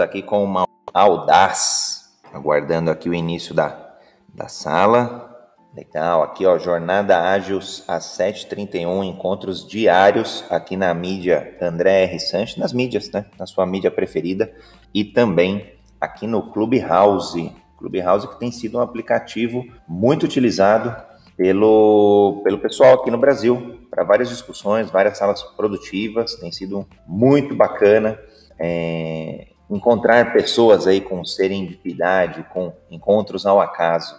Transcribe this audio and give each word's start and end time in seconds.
aqui 0.00 0.22
com 0.22 0.42
uma 0.42 0.66
audaz, 0.92 2.10
aguardando 2.32 2.90
aqui 2.90 3.08
o 3.08 3.14
início 3.14 3.54
da, 3.54 3.96
da 4.34 4.48
sala. 4.48 5.26
Legal, 5.74 6.22
aqui 6.22 6.44
ó, 6.46 6.58
Jornada 6.58 7.30
Ágil 7.30 7.58
às 7.58 8.04
7h31, 8.18 9.04
encontros 9.04 9.66
diários 9.66 10.44
aqui 10.50 10.76
na 10.76 10.92
mídia 10.92 11.56
André 11.60 12.04
R. 12.04 12.18
Sanches, 12.18 12.56
nas 12.56 12.72
mídias, 12.72 13.10
né? 13.10 13.26
Na 13.38 13.46
sua 13.46 13.64
mídia 13.64 13.90
preferida 13.90 14.52
e 14.92 15.04
também 15.04 15.72
aqui 16.00 16.26
no 16.26 16.50
Clubhouse. 16.50 17.52
Clubhouse 17.76 18.26
que 18.26 18.38
tem 18.40 18.50
sido 18.50 18.78
um 18.78 18.80
aplicativo 18.80 19.64
muito 19.86 20.24
utilizado 20.24 20.96
pelo, 21.36 22.40
pelo 22.42 22.58
pessoal 22.58 22.94
aqui 22.94 23.10
no 23.10 23.18
Brasil, 23.18 23.78
para 23.88 24.02
várias 24.02 24.28
discussões, 24.28 24.90
várias 24.90 25.16
salas 25.16 25.40
produtivas, 25.56 26.34
tem 26.34 26.50
sido 26.50 26.84
muito 27.06 27.54
bacana. 27.54 28.18
É, 28.58 29.46
encontrar 29.70 30.32
pessoas 30.32 30.86
aí 30.86 31.00
com 31.00 31.24
serendipidade, 31.24 32.44
com 32.52 32.72
encontros 32.90 33.44
ao 33.46 33.60
acaso 33.60 34.16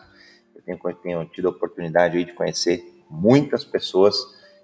tenho, 0.69 0.95
tenho 0.95 1.25
tido 1.25 1.47
a 1.47 1.51
oportunidade 1.51 2.17
aí 2.17 2.25
de 2.25 2.33
conhecer 2.33 3.03
muitas 3.09 3.63
pessoas 3.63 4.15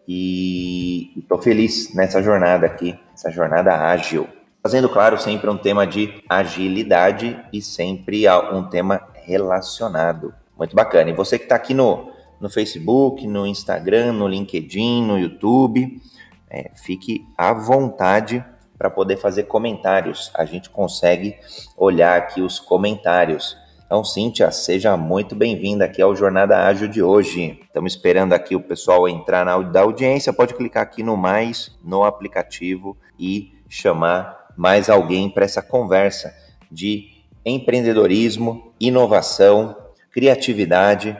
e 0.07 1.11
estou 1.17 1.41
feliz 1.41 1.93
nessa 1.95 2.21
jornada 2.21 2.65
aqui, 2.67 2.97
essa 3.13 3.31
jornada 3.31 3.75
ágil. 3.75 4.27
Fazendo, 4.61 4.89
claro, 4.89 5.17
sempre 5.17 5.49
um 5.49 5.57
tema 5.57 5.85
de 5.85 6.23
agilidade 6.29 7.39
e 7.51 7.61
sempre 7.61 8.27
um 8.53 8.67
tema 8.69 9.01
relacionado. 9.13 10.33
Muito 10.57 10.75
bacana. 10.75 11.09
E 11.09 11.13
você 11.13 11.37
que 11.37 11.45
está 11.45 11.55
aqui 11.55 11.73
no, 11.73 12.11
no 12.39 12.49
Facebook, 12.49 13.27
no 13.27 13.45
Instagram, 13.45 14.13
no 14.13 14.27
LinkedIn, 14.27 15.03
no 15.03 15.19
YouTube, 15.19 16.01
é, 16.49 16.71
fique 16.75 17.27
à 17.37 17.53
vontade 17.53 18.43
para 18.77 18.89
poder 18.89 19.17
fazer 19.17 19.43
comentários. 19.43 20.31
A 20.33 20.45
gente 20.45 20.69
consegue 20.69 21.35
olhar 21.77 22.17
aqui 22.17 22.41
os 22.41 22.59
comentários. 22.59 23.57
Então, 23.85 24.03
Cíntia, 24.03 24.51
seja 24.51 24.97
muito 24.97 25.35
bem-vinda 25.35 25.85
aqui 25.85 26.01
ao 26.01 26.15
Jornada 26.15 26.57
Ágil 26.65 26.87
de 26.87 27.03
hoje. 27.03 27.59
Estamos 27.63 27.93
esperando 27.93 28.33
aqui 28.33 28.55
o 28.55 28.61
pessoal 28.61 29.07
entrar 29.07 29.45
na 29.45 29.57
da 29.59 29.81
audiência. 29.81 30.33
Pode 30.33 30.55
clicar 30.55 30.83
aqui 30.83 31.03
no 31.03 31.15
mais 31.15 31.71
no 31.83 32.03
aplicativo 32.03 32.97
e 33.19 33.53
chamar 33.69 34.49
mais 34.57 34.89
alguém 34.89 35.29
para 35.29 35.45
essa 35.45 35.61
conversa 35.61 36.33
de 36.71 37.09
empreendedorismo, 37.45 38.73
inovação, 38.79 39.75
criatividade 40.11 41.15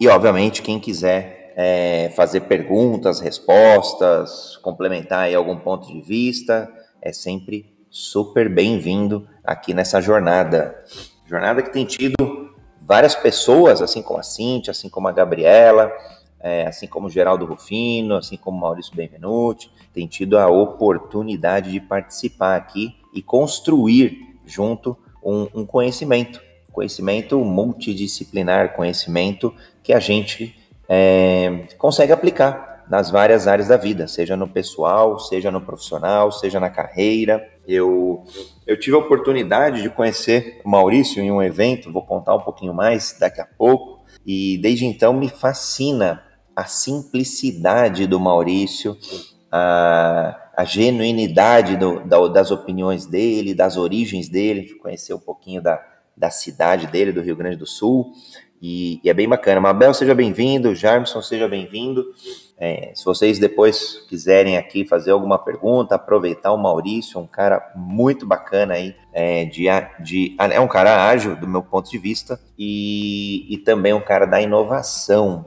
e, 0.00 0.08
obviamente, 0.08 0.62
quem 0.62 0.80
quiser 0.80 1.52
é, 1.56 2.12
fazer 2.14 2.42
perguntas, 2.42 3.20
respostas, 3.20 4.56
complementar 4.58 5.24
aí 5.24 5.34
algum 5.34 5.56
ponto 5.56 5.88
de 5.88 6.00
vista, 6.00 6.70
é 7.06 7.12
sempre 7.12 7.72
super 7.88 8.48
bem-vindo 8.48 9.28
aqui 9.44 9.72
nessa 9.72 10.00
jornada. 10.00 10.82
Jornada 11.24 11.62
que 11.62 11.72
tem 11.72 11.84
tido 11.84 12.50
várias 12.82 13.14
pessoas, 13.14 13.80
assim 13.80 14.02
como 14.02 14.18
a 14.18 14.24
Cintia, 14.24 14.72
assim 14.72 14.88
como 14.88 15.06
a 15.06 15.12
Gabriela, 15.12 15.92
é, 16.40 16.66
assim 16.66 16.88
como 16.88 17.06
o 17.06 17.10
Geraldo 17.10 17.44
Rufino, 17.44 18.16
assim 18.16 18.36
como 18.36 18.58
o 18.58 18.60
Maurício 18.60 18.92
Benvenuti, 18.92 19.70
tem 19.94 20.08
tido 20.08 20.36
a 20.36 20.48
oportunidade 20.48 21.70
de 21.70 21.78
participar 21.80 22.56
aqui 22.56 22.96
e 23.14 23.22
construir 23.22 24.40
junto 24.44 24.96
um, 25.24 25.46
um 25.54 25.64
conhecimento, 25.64 26.42
conhecimento 26.72 27.38
multidisciplinar, 27.38 28.74
conhecimento 28.74 29.54
que 29.80 29.92
a 29.92 30.00
gente 30.00 30.56
é, 30.88 31.68
consegue 31.78 32.12
aplicar 32.12 32.75
nas 32.88 33.10
várias 33.10 33.46
áreas 33.46 33.68
da 33.68 33.76
vida, 33.76 34.06
seja 34.06 34.36
no 34.36 34.48
pessoal, 34.48 35.18
seja 35.18 35.50
no 35.50 35.60
profissional, 35.60 36.30
seja 36.30 36.60
na 36.60 36.70
carreira. 36.70 37.46
Eu, 37.66 38.24
eu 38.66 38.78
tive 38.78 38.96
a 38.96 39.00
oportunidade 39.00 39.82
de 39.82 39.90
conhecer 39.90 40.60
o 40.64 40.68
Maurício 40.68 41.22
em 41.22 41.30
um 41.30 41.42
evento, 41.42 41.92
vou 41.92 42.04
contar 42.04 42.34
um 42.34 42.40
pouquinho 42.40 42.72
mais 42.72 43.16
daqui 43.18 43.40
a 43.40 43.46
pouco, 43.46 44.04
e 44.24 44.58
desde 44.58 44.86
então 44.86 45.12
me 45.12 45.28
fascina 45.28 46.22
a 46.54 46.64
simplicidade 46.64 48.06
do 48.06 48.18
Maurício, 48.18 48.96
a, 49.50 50.50
a 50.56 50.64
genuinidade 50.64 51.76
do, 51.76 52.00
da, 52.00 52.28
das 52.28 52.50
opiniões 52.50 53.04
dele, 53.04 53.54
das 53.54 53.76
origens 53.76 54.28
dele, 54.28 54.62
de 54.62 54.74
conhecer 54.76 55.12
um 55.12 55.18
pouquinho 55.18 55.60
da, 55.60 55.84
da 56.16 56.30
cidade 56.30 56.86
dele, 56.86 57.12
do 57.12 57.20
Rio 57.20 57.36
Grande 57.36 57.56
do 57.56 57.66
Sul, 57.66 58.12
e, 58.60 59.00
e 59.02 59.10
é 59.10 59.14
bem 59.14 59.28
bacana. 59.28 59.60
Mabel, 59.60 59.92
seja 59.92 60.14
bem-vindo, 60.14 60.74
Jarmson, 60.74 61.20
seja 61.22 61.48
bem-vindo. 61.48 62.04
É, 62.58 62.92
se 62.94 63.04
vocês 63.04 63.38
depois 63.38 64.06
quiserem 64.08 64.56
aqui 64.56 64.86
fazer 64.86 65.10
alguma 65.10 65.38
pergunta, 65.38 65.94
aproveitar 65.94 66.52
o 66.52 66.56
Maurício, 66.56 67.20
um 67.20 67.26
cara 67.26 67.72
muito 67.76 68.26
bacana 68.26 68.74
aí, 68.74 68.94
é, 69.12 69.44
de, 69.44 69.66
de, 70.00 70.34
é 70.38 70.58
um 70.58 70.68
cara 70.68 71.06
ágil 71.06 71.36
do 71.36 71.46
meu 71.46 71.62
ponto 71.62 71.90
de 71.90 71.98
vista 71.98 72.40
e, 72.58 73.46
e 73.52 73.58
também 73.58 73.92
um 73.92 74.00
cara 74.00 74.24
da 74.24 74.40
inovação. 74.40 75.46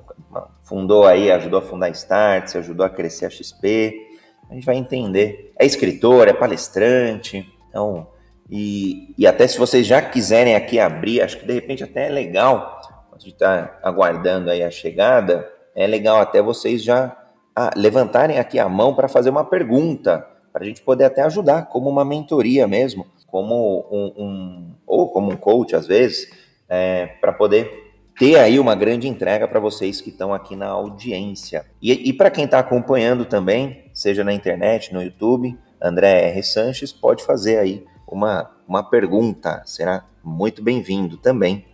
Fundou 0.63 1.07
aí, 1.07 1.31
ajudou 1.31 1.59
a 1.59 1.63
fundar 1.63 1.87
a 1.87 1.89
Start, 1.89 2.55
ajudou 2.55 2.85
a 2.85 2.89
crescer 2.89 3.25
a 3.25 3.29
XP. 3.29 4.07
A 4.51 4.53
gente 4.53 4.65
vai 4.65 4.75
entender. 4.75 5.51
É 5.57 5.65
escritor, 5.65 6.27
é 6.27 6.33
palestrante, 6.33 7.43
então. 7.67 8.07
E, 8.51 9.13
e 9.17 9.27
até 9.27 9.47
se 9.47 9.57
vocês 9.57 9.85
já 9.85 10.01
quiserem 10.01 10.55
aqui 10.55 10.79
abrir, 10.79 11.21
acho 11.21 11.39
que 11.39 11.45
de 11.45 11.53
repente 11.53 11.83
até 11.83 12.07
é 12.07 12.09
legal, 12.09 12.78
gente 13.19 13.33
está 13.33 13.79
aguardando 13.83 14.49
aí 14.49 14.63
a 14.63 14.71
chegada, 14.71 15.49
é 15.75 15.85
legal 15.85 16.19
até 16.19 16.41
vocês 16.41 16.83
já 16.83 17.15
ah, 17.55 17.71
levantarem 17.75 18.39
aqui 18.39 18.57
a 18.59 18.69
mão 18.69 18.95
para 18.95 19.07
fazer 19.07 19.29
uma 19.29 19.43
pergunta, 19.43 20.25
para 20.51 20.63
a 20.63 20.65
gente 20.65 20.81
poder 20.81 21.05
até 21.05 21.21
ajudar, 21.23 21.67
como 21.67 21.89
uma 21.89 22.05
mentoria 22.05 22.67
mesmo, 22.67 23.05
como 23.27 23.85
um, 23.91 24.23
um 24.23 24.75
ou 24.87 25.09
como 25.09 25.31
um 25.31 25.37
coach 25.37 25.75
às 25.75 25.85
vezes, 25.85 26.29
é, 26.67 27.07
para 27.21 27.33
poder 27.33 27.89
ter 28.17 28.37
aí 28.37 28.59
uma 28.59 28.75
grande 28.75 29.07
entrega 29.07 29.47
para 29.47 29.59
vocês 29.59 30.01
que 30.01 30.09
estão 30.09 30.33
aqui 30.33 30.55
na 30.55 30.67
audiência. 30.67 31.65
E, 31.81 32.09
e 32.09 32.13
para 32.13 32.29
quem 32.29 32.45
está 32.45 32.59
acompanhando 32.59 33.25
também, 33.25 33.85
seja 33.93 34.23
na 34.23 34.33
internet, 34.33 34.93
no 34.93 35.01
YouTube, 35.01 35.57
André 35.81 36.29
R. 36.29 36.43
Sanches 36.43 36.91
pode 36.91 37.23
fazer 37.23 37.57
aí 37.57 37.85
uma, 38.05 38.51
uma 38.67 38.83
pergunta, 38.83 39.61
será 39.65 40.05
muito 40.23 40.61
bem-vindo 40.61 41.15
também. 41.17 41.65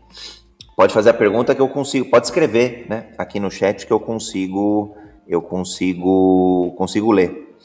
Pode 0.75 0.93
fazer 0.93 1.11
a 1.11 1.13
pergunta 1.13 1.55
que 1.55 1.61
eu 1.61 1.69
consigo, 1.69 2.09
pode 2.09 2.25
escrever, 2.25 2.85
né, 2.89 3.07
aqui 3.17 3.39
no 3.39 3.49
chat 3.49 3.87
que 3.87 3.93
eu 3.93 3.99
consigo, 3.99 4.93
eu 5.25 5.41
consigo, 5.41 6.75
consigo 6.77 7.13
ler. 7.13 7.55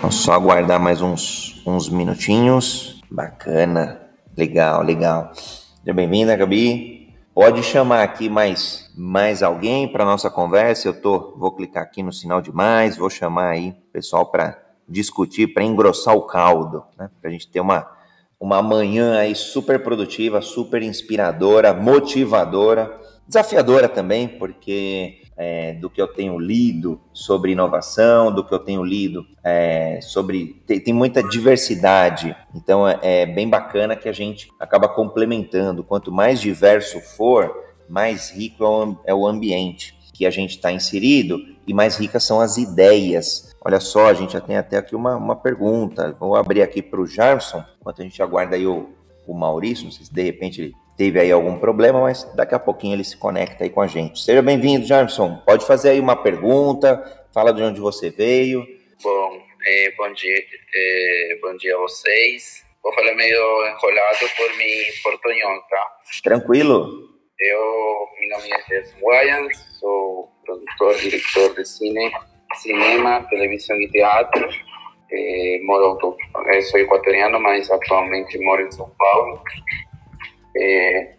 Vamos 0.00 0.14
só 0.14 0.34
aguardar 0.34 0.78
mais 0.78 1.02
uns, 1.02 1.60
uns 1.66 1.88
minutinhos. 1.88 3.02
Bacana, 3.10 4.00
legal, 4.36 4.80
legal. 4.82 5.32
Seja 5.34 5.92
bem-vinda, 5.92 6.36
Gabi. 6.36 7.12
Pode 7.34 7.64
chamar 7.64 8.04
aqui 8.04 8.28
mais, 8.28 8.88
mais 8.96 9.42
alguém 9.42 9.90
para 9.90 10.04
nossa 10.04 10.30
conversa. 10.30 10.86
Eu 10.86 11.00
tô, 11.00 11.34
vou 11.36 11.50
clicar 11.50 11.82
aqui 11.82 12.00
no 12.00 12.12
sinal 12.12 12.40
de 12.40 12.52
mais, 12.52 12.96
vou 12.96 13.10
chamar 13.10 13.48
aí 13.48 13.70
o 13.70 13.92
pessoal 13.92 14.26
para 14.26 14.56
discutir, 14.88 15.48
para 15.48 15.64
engrossar 15.64 16.14
o 16.14 16.22
caldo, 16.22 16.84
né, 16.96 17.10
para 17.20 17.28
a 17.28 17.32
gente 17.32 17.48
ter 17.48 17.58
uma 17.58 17.98
uma 18.40 18.62
manhã 18.62 19.18
aí 19.18 19.34
super 19.34 19.82
produtiva, 19.82 20.40
super 20.40 20.82
inspiradora, 20.82 21.74
motivadora, 21.74 22.98
desafiadora 23.28 23.86
também, 23.86 24.26
porque 24.26 25.20
é, 25.36 25.74
do 25.74 25.90
que 25.90 26.00
eu 26.00 26.08
tenho 26.08 26.38
lido 26.38 26.98
sobre 27.12 27.52
inovação, 27.52 28.32
do 28.32 28.42
que 28.42 28.54
eu 28.54 28.58
tenho 28.58 28.82
lido 28.82 29.26
é, 29.44 30.00
sobre. 30.00 30.62
Tem, 30.66 30.80
tem, 30.80 30.94
muita 30.94 31.22
diversidade, 31.22 32.34
então 32.54 32.88
é, 32.88 32.98
é 33.02 33.26
bem 33.26 33.46
bacana 33.46 33.94
que 33.94 34.08
a 34.08 34.12
gente 34.12 34.48
acaba 34.58 34.88
complementando. 34.88 35.84
Quanto 35.84 36.10
mais 36.10 36.40
diverso 36.40 36.98
for, 37.00 37.54
mais 37.88 38.30
rico 38.30 38.64
é 39.04 39.14
o 39.14 39.28
é 39.28 39.30
ambiente 39.30 39.94
que 40.14 40.24
a 40.24 40.30
gente 40.30 40.56
está 40.56 40.72
inserido 40.72 41.38
e 41.66 41.74
mais 41.74 41.96
ricas 41.96 42.24
são 42.24 42.40
as 42.40 42.56
ideias 42.56 43.50
Olha 43.62 43.78
só, 43.78 44.06
a 44.06 44.14
gente 44.14 44.32
já 44.32 44.40
tem 44.40 44.56
até 44.56 44.78
aqui 44.78 44.96
uma, 44.96 45.16
uma 45.16 45.36
pergunta. 45.36 46.16
Vou 46.18 46.34
abrir 46.34 46.62
aqui 46.62 46.80
para 46.80 47.00
o 47.00 47.06
Jarson, 47.06 47.62
enquanto 47.80 48.00
a 48.00 48.04
gente 48.04 48.22
aguarda 48.22 48.56
aí 48.56 48.66
o, 48.66 48.90
o 49.26 49.34
Maurício. 49.34 49.84
Não 49.84 49.90
sei 49.90 50.04
se 50.04 50.12
de 50.12 50.22
repente 50.22 50.60
ele 50.60 50.74
teve 50.96 51.18
aí 51.18 51.32
algum 51.32 51.58
problema, 51.58 52.00
mas 52.00 52.24
daqui 52.34 52.54
a 52.54 52.58
pouquinho 52.58 52.94
ele 52.94 53.04
se 53.04 53.16
conecta 53.16 53.64
aí 53.64 53.70
com 53.70 53.80
a 53.80 53.86
gente. 53.86 54.20
Seja 54.20 54.42
bem-vindo, 54.42 54.86
Jarson. 54.86 55.42
Pode 55.46 55.66
fazer 55.66 55.90
aí 55.90 56.00
uma 56.00 56.16
pergunta, 56.16 57.26
fala 57.32 57.52
de 57.52 57.62
onde 57.62 57.80
você 57.80 58.10
veio. 58.10 58.66
Bom, 59.02 59.42
é, 59.66 59.92
bom 59.96 60.12
dia, 60.12 60.38
é, 60.74 61.38
bom 61.40 61.56
dia 61.56 61.74
a 61.74 61.78
vocês. 61.78 62.64
Vou 62.82 62.92
falar 62.94 63.14
meio 63.14 63.66
enrolado 63.66 64.28
por 64.36 64.56
mi 64.56 64.84
portunhol, 65.02 65.60
tá? 65.68 65.86
Tranquilo. 66.22 67.10
Eu, 67.38 68.08
meu 68.20 68.38
nome 68.38 68.52
é 68.52 68.62
Jess 68.68 68.94
Wyans, 69.02 69.58
sou 69.78 70.30
produtor, 70.44 70.94
diretor 70.96 71.54
de 71.54 71.64
cine 71.66 72.10
cinema, 72.58 73.26
televisión 73.30 73.80
y 73.80 73.88
teatro. 73.88 74.48
Eh, 75.12 75.60
moro, 75.64 75.98
eh, 76.52 76.62
soy 76.62 76.82
ecuatoriano, 76.82 77.40
mas 77.40 77.70
atualmente 77.70 78.38
moro 78.38 78.62
em 78.62 78.70
São 78.70 78.90
Paulo. 78.96 79.42
Eh, 80.56 81.14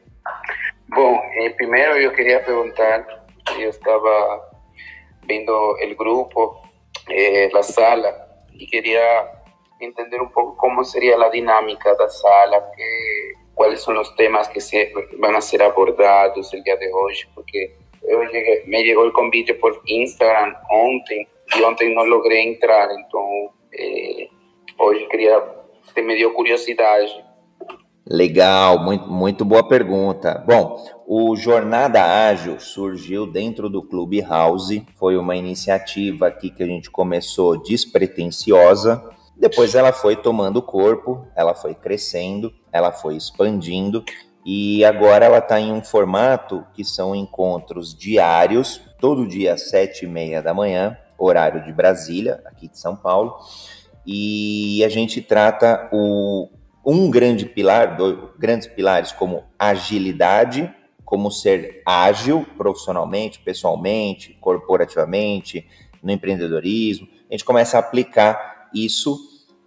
bom, 0.88 1.22
eh, 1.36 1.50
primeiro 1.50 1.98
eu 1.98 2.14
queria 2.14 2.40
perguntar, 2.42 3.06
eu 3.60 3.70
estava 3.70 4.50
vendo 5.28 5.52
o 5.52 5.96
grupo, 5.96 6.62
eh, 7.10 7.50
a 7.54 7.64
sala, 7.64 8.16
e 8.54 8.66
queria 8.66 9.30
entender 9.82 10.22
um 10.22 10.30
pouco 10.30 10.56
como 10.56 10.86
seria 10.86 11.18
a 11.18 11.30
dinâmica 11.30 11.94
da 11.96 12.08
sala, 12.08 12.62
que, 12.76 13.36
quais 13.56 13.82
são 13.82 14.00
os 14.00 14.10
temas 14.12 14.48
que 14.48 14.62
se, 14.62 14.94
vão 15.20 15.42
ser 15.42 15.62
abordados 15.62 16.52
no 16.54 16.64
dia 16.64 16.78
de 16.78 16.94
hoje, 16.94 17.28
porque 17.36 17.72
eu 18.04 18.26
cheguei, 18.30 18.64
me 18.66 18.86
chegou 18.86 19.08
o 19.08 19.12
convite 19.12 19.54
por 19.56 19.82
Instagram 19.88 20.56
ontem, 20.70 21.28
e 21.58 21.64
ontem 21.64 21.94
não 21.94 22.06
logrei 22.06 22.48
entrar, 22.48 22.90
então 22.92 23.52
eh, 23.74 24.28
hoje 24.78 25.06
queria, 25.08 25.42
me 25.98 26.16
deu 26.16 26.34
curiosidade. 26.34 27.12
Legal, 28.08 28.80
muito, 28.80 29.08
muito 29.10 29.46
boa 29.46 29.68
pergunta. 29.68 30.44
Bom, 30.46 30.84
o 31.08 31.36
Jornada 31.36 32.04
Ágil 32.04 32.60
surgiu 32.60 33.26
dentro 33.26 33.70
do 33.70 33.82
Clube 33.82 34.22
House, 34.22 34.82
foi 34.98 35.16
uma 35.18 35.36
iniciativa 35.36 36.28
aqui 36.28 36.50
que 36.50 36.64
a 36.64 36.66
gente 36.66 36.90
começou 36.90 37.62
despretensiosa, 37.62 39.02
depois 39.42 39.74
ela 39.74 39.92
foi 39.92 40.16
tomando 40.16 40.62
corpo, 40.62 41.26
ela 41.36 41.56
foi 41.56 41.74
crescendo, 41.74 42.54
ela 42.72 42.92
foi 42.92 43.16
expandindo. 43.16 44.04
E 44.46 44.86
agora 44.86 45.26
ela 45.26 45.40
está 45.40 45.60
em 45.60 45.72
um 45.72 45.84
formato 45.84 46.66
que 46.74 46.84
são 46.84 47.16
encontros 47.16 47.96
diários, 47.96 48.82
todo 49.00 49.28
dia 49.28 49.54
às 49.54 49.70
sete 49.70 50.06
e 50.06 50.08
meia 50.08 50.42
da 50.42 50.54
manhã, 50.54 50.98
horário 51.24 51.64
de 51.64 51.72
Brasília, 51.72 52.42
aqui 52.46 52.68
de 52.68 52.78
São 52.78 52.96
Paulo, 52.96 53.36
e 54.06 54.84
a 54.84 54.90
gente 54.90 55.22
trata 55.22 55.90
o 55.92 56.50
um 56.86 57.12
grande 57.12 57.46
pilar, 57.46 57.96
dois 57.96 58.18
grandes 58.40 58.68
pilares 58.68 59.12
como 59.12 59.44
agilidade, 59.58 60.74
como 61.06 61.30
ser 61.30 61.84
ágil 61.86 62.46
profissionalmente, 62.58 63.40
pessoalmente, 63.40 64.38
corporativamente, 64.42 65.68
no 66.02 66.12
empreendedorismo. 66.12 67.08
A 67.30 67.34
gente 67.34 67.46
começa 67.46 67.78
a 67.78 67.80
aplicar 67.80 68.70
isso 68.74 69.18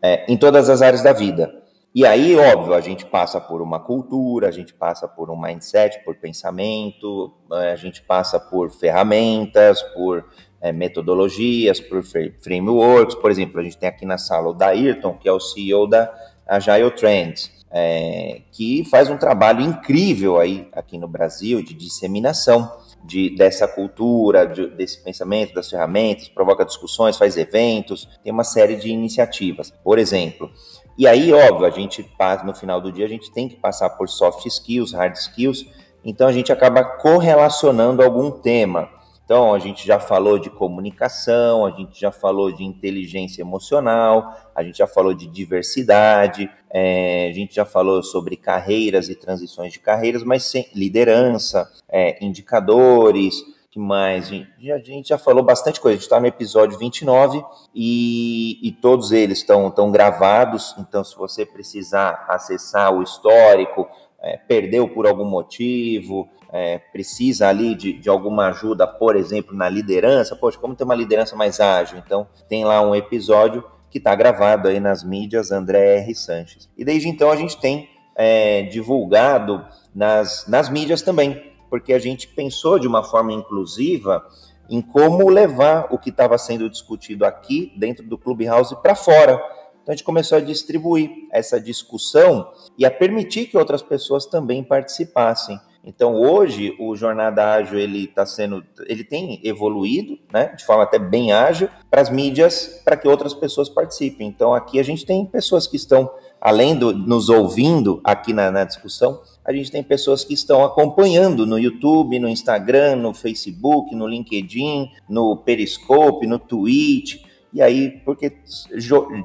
é, 0.03 0.25
em 0.27 0.37
todas 0.37 0.69
as 0.69 0.83
áreas 0.83 1.03
da 1.03 1.13
vida. 1.13 1.63
E 1.95 2.05
aí, 2.05 2.35
óbvio, 2.35 2.75
a 2.75 2.81
gente 2.81 3.07
passa 3.07 3.41
por 3.41 3.63
uma 3.63 3.79
cultura, 3.79 4.49
a 4.49 4.51
gente 4.51 4.75
passa 4.75 5.07
por 5.07 5.31
um 5.31 5.41
mindset, 5.41 6.03
por 6.05 6.17
pensamento, 6.17 7.33
a 7.53 7.77
gente 7.77 8.03
passa 8.03 8.41
por 8.41 8.69
ferramentas, 8.73 9.81
por 9.95 10.25
é, 10.65 10.73
metodologias, 10.73 11.79
por 11.79 12.03
frameworks. 12.41 13.15
Por 13.15 13.31
exemplo, 13.31 13.61
a 13.61 13.63
gente 13.63 13.77
tem 13.77 13.87
aqui 13.87 14.07
na 14.07 14.17
sala 14.17 14.49
o 14.49 14.55
Dairton, 14.55 15.13
que 15.13 15.29
é 15.29 15.33
o 15.33 15.39
CEO 15.39 15.87
da 15.87 16.11
Agile 16.49 16.91
Trends, 16.91 17.53
é, 17.71 18.41
que 18.51 18.83
faz 18.87 19.11
um 19.11 19.19
trabalho 19.19 19.61
incrível 19.61 20.41
aí 20.41 20.67
aqui 20.73 20.97
no 20.97 21.07
Brasil 21.07 21.63
de 21.63 21.75
disseminação 21.75 22.73
de, 23.05 23.37
dessa 23.37 23.69
cultura, 23.69 24.47
de, 24.47 24.69
desse 24.69 25.05
pensamento, 25.05 25.53
das 25.53 25.69
ferramentas, 25.69 26.29
provoca 26.29 26.65
discussões, 26.65 27.19
faz 27.19 27.37
eventos, 27.37 28.09
tem 28.23 28.33
uma 28.33 28.45
série 28.45 28.77
de 28.77 28.89
iniciativas. 28.89 29.71
Por 29.85 29.99
exemplo, 29.99 30.51
e 30.97 31.07
aí, 31.07 31.31
óbvio, 31.31 31.67
a 31.67 31.71
gente 31.71 32.09
no 32.47 32.55
final 32.55 32.81
do 32.81 32.91
dia, 32.91 33.05
a 33.05 33.09
gente 33.09 33.31
tem 33.31 33.49
que 33.51 33.57
passar 33.57 33.91
por 33.91 34.09
soft 34.09 34.47
skills, 34.47 34.93
hard 34.95 35.15
skills, 35.15 35.67
então 36.03 36.27
a 36.27 36.33
gente 36.33 36.51
acaba 36.51 36.83
correlacionando 36.83 38.03
algum 38.03 38.31
tema. 38.31 38.89
Então, 39.25 39.55
a 39.55 39.59
gente 39.59 39.87
já 39.87 39.99
falou 39.99 40.39
de 40.39 40.51
comunicação, 40.51 41.65
a 41.65 41.71
gente 41.71 41.99
já 41.99 42.13
falou 42.13 42.53
de 42.53 42.63
inteligência 42.63 43.41
emocional, 43.41 44.37
a 44.55 44.63
gente 44.63 44.79
já 44.79 44.87
falou 44.87 45.15
de 45.15 45.27
diversidade, 45.27 46.51
é, 46.69 47.29
a 47.31 47.33
gente 47.33 47.55
já 47.55 47.65
falou 47.65 48.03
sobre 48.03 48.37
carreiras 48.37 49.09
e 49.09 49.15
transições 49.15 49.73
de 49.73 49.79
carreiras, 49.79 50.23
mas 50.23 50.45
sem 50.45 50.69
liderança, 50.75 51.71
é, 51.89 52.23
indicadores, 52.23 53.43
que 53.75 53.79
mais? 53.81 54.27
A 54.29 54.79
gente, 54.79 55.09
já 55.09 55.19
falou 55.19 55.43
bastante 55.43 55.81
coisa, 55.81 55.95
a 55.95 55.97
gente 55.97 56.05
está 56.05 56.21
no 56.21 56.27
episódio 56.27 56.79
29 56.79 57.43
e, 57.75 58.61
e 58.63 58.71
todos 58.71 59.11
eles 59.11 59.39
estão 59.39 59.91
gravados, 59.91 60.77
então 60.79 61.03
se 61.03 61.17
você 61.17 61.45
precisar 61.45 62.25
acessar 62.29 62.95
o 62.95 63.03
histórico, 63.03 63.89
é, 64.23 64.37
perdeu 64.37 64.89
por 64.89 65.09
algum 65.09 65.25
motivo, 65.25 66.29
é, 66.55 66.79
precisa 66.79 67.49
ali 67.49 67.75
de, 67.75 67.95
de 67.95 68.09
alguma 68.09 68.47
ajuda, 68.47 68.87
por 68.87 69.17
exemplo, 69.17 69.57
na 69.57 69.69
liderança, 69.69 70.37
poxa, 70.37 70.57
como 70.57 70.77
ter 70.77 70.85
uma 70.85 70.95
liderança 70.95 71.35
mais 71.35 71.59
ágil? 71.59 71.99
Então, 71.99 72.29
tem 72.49 72.65
lá 72.65 72.81
um 72.81 72.95
episódio 72.95 73.65
que 73.91 73.99
está 73.99 74.15
gravado 74.15 74.69
aí 74.69 74.79
nas 74.79 75.03
mídias 75.03 75.51
André 75.51 75.97
R. 75.97 76.15
Sanches. 76.15 76.71
E 76.79 76.85
desde 76.85 77.09
então 77.09 77.29
a 77.29 77.35
gente 77.35 77.61
tem 77.61 77.89
é, 78.15 78.63
divulgado 78.63 79.67
nas, 79.93 80.47
nas 80.47 80.69
mídias 80.69 81.03
também, 81.03 81.53
porque 81.69 81.93
a 81.93 81.99
gente 81.99 82.29
pensou 82.29 82.79
de 82.79 82.87
uma 82.87 83.03
forma 83.03 83.33
inclusiva 83.33 84.25
em 84.71 84.81
como 84.81 85.29
levar 85.29 85.89
o 85.91 85.99
que 85.99 86.11
estava 86.11 86.39
sendo 86.39 86.71
discutido 86.71 87.25
aqui 87.25 87.73
dentro 87.77 88.07
do 88.07 88.17
Clubhouse 88.17 88.81
para 88.81 88.95
fora. 88.95 89.43
Então 89.83 89.93
a 89.93 89.97
gente 89.97 90.05
começou 90.05 90.39
a 90.39 90.41
distribuir 90.41 91.11
essa 91.33 91.61
discussão 91.61 92.49
e 92.79 92.87
a 92.87 92.91
permitir 92.93 93.47
que 93.47 93.59
outras 93.59 93.83
pessoas 93.83 94.25
também 94.25 94.63
participassem. 94.63 95.59
Então 95.85 96.15
hoje 96.15 96.75
o 96.79 96.97
Jornada 96.97 97.53
Ágil 97.53 97.79
ele 97.79 98.05
está 98.05 98.25
sendo, 98.25 98.65
ele 98.87 99.05
tem 99.05 99.41
evoluído, 99.45 100.19
né, 100.33 100.55
de 100.57 100.65
forma 100.65 100.83
até 100.83 100.99
bem 100.99 101.33
ágil 101.33 101.69
para 101.91 102.01
as 102.01 102.09
mídias, 102.09 102.81
para 102.85 102.97
que 102.97 103.07
outras 103.07 103.35
pessoas 103.35 103.69
participem. 103.69 104.27
Então 104.27 104.55
aqui 104.55 104.81
a 104.81 104.83
gente 104.83 105.05
tem 105.05 105.27
pessoas 105.27 105.67
que 105.67 105.77
estão 105.77 106.11
além 106.41 106.79
de 106.79 106.93
nos 106.93 107.29
ouvindo 107.29 108.01
aqui 108.05 108.33
na, 108.35 108.51
na 108.51 108.65
discussão, 108.65 109.23
a 109.45 109.53
gente 109.53 109.71
tem 109.71 109.83
pessoas 109.83 110.25
que 110.25 110.35
estão 110.35 110.65
acompanhando 110.65 111.47
no 111.47 111.59
YouTube, 111.59 112.19
no 112.19 112.29
Instagram, 112.29 112.97
no 112.97 113.15
Facebook, 113.15 113.95
no 113.95 114.07
LinkedIn, 114.07 114.91
no 115.09 115.37
Periscope, 115.37 116.27
no 116.27 116.39
Twitch. 116.39 117.23
E 117.53 117.63
aí, 117.63 117.91
porque 118.05 118.39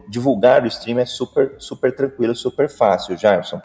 divulgar 0.08 0.64
o 0.64 0.68
stream 0.68 1.00
é 1.00 1.06
super, 1.06 1.56
super 1.58 1.96
tranquilo, 1.96 2.36
super 2.36 2.70
fácil, 2.70 3.18
Jarson. 3.18 3.62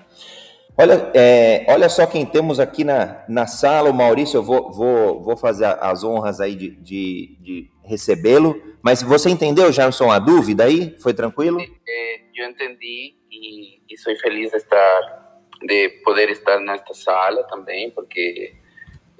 Olha, 0.77 1.13
é, 1.15 1.65
olha 1.69 1.89
só 1.89 2.05
quem 2.05 2.27
temos 2.27 2.59
aqui 2.59 2.83
na, 2.83 3.25
na 3.29 3.47
sala, 3.47 3.91
o 3.91 3.95
Maurício, 3.95 4.39
eu 4.39 4.43
vou, 4.43 4.73
vou, 4.73 5.23
vou 5.23 5.37
fazer 5.37 5.67
as 5.67 6.03
honras 6.03 6.41
aí 6.41 6.57
de, 6.57 6.71
de, 6.71 7.37
de 7.41 7.71
recebê-lo, 7.85 8.61
mas 8.83 9.01
você 9.01 9.31
entendeu, 9.31 9.71
Jamerson, 9.71 10.11
a 10.11 10.19
dúvida 10.19 10.65
aí? 10.65 10.97
Foi 10.99 11.15
tranquilo? 11.15 11.61
É, 11.61 12.21
eu 12.35 12.51
entendi 12.51 13.15
e, 13.31 13.81
e 13.89 13.97
sou 13.97 14.17
feliz 14.17 14.51
de 14.51 14.57
estar, 14.57 15.41
de 15.63 15.91
poder 16.05 16.29
estar 16.31 16.59
nesta 16.59 16.93
sala 16.93 17.45
também, 17.45 17.91
porque 17.93 18.53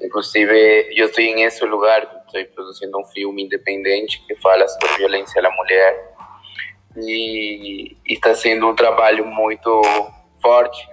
inclusive 0.01 0.89
eu 0.97 1.07
estou 1.07 1.23
em 1.23 1.45
esse 1.45 1.65
lugar, 1.65 2.25
estou 2.27 2.45
produzindo 2.53 2.99
um 2.99 3.05
filme 3.05 3.45
independente 3.45 4.21
que 4.27 4.35
fala 4.41 4.67
sobre 4.67 4.97
violência 4.97 5.41
à 5.41 5.51
mulher 5.53 6.15
e, 6.97 7.97
e 8.05 8.13
está 8.13 8.35
sendo 8.35 8.69
um 8.69 8.75
trabalho 8.75 9.25
muito 9.25 9.83
forte 10.43 10.85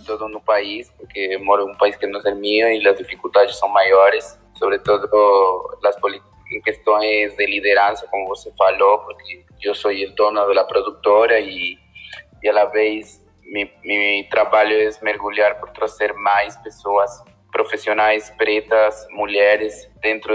todo 0.00 0.28
no 0.28 0.40
país, 0.40 0.90
porque 0.96 1.38
moro 1.38 1.68
em 1.68 1.72
um 1.72 1.76
país 1.76 1.96
que 1.96 2.06
não 2.06 2.20
é 2.20 2.34
meu 2.34 2.70
e 2.70 2.86
as 2.86 2.96
dificuldades 2.96 3.56
são 3.58 3.68
maiores, 3.68 4.38
sobretudo 4.54 5.78
las 5.82 5.96
em 6.50 6.60
questões 6.60 7.34
de 7.36 7.46
liderança, 7.46 8.06
como 8.08 8.28
você 8.28 8.52
falou, 8.56 8.98
porque 9.00 9.44
eu 9.62 9.74
sou 9.74 9.90
o 9.90 10.14
dono 10.14 10.54
da 10.54 10.64
produtora 10.64 11.40
e, 11.40 11.78
e 12.42 12.48
a 12.48 12.52
la 12.52 12.64
vez 12.66 13.22
meu 13.52 14.28
trabalho 14.30 14.74
é 14.74 14.90
mergulhar 15.02 15.58
por 15.60 15.70
trazer 15.70 16.14
mais 16.14 16.56
pessoas 16.56 17.22
profissionais 17.50 18.30
pretas, 18.30 19.06
mulheres 19.10 19.90
dentro 20.00 20.34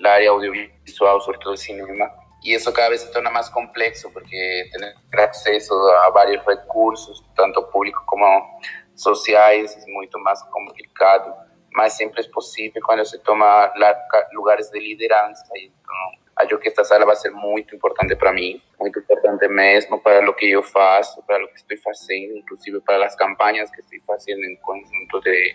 da 0.00 0.12
área 0.12 0.30
audiovisual, 0.30 1.20
sobretudo 1.20 1.56
cinema, 1.56 2.10
y 2.42 2.54
eso 2.54 2.72
cada 2.72 2.90
vez 2.90 3.02
se 3.02 3.12
torna 3.12 3.28
más 3.30 3.50
complejo 3.50 4.10
porque 4.12 4.70
tener 4.72 4.94
acceso 5.20 5.74
a 6.04 6.10
varios 6.10 6.44
recursos, 6.46 7.24
tanto 7.34 7.68
públicos 7.70 8.02
como 8.06 8.60
sociais, 8.96 9.76
es 9.76 9.86
mucho 9.88 10.18
más 10.18 10.42
complicado, 10.44 11.36
mas 11.72 11.96
siempre 11.96 12.22
es 12.22 12.28
posible 12.28 12.80
cuando 12.80 13.04
se 13.04 13.18
toma 13.18 13.72
lugares 14.32 14.70
de 14.70 14.80
lideranza. 14.80 15.46
Y, 15.56 15.72
yo 16.50 16.60
que 16.60 16.68
esta 16.68 16.84
sala 16.84 17.06
va 17.06 17.14
a 17.14 17.16
ser 17.16 17.32
muy 17.32 17.66
importante 17.72 18.14
para 18.14 18.30
mí, 18.30 18.62
muy 18.78 18.90
importante 18.94 19.48
mesmo 19.48 20.02
para 20.02 20.20
lo 20.20 20.36
que 20.36 20.50
yo 20.50 20.62
faço, 20.62 21.24
para 21.26 21.38
lo 21.38 21.48
que 21.48 21.54
estoy 21.54 21.78
haciendo, 21.86 22.36
inclusive 22.36 22.80
para 22.82 22.98
las 22.98 23.16
campañas 23.16 23.70
que 23.72 23.80
estoy 23.80 24.02
haciendo 24.14 24.46
en 24.46 24.56
conjunto 24.56 25.20
de, 25.20 25.54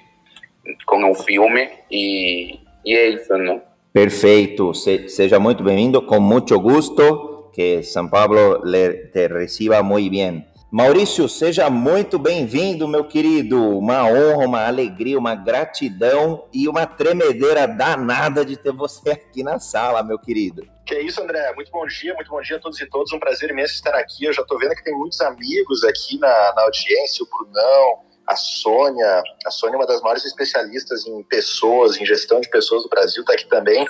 con 0.86 1.03
un 1.03 1.15
filme. 1.15 1.86
Y, 1.88 2.65
y 2.83 2.95
eso, 2.95 3.38
¿no? 3.38 3.62
Perfeito, 3.93 4.74
Se, 4.74 5.10
seja 5.10 5.38
muito 5.38 5.63
bem-vindo, 5.63 6.05
com 6.05 6.19
muito 6.21 6.57
gosto, 6.60 7.51
que 7.53 7.83
São 7.83 8.10
Paulo 8.10 8.63
le, 8.63 9.07
te 9.07 9.27
reciba 9.27 9.83
muito 9.83 10.10
bem. 10.10 10.48
Maurício, 10.71 11.27
seja 11.27 11.69
muito 11.69 12.17
bem-vindo, 12.17 12.87
meu 12.87 13.03
querido. 13.03 13.77
Uma 13.77 14.05
honra, 14.05 14.45
uma 14.45 14.65
alegria, 14.65 15.19
uma 15.19 15.35
gratidão 15.35 16.47
e 16.53 16.65
uma 16.65 16.87
tremedeira 16.87 17.67
danada 17.67 18.45
de 18.45 18.55
ter 18.55 18.71
você 18.71 19.11
aqui 19.11 19.43
na 19.43 19.59
sala, 19.59 20.01
meu 20.01 20.17
querido. 20.17 20.65
Que 20.85 20.95
é 20.95 21.01
isso, 21.01 21.21
André. 21.21 21.51
Muito 21.55 21.69
bom 21.73 21.85
dia, 21.85 22.13
muito 22.13 22.31
bom 22.31 22.39
dia 22.39 22.55
a 22.55 22.59
todos 22.61 22.79
e 22.79 22.85
todas. 22.85 23.11
Um 23.11 23.19
prazer 23.19 23.49
imenso 23.49 23.73
estar 23.73 23.93
aqui. 23.95 24.23
Eu 24.23 24.31
já 24.31 24.43
estou 24.43 24.57
vendo 24.57 24.73
que 24.73 24.81
tem 24.81 24.97
muitos 24.97 25.19
amigos 25.19 25.83
aqui 25.83 26.17
na, 26.17 26.53
na 26.55 26.61
audiência, 26.61 27.25
o 27.25 27.27
Brunão, 27.27 28.05
a 28.25 28.35
Sônia, 28.37 29.21
a 29.45 29.51
Sônia 29.51 29.75
é 29.75 29.77
uma 29.77 29.85
das 29.85 29.99
maiores 30.01 30.23
especialistas 30.23 31.05
em 31.05 31.21
pessoas, 31.23 31.99
em 31.99 32.05
gestão 32.05 32.39
de 32.39 32.49
pessoas 32.49 32.83
do 32.83 32.89
Brasil, 32.89 33.23
está 33.23 33.33
aqui 33.33 33.45
também. 33.49 33.85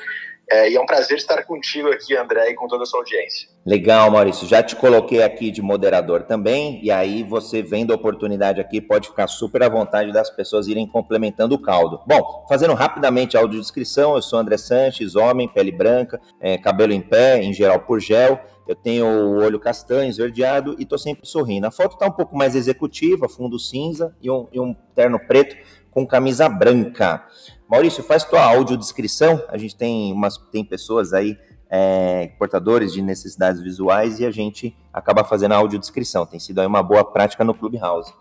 É, 0.51 0.69
e 0.69 0.75
é 0.75 0.81
um 0.81 0.85
prazer 0.85 1.17
estar 1.17 1.41
contigo 1.45 1.87
aqui, 1.87 2.13
André, 2.15 2.49
e 2.49 2.55
com 2.55 2.67
toda 2.67 2.83
a 2.83 2.85
sua 2.85 2.99
audiência. 2.99 3.47
Legal, 3.65 4.11
Maurício. 4.11 4.45
Já 4.45 4.61
te 4.61 4.75
coloquei 4.75 5.23
aqui 5.23 5.49
de 5.49 5.61
moderador 5.61 6.23
também, 6.23 6.83
e 6.83 6.91
aí 6.91 7.23
você 7.23 7.61
vendo 7.61 7.93
a 7.93 7.95
oportunidade 7.95 8.59
aqui, 8.59 8.81
pode 8.81 9.07
ficar 9.07 9.27
super 9.27 9.63
à 9.63 9.69
vontade 9.69 10.11
das 10.11 10.29
pessoas 10.29 10.67
irem 10.67 10.85
complementando 10.85 11.55
o 11.55 11.61
caldo. 11.61 12.01
Bom, 12.05 12.45
fazendo 12.49 12.73
rapidamente 12.73 13.37
a 13.37 13.39
audiodescrição, 13.39 14.15
eu 14.15 14.21
sou 14.21 14.39
André 14.39 14.57
Sanches, 14.57 15.15
homem, 15.15 15.47
pele 15.47 15.71
branca, 15.71 16.19
é, 16.41 16.57
cabelo 16.57 16.91
em 16.91 17.01
pé, 17.01 17.41
em 17.41 17.53
geral 17.53 17.79
por 17.79 18.01
gel. 18.01 18.37
Eu 18.67 18.75
tenho 18.75 19.05
o 19.05 19.37
olho 19.37 19.59
castanho, 19.59 20.09
esverdeado 20.09 20.75
e 20.77 20.85
tô 20.85 20.97
sempre 20.97 21.25
sorrindo. 21.25 21.65
A 21.65 21.71
foto 21.71 21.97
tá 21.97 22.07
um 22.07 22.11
pouco 22.11 22.35
mais 22.35 22.55
executiva, 22.55 23.29
fundo 23.29 23.57
cinza 23.57 24.13
e 24.21 24.29
um, 24.29 24.47
e 24.51 24.59
um 24.59 24.73
terno 24.95 25.17
preto 25.17 25.55
com 25.91 26.07
camisa 26.07 26.47
branca. 26.47 27.25
Maurício, 27.71 28.03
faz 28.03 28.25
tua 28.25 28.43
audiodescrição. 28.43 29.45
A 29.47 29.57
gente 29.57 29.77
tem 29.77 30.11
umas 30.11 30.37
tem 30.51 30.61
pessoas 30.61 31.13
aí 31.13 31.37
é, 31.71 32.29
portadores 32.37 32.91
de 32.91 33.01
necessidades 33.01 33.61
visuais 33.61 34.19
e 34.19 34.25
a 34.25 34.29
gente 34.29 34.75
acaba 34.91 35.23
fazendo 35.23 35.53
a 35.53 35.55
audiodescrição. 35.55 36.25
Tem 36.25 36.37
sido 36.37 36.59
aí 36.59 36.67
uma 36.67 36.83
boa 36.83 37.09
prática 37.09 37.45
no 37.45 37.53
Clubhouse. 37.53 38.13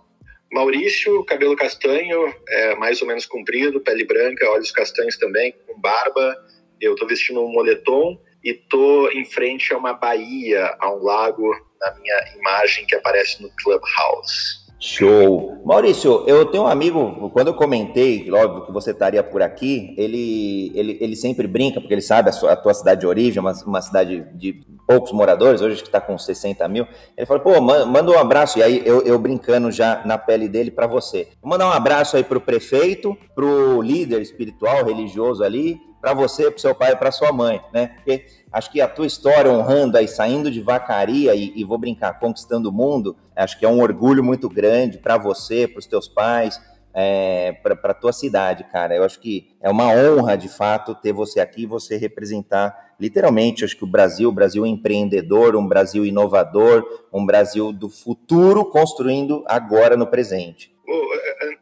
Maurício, 0.52 1.25
cabelo 1.25 1.57
castanho, 1.57 2.33
é, 2.49 2.76
mais 2.76 3.02
ou 3.02 3.09
menos 3.09 3.26
comprido, 3.26 3.80
pele 3.80 4.04
branca, 4.04 4.49
olhos 4.50 4.71
castanhos 4.71 5.16
também, 5.16 5.52
com 5.66 5.80
barba. 5.80 6.37
Eu 6.80 6.95
estou 6.95 7.09
vestindo 7.09 7.45
um 7.45 7.50
moletom 7.50 8.21
e 8.45 8.50
estou 8.52 9.11
em 9.11 9.25
frente 9.25 9.75
a 9.75 9.78
uma 9.78 9.95
baía, 9.95 10.76
a 10.78 10.95
um 10.95 11.02
lago, 11.02 11.50
na 11.80 11.92
minha 11.97 12.37
imagem 12.38 12.87
que 12.87 12.95
aparece 12.95 13.42
no 13.42 13.50
Clubhouse. 13.57 14.59
Show! 14.82 15.60
Maurício, 15.62 16.25
eu 16.26 16.46
tenho 16.46 16.64
um 16.64 16.66
amigo, 16.66 17.28
quando 17.34 17.49
eu 17.49 17.54
comentei, 17.54 18.30
óbvio, 18.32 18.64
que 18.64 18.72
você 18.72 18.92
estaria 18.92 19.22
por 19.22 19.42
aqui, 19.42 19.94
ele, 19.99 20.72
ele, 20.75 20.96
ele 20.99 21.14
sempre 21.14 21.46
brinca, 21.46 21.82
porque 21.82 21.92
ele 21.92 22.00
sabe 22.00 22.30
a, 22.30 22.32
sua, 22.32 22.52
a 22.52 22.56
tua 22.56 22.72
cidade 22.72 23.02
de 23.02 23.06
origem, 23.06 23.40
uma, 23.40 23.52
uma 23.66 23.82
cidade 23.82 24.26
de 24.32 24.64
poucos 24.88 25.12
moradores, 25.12 25.60
hoje 25.60 25.82
que 25.82 25.88
está 25.88 26.00
com 26.00 26.16
60 26.16 26.66
mil. 26.66 26.87
Ele 27.14 27.26
falou, 27.26 27.42
pô, 27.42 27.60
manda 27.60 28.10
um 28.10 28.18
abraço, 28.18 28.58
e 28.58 28.62
aí 28.62 28.82
eu, 28.87 29.02
eu 29.02 29.18
brincando 29.18 29.70
já 29.70 30.02
na 30.06 30.16
pele 30.16 30.49
dele 30.49 30.70
para 30.70 30.87
você. 30.87 31.28
Vou 31.42 31.50
mandar 31.50 31.66
um 31.68 31.72
abraço 31.72 32.16
aí 32.16 32.25
para 32.25 32.38
o 32.38 32.40
prefeito, 32.40 33.14
para 33.34 33.44
o 33.44 33.82
líder 33.82 34.22
espiritual, 34.22 34.87
religioso 34.87 35.44
ali, 35.44 35.78
para 36.00 36.14
você, 36.14 36.50
para 36.50 36.58
seu 36.58 36.75
pai 36.75 36.92
e 36.92 36.96
para 36.96 37.12
sua 37.12 37.30
mãe, 37.30 37.60
né? 37.72 37.88
Porque 37.96 38.25
acho 38.50 38.72
que 38.72 38.80
a 38.80 38.88
tua 38.88 39.06
história 39.06 39.52
honrando 39.52 39.99
aí, 39.99 40.08
saindo 40.08 40.50
de 40.50 40.62
vacaria 40.62 41.34
e, 41.34 41.52
e 41.54 41.62
vou 41.62 41.76
brincar, 41.76 42.18
conquistando 42.18 42.70
o 42.70 42.72
mundo, 42.72 43.14
acho 43.42 43.59
que 43.59 43.64
é 43.64 43.68
um 43.68 43.80
orgulho 43.80 44.23
muito 44.23 44.49
grande 44.49 44.99
para 44.99 45.16
você, 45.16 45.66
para 45.66 45.78
os 45.78 45.87
teus 45.87 46.09
pais, 46.09 46.61
é, 46.92 47.52
para 47.62 47.92
a 47.92 47.94
tua 47.94 48.12
cidade, 48.12 48.64
cara. 48.64 48.94
Eu 48.94 49.04
acho 49.04 49.20
que 49.20 49.49
é 49.61 49.70
uma 49.70 49.88
honra, 49.92 50.37
de 50.37 50.49
fato, 50.49 50.94
ter 50.94 51.12
você 51.12 51.40
aqui, 51.40 51.66
você 51.66 51.97
representar 51.97 52.94
literalmente, 52.99 53.64
acho 53.64 53.76
que 53.76 53.85
o 53.85 53.87
Brasil, 53.87 54.28
o 54.28 54.32
Brasil 54.32 54.66
empreendedor, 54.66 55.56
um 55.56 55.66
Brasil 55.66 56.04
inovador, 56.04 56.85
um 57.12 57.25
Brasil 57.25 57.73
do 57.73 57.88
futuro 57.88 58.64
construindo 58.66 59.42
agora 59.47 59.97
no 59.97 60.06
presente. 60.06 60.75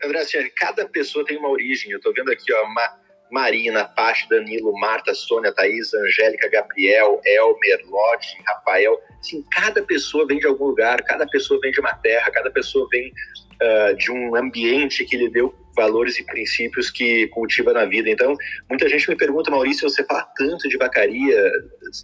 André, 0.02 0.20
assim, 0.20 0.38
cada 0.56 0.88
pessoa 0.88 1.25
tem 1.25 1.38
uma 1.38 1.50
origem. 1.50 1.90
Eu 1.90 1.99
estou 1.99 2.12
vendo 2.12 2.30
aqui, 2.30 2.52
ó, 2.52 2.64
uma 2.64 2.97
Marina, 3.30 3.85
Paty, 3.85 4.28
Danilo, 4.28 4.73
Marta, 4.78 5.14
Sônia, 5.14 5.52
Thaís, 5.52 5.92
Angélica, 5.94 6.49
Gabriel, 6.49 7.20
Elmer, 7.25 7.80
Lotte, 7.87 8.37
Rafael. 8.47 9.00
Assim, 9.20 9.44
cada 9.50 9.82
pessoa 9.82 10.26
vem 10.26 10.38
de 10.38 10.47
algum 10.47 10.66
lugar, 10.66 11.02
cada 11.02 11.26
pessoa 11.26 11.61
vem 11.61 11.73
de 11.73 11.80
uma 11.80 11.94
terra, 11.94 12.30
cada 12.30 12.50
pessoa 12.50 12.88
vem 12.90 13.12
uh, 13.62 13.97
de 13.97 14.11
um 14.11 14.35
ambiente 14.35 15.04
que 15.04 15.16
lhe 15.16 15.28
deu 15.28 15.54
valores 15.76 16.18
e 16.18 16.25
princípios 16.25 16.90
que 16.90 17.28
cultiva 17.28 17.73
na 17.73 17.85
vida. 17.85 18.11
Então, 18.11 18.35
muita 18.68 18.88
gente 18.88 19.08
me 19.08 19.16
pergunta, 19.16 19.50
Maurício, 19.50 19.88
você 19.88 20.04
fala 20.04 20.26
tanto 20.37 20.68
de 20.68 20.76
vacaria, 20.76 21.50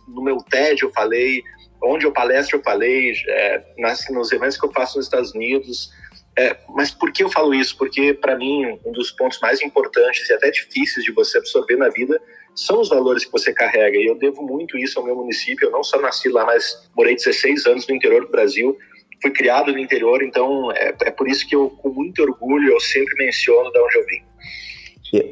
no 0.09 0.23
meu 0.23 0.37
TED 0.37 0.83
eu 0.83 0.91
falei, 0.91 1.43
onde 1.83 2.07
eu 2.07 2.13
palestro 2.13 2.59
eu 2.59 2.63
falei, 2.63 3.13
é, 3.29 3.63
nas, 3.79 4.09
nos 4.11 4.31
eventos 4.33 4.59
que 4.59 4.65
eu 4.65 4.73
faço 4.73 4.97
nos 4.97 5.07
Estados 5.07 5.35
Unidos, 5.35 5.91
é, 6.37 6.57
mas 6.69 6.91
por 6.91 7.13
que 7.13 7.23
eu 7.23 7.31
falo 7.31 7.55
isso? 7.55 7.77
Porque, 7.77 8.13
para 8.13 8.37
mim, 8.37 8.79
um 8.85 8.93
dos 8.93 9.11
pontos 9.13 9.39
mais 9.41 9.63
importantes 9.63 10.29
e 10.29 10.33
até 10.33 10.51
difíceis 10.51 11.05
de 11.05 11.13
você 11.13 11.39
absorver 11.39 11.77
na 11.77 11.89
vida 11.89 12.21
são 12.55 12.81
os 12.81 12.89
valores 12.89 13.25
que 13.25 13.33
você 13.33 13.53
carrega. 13.53 13.97
E 13.97 14.07
eu 14.07 14.17
devo 14.17 14.43
muito 14.43 14.77
isso 14.77 14.99
ao 14.99 15.05
meu 15.05 15.15
município. 15.15 15.67
Eu 15.67 15.71
não 15.71 15.85
só 15.85 16.01
nasci 16.01 16.29
lá, 16.29 16.45
mas 16.45 16.89
morei 16.97 17.15
16 17.15 17.67
anos 17.67 17.87
no 17.87 17.95
interior 17.95 18.25
do 18.25 18.31
Brasil. 18.31 18.77
Fui 19.23 19.31
criado 19.31 19.73
no 19.73 19.79
interior, 19.79 20.23
então 20.23 20.71
é, 20.73 20.95
é 21.03 21.11
por 21.11 21.29
isso 21.29 21.49
que 21.49 21.55
eu, 21.55 21.71
com 21.71 21.89
muito 21.89 22.21
orgulho, 22.23 22.73
eu 22.73 22.81
sempre 22.81 23.15
menciono 23.17 23.71
de 23.71 23.79
onde 23.79 23.97
eu 23.97 24.07
vim. 24.07 24.23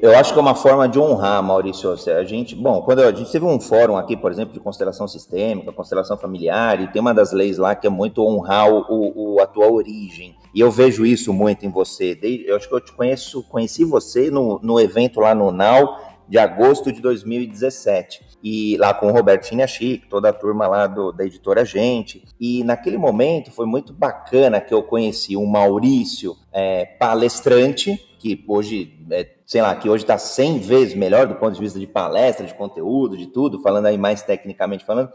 Eu 0.01 0.17
acho 0.17 0.33
que 0.33 0.39
é 0.39 0.43
uma 0.43 0.55
forma 0.55 0.89
de 0.89 0.97
honrar, 0.97 1.43
Maurício. 1.43 1.91
A 1.91 2.23
gente, 2.23 2.55
bom, 2.55 2.83
quando 2.83 3.01
a 3.01 3.13
gente 3.13 3.33
teve 3.33 3.45
um 3.45 3.59
fórum 3.59 3.97
aqui, 3.97 4.17
por 4.17 4.31
exemplo, 4.31 4.55
de 4.55 4.61
constelação 4.61 5.09
sistêmica, 5.09 5.73
constelação 5.73 6.17
familiar, 6.17 6.81
e 6.81 6.87
tem 6.87 7.01
uma 7.01 7.13
das 7.13 7.33
leis 7.33 7.59
lá 7.59 7.75
que 7.75 7.85
é 7.85 7.91
muito 7.91 8.25
honrar 8.25 8.71
o, 8.71 9.35
o 9.35 9.41
a 9.41 9.47
tua 9.47 9.69
origem. 9.69 10.37
E 10.55 10.61
eu 10.61 10.71
vejo 10.71 11.05
isso 11.05 11.33
muito 11.33 11.67
em 11.67 11.69
você. 11.69 12.17
Eu 12.47 12.55
acho 12.55 12.69
que 12.69 12.75
eu 12.75 12.81
te 12.81 12.93
conheço, 12.93 13.43
conheci 13.49 13.85
você 13.85 14.31
no, 14.31 14.61
no 14.63 14.79
evento 14.79 15.19
lá 15.19 15.35
no 15.35 15.51
NAU 15.51 15.97
de 16.29 16.39
agosto 16.39 16.93
de 16.93 17.01
2017. 17.01 18.39
E 18.41 18.77
lá 18.77 18.95
com 18.95 19.09
o 19.09 19.13
Robertinho 19.13 19.67
Chic, 19.67 20.09
toda 20.09 20.29
a 20.29 20.33
turma 20.33 20.69
lá 20.69 20.87
do, 20.87 21.11
da 21.11 21.25
editora 21.25 21.65
Gente. 21.65 22.25
E 22.41 22.63
naquele 22.63 22.99
momento 22.99 23.51
foi 23.51 23.67
muito 23.67 23.93
bacana 23.93 24.61
que 24.61 24.73
eu 24.73 24.85
conheci 24.85 25.37
o 25.37 25.45
Maurício, 25.45 26.37
é, 26.53 26.85
palestrante, 26.85 27.99
que 28.23 28.45
hoje, 28.47 29.05
é, 29.11 29.29
sei 29.45 29.61
lá, 29.61 29.75
que 29.75 29.89
hoje 29.91 30.05
está 30.05 30.17
100 30.17 30.61
vezes 30.61 30.95
melhor 30.95 31.27
do 31.27 31.35
ponto 31.35 31.55
de 31.55 31.61
vista 31.61 31.81
de 31.81 31.89
palestra, 31.89 32.47
de 32.47 32.55
conteúdo, 32.55 33.17
de 33.17 33.27
tudo, 33.27 33.61
falando 33.61 33.87
aí 33.87 33.99
mais 33.99 34.23
tecnicamente 34.23 34.85
falando. 34.85 35.11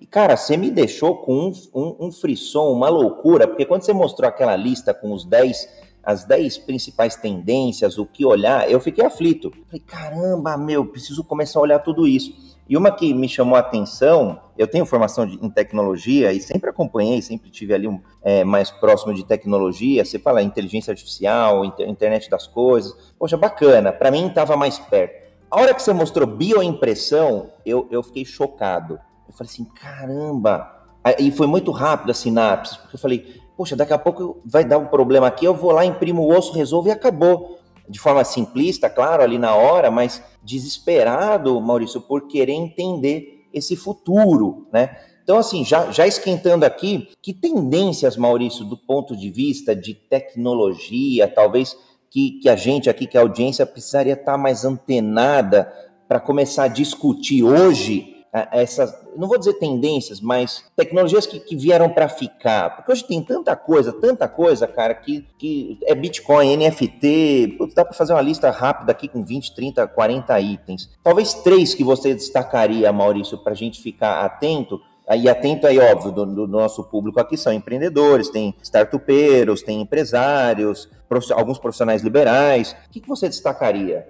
E, 0.00 0.06
cara, 0.06 0.36
você 0.36 0.56
me 0.56 0.70
deixou 0.70 1.16
com 1.16 1.48
um, 1.48 1.52
um, 1.74 2.06
um 2.06 2.12
frisson, 2.12 2.70
uma 2.70 2.88
loucura, 2.88 3.48
porque 3.48 3.64
quando 3.64 3.82
você 3.82 3.92
mostrou 3.92 4.28
aquela 4.28 4.54
lista 4.54 4.94
com 4.94 5.12
os 5.12 5.24
10, 5.24 5.68
as 6.00 6.24
10 6.24 6.58
principais 6.58 7.16
tendências, 7.16 7.98
o 7.98 8.06
que 8.06 8.24
olhar, 8.24 8.70
eu 8.70 8.78
fiquei 8.78 9.04
aflito. 9.04 9.50
Falei, 9.66 9.82
caramba, 9.84 10.56
meu, 10.56 10.86
preciso 10.86 11.24
começar 11.24 11.58
a 11.58 11.62
olhar 11.62 11.80
tudo 11.80 12.06
isso. 12.06 12.53
E 12.68 12.76
uma 12.76 12.90
que 12.90 13.12
me 13.12 13.28
chamou 13.28 13.56
a 13.56 13.60
atenção, 13.60 14.40
eu 14.56 14.66
tenho 14.66 14.86
formação 14.86 15.26
de, 15.26 15.34
em 15.44 15.50
tecnologia 15.50 16.32
e 16.32 16.40
sempre 16.40 16.70
acompanhei, 16.70 17.20
sempre 17.20 17.50
tive 17.50 17.74
ali 17.74 17.86
um, 17.86 18.00
é, 18.22 18.42
mais 18.42 18.70
próximo 18.70 19.12
de 19.12 19.24
tecnologia. 19.24 20.04
Você 20.04 20.18
fala 20.18 20.42
inteligência 20.42 20.90
artificial, 20.90 21.64
inter, 21.64 21.88
internet 21.88 22.30
das 22.30 22.46
coisas. 22.46 23.12
Poxa, 23.18 23.36
bacana, 23.36 23.92
para 23.92 24.10
mim 24.10 24.28
estava 24.28 24.56
mais 24.56 24.78
perto. 24.78 25.24
A 25.50 25.60
hora 25.60 25.74
que 25.74 25.82
você 25.82 25.92
mostrou 25.92 26.26
bioimpressão, 26.26 27.50
eu, 27.66 27.86
eu 27.90 28.02
fiquei 28.02 28.24
chocado. 28.24 28.98
Eu 29.28 29.34
falei 29.34 29.52
assim, 29.52 29.64
caramba. 29.64 30.70
E 31.18 31.30
foi 31.30 31.46
muito 31.46 31.70
rápido 31.70 32.10
a 32.10 32.14
sinapse, 32.14 32.78
porque 32.78 32.96
eu 32.96 33.00
falei, 33.00 33.40
poxa, 33.56 33.76
daqui 33.76 33.92
a 33.92 33.98
pouco 33.98 34.40
vai 34.44 34.64
dar 34.64 34.78
um 34.78 34.86
problema 34.86 35.26
aqui, 35.26 35.44
eu 35.44 35.54
vou 35.54 35.70
lá, 35.70 35.84
imprimo 35.84 36.22
o 36.22 36.34
osso, 36.34 36.52
resolvo 36.54 36.88
e 36.88 36.92
acabou. 36.92 37.58
De 37.88 37.98
forma 37.98 38.24
simplista, 38.24 38.88
claro, 38.88 39.22
ali 39.22 39.38
na 39.38 39.54
hora, 39.54 39.90
mas 39.90 40.22
desesperado, 40.42 41.60
Maurício, 41.60 42.00
por 42.00 42.26
querer 42.26 42.52
entender 42.52 43.46
esse 43.52 43.76
futuro, 43.76 44.66
né? 44.72 44.96
Então, 45.22 45.38
assim, 45.38 45.64
já, 45.64 45.90
já 45.90 46.06
esquentando 46.06 46.66
aqui, 46.66 47.08
que 47.22 47.32
tendências, 47.32 48.16
Maurício, 48.16 48.64
do 48.64 48.76
ponto 48.76 49.16
de 49.16 49.30
vista 49.30 49.74
de 49.74 49.94
tecnologia, 49.94 51.26
talvez 51.26 51.74
que, 52.10 52.32
que 52.40 52.48
a 52.48 52.56
gente 52.56 52.90
aqui, 52.90 53.06
que 53.06 53.16
a 53.16 53.22
audiência, 53.22 53.64
precisaria 53.64 54.12
estar 54.12 54.36
mais 54.36 54.64
antenada 54.64 55.72
para 56.06 56.20
começar 56.20 56.64
a 56.64 56.68
discutir 56.68 57.42
hoje 57.42 58.13
essas, 58.50 58.92
não 59.16 59.28
vou 59.28 59.38
dizer 59.38 59.54
tendências, 59.54 60.20
mas 60.20 60.64
tecnologias 60.74 61.24
que, 61.24 61.38
que 61.38 61.54
vieram 61.54 61.88
para 61.88 62.08
ficar. 62.08 62.74
Porque 62.74 62.90
hoje 62.90 63.04
tem 63.04 63.22
tanta 63.22 63.54
coisa, 63.54 63.92
tanta 63.92 64.26
coisa, 64.26 64.66
cara, 64.66 64.92
que, 64.92 65.24
que 65.38 65.78
é 65.84 65.94
Bitcoin, 65.94 66.56
NFT, 66.56 67.58
dá 67.76 67.84
para 67.84 67.94
fazer 67.94 68.12
uma 68.12 68.20
lista 68.20 68.50
rápida 68.50 68.90
aqui 68.90 69.06
com 69.06 69.24
20, 69.24 69.54
30, 69.54 69.86
40 69.86 70.40
itens. 70.40 70.90
Talvez 71.00 71.32
três 71.34 71.74
que 71.74 71.84
você 71.84 72.12
destacaria, 72.12 72.92
Maurício, 72.92 73.38
para 73.38 73.52
a 73.52 73.56
gente 73.56 73.80
ficar 73.80 74.24
atento. 74.24 74.80
E 75.16 75.28
atento 75.28 75.68
aí, 75.68 75.78
óbvio, 75.78 76.10
do, 76.10 76.26
do, 76.26 76.48
nosso 76.48 76.82
público 76.82 77.20
aqui 77.20 77.36
são 77.36 77.52
empreendedores, 77.52 78.30
tem 78.30 78.54
startupeiros, 78.62 79.62
tem 79.62 79.80
empresários, 79.80 80.88
prof, 81.08 81.32
alguns 81.32 81.58
profissionais 81.58 82.02
liberais. 82.02 82.74
O 82.88 82.90
que, 82.90 83.00
que 83.00 83.08
você 83.08 83.28
destacaria? 83.28 84.08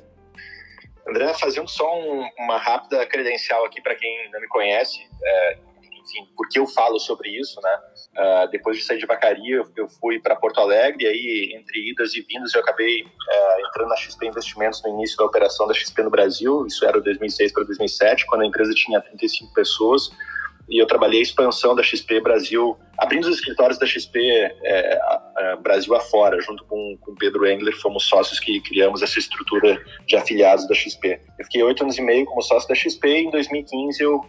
André, 1.09 1.35
fazendo 1.35 1.69
só 1.69 1.99
um, 1.99 2.29
uma 2.39 2.59
rápida 2.59 3.05
credencial 3.07 3.65
aqui 3.65 3.81
para 3.81 3.95
quem 3.95 4.31
não 4.31 4.41
me 4.41 4.49
conhece, 4.49 5.01
é, 5.23 5.59
enfim, 6.05 6.29
porque 6.37 6.59
eu 6.59 6.67
falo 6.67 6.99
sobre 7.01 7.31
isso, 7.31 7.61
né? 7.63 7.79
Uh, 8.17 8.51
depois 8.51 8.77
de 8.77 8.85
sair 8.85 8.99
de 8.99 9.07
Vacaria, 9.07 9.57
eu, 9.57 9.65
eu 9.77 9.89
fui 9.89 10.21
para 10.21 10.37
Porto 10.37 10.61
Alegre, 10.61 11.05
e 11.05 11.07
aí, 11.07 11.57
entre 11.57 11.91
idas 11.91 12.15
e 12.15 12.21
vindas, 12.23 12.55
eu 12.55 12.61
acabei 12.61 13.03
uh, 13.03 13.67
entrando 13.67 13.89
na 13.89 13.97
XP 13.97 14.27
Investimentos 14.27 14.83
no 14.83 14.91
início 14.91 15.17
da 15.17 15.25
operação 15.25 15.67
da 15.67 15.75
XP 15.75 16.03
no 16.03 16.11
Brasil, 16.11 16.67
isso 16.67 16.85
era 16.85 17.01
2006 17.01 17.53
para 17.53 17.65
2007, 17.65 18.27
quando 18.27 18.43
a 18.43 18.47
empresa 18.47 18.73
tinha 18.75 19.01
35 19.01 19.53
pessoas, 19.55 20.11
e 20.69 20.81
eu 20.81 20.87
trabalhei 20.87 21.21
a 21.21 21.23
expansão 21.23 21.75
da 21.75 21.83
XP 21.83 22.21
Brasil, 22.21 22.77
abrindo 22.99 23.29
os 23.29 23.37
escritórios 23.37 23.79
da 23.79 23.87
XP 23.87 24.19
é, 24.21 24.99
uh, 24.99 25.61
Brasil 25.61 25.95
afora, 25.95 26.41
junto 26.41 26.65
com 26.65 26.99
o 27.07 27.15
Pedro 27.17 27.47
Engler, 27.47 27.79
fomos 27.81 28.05
sócios 28.05 28.41
que 28.41 28.61
criamos 28.61 29.03
essa 29.03 29.19
estrutura 29.19 29.79
de 30.07 30.17
afiliados 30.17 30.67
da 30.67 30.75
XP. 30.75 31.21
Eu 31.39 31.45
fiquei 31.45 31.63
oito 31.63 31.83
anos 31.83 31.99
e 31.99 32.03
meio 32.03 32.25
como 32.25 32.43
sócio 32.43 32.69
da 32.69 32.75
XP 32.75 33.09
e 33.09 33.25
em 33.25 33.31
2015 33.31 34.03
eu 34.03 34.25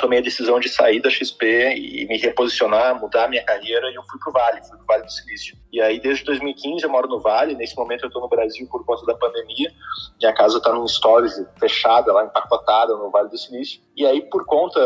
tomei 0.00 0.18
a 0.18 0.22
decisão 0.22 0.58
de 0.58 0.68
sair 0.68 1.00
da 1.00 1.10
XP 1.10 1.74
e 1.74 2.06
me 2.06 2.16
reposicionar, 2.16 2.98
mudar 2.98 3.28
minha 3.28 3.44
carreira 3.44 3.90
e 3.90 3.94
eu 3.94 4.02
fui 4.04 4.18
para 4.18 4.30
o 4.30 4.32
Vale, 4.32 4.60
fui 4.62 4.76
para 4.76 4.82
o 4.82 4.86
Vale 4.86 5.02
do 5.04 5.12
Silício. 5.12 5.56
E 5.70 5.80
aí 5.80 6.00
desde 6.00 6.24
2015 6.24 6.84
eu 6.84 6.90
moro 6.90 7.06
no 7.06 7.20
Vale, 7.20 7.54
nesse 7.54 7.76
momento 7.76 8.04
eu 8.04 8.08
estou 8.08 8.22
no 8.22 8.28
Brasil 8.28 8.66
por 8.70 8.84
conta 8.84 9.04
da 9.04 9.14
pandemia, 9.14 9.70
minha 10.18 10.32
casa 10.32 10.56
está 10.56 10.72
num 10.72 10.86
storage 10.86 11.46
fechada 11.58 12.12
lá, 12.12 12.24
empacotada 12.24 12.94
no 12.96 13.10
Vale 13.10 13.28
do 13.28 13.36
Silício. 13.38 13.80
E 13.94 14.06
aí 14.06 14.22
por 14.22 14.46
conta 14.46 14.80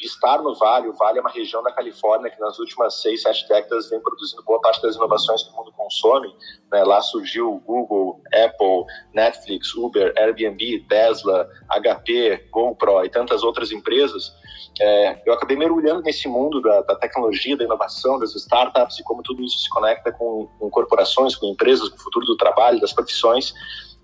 de 0.00 0.06
estar 0.06 0.42
no 0.42 0.54
Vale. 0.54 0.88
O 0.88 0.94
Vale 0.94 1.18
é 1.18 1.20
uma 1.20 1.30
região 1.30 1.62
da 1.62 1.70
Califórnia 1.70 2.30
que 2.30 2.40
nas 2.40 2.58
últimas 2.58 3.00
seis, 3.00 3.22
sete 3.22 3.46
décadas 3.46 3.90
vem 3.90 4.00
produzindo 4.00 4.42
boa 4.42 4.60
parte 4.60 4.80
das 4.80 4.96
inovações 4.96 5.42
que 5.42 5.52
o 5.52 5.56
mundo 5.56 5.72
consome. 5.72 6.34
Né? 6.72 6.82
Lá 6.82 7.00
surgiu 7.02 7.62
Google, 7.66 8.20
Apple, 8.32 8.84
Netflix, 9.12 9.74
Uber, 9.74 10.12
Airbnb, 10.16 10.86
Tesla, 10.88 11.46
HP, 11.68 12.48
GoPro 12.50 13.04
e 13.04 13.10
tantas 13.10 13.42
outras 13.42 13.70
empresas. 13.70 14.32
É, 14.80 15.22
eu 15.26 15.34
acabei 15.34 15.56
mergulhando 15.56 16.00
nesse 16.02 16.26
mundo 16.26 16.62
da, 16.62 16.80
da, 16.82 16.96
tecnologia, 16.96 17.56
da 17.56 17.64
inovação, 17.64 18.18
das 18.18 18.34
startups 18.34 18.98
e 18.98 19.02
como 19.02 19.22
tudo 19.22 19.42
isso 19.42 19.58
se 19.58 19.68
conecta 19.68 20.10
com, 20.12 20.48
com 20.58 20.70
corporações, 20.70 21.36
com 21.36 21.46
empresas, 21.46 21.90
com 21.90 21.96
o 21.96 22.00
futuro 22.00 22.24
do 22.24 22.36
trabalho, 22.36 22.80
das 22.80 22.92
profissões. 22.92 23.52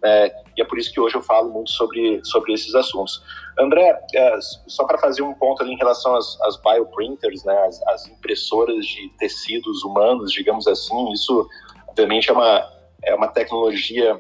É, 0.06 0.32
e 0.56 0.62
é 0.62 0.64
por 0.64 0.78
isso 0.78 0.92
que 0.92 1.00
hoje 1.00 1.16
eu 1.16 1.22
falo 1.22 1.52
muito 1.52 1.70
sobre, 1.70 2.20
sobre 2.24 2.52
esses 2.52 2.74
assuntos. 2.74 3.20
André, 3.58 3.98
é, 4.14 4.38
só 4.68 4.84
para 4.84 4.98
fazer 4.98 5.22
um 5.22 5.34
ponto 5.34 5.62
ali 5.62 5.72
em 5.72 5.76
relação 5.76 6.14
às, 6.14 6.40
às 6.42 6.56
bioprinters, 6.62 7.42
né, 7.44 7.58
as, 7.66 7.82
as, 7.88 8.06
impressoras 8.06 8.86
de 8.86 9.08
tecidos 9.18 9.82
humanos, 9.82 10.32
digamos 10.32 10.68
assim, 10.68 11.12
isso 11.12 11.48
obviamente 11.88 12.30
é 12.30 12.32
uma, 12.32 12.70
é 13.02 13.14
uma 13.14 13.28
tecnologia 13.28 14.16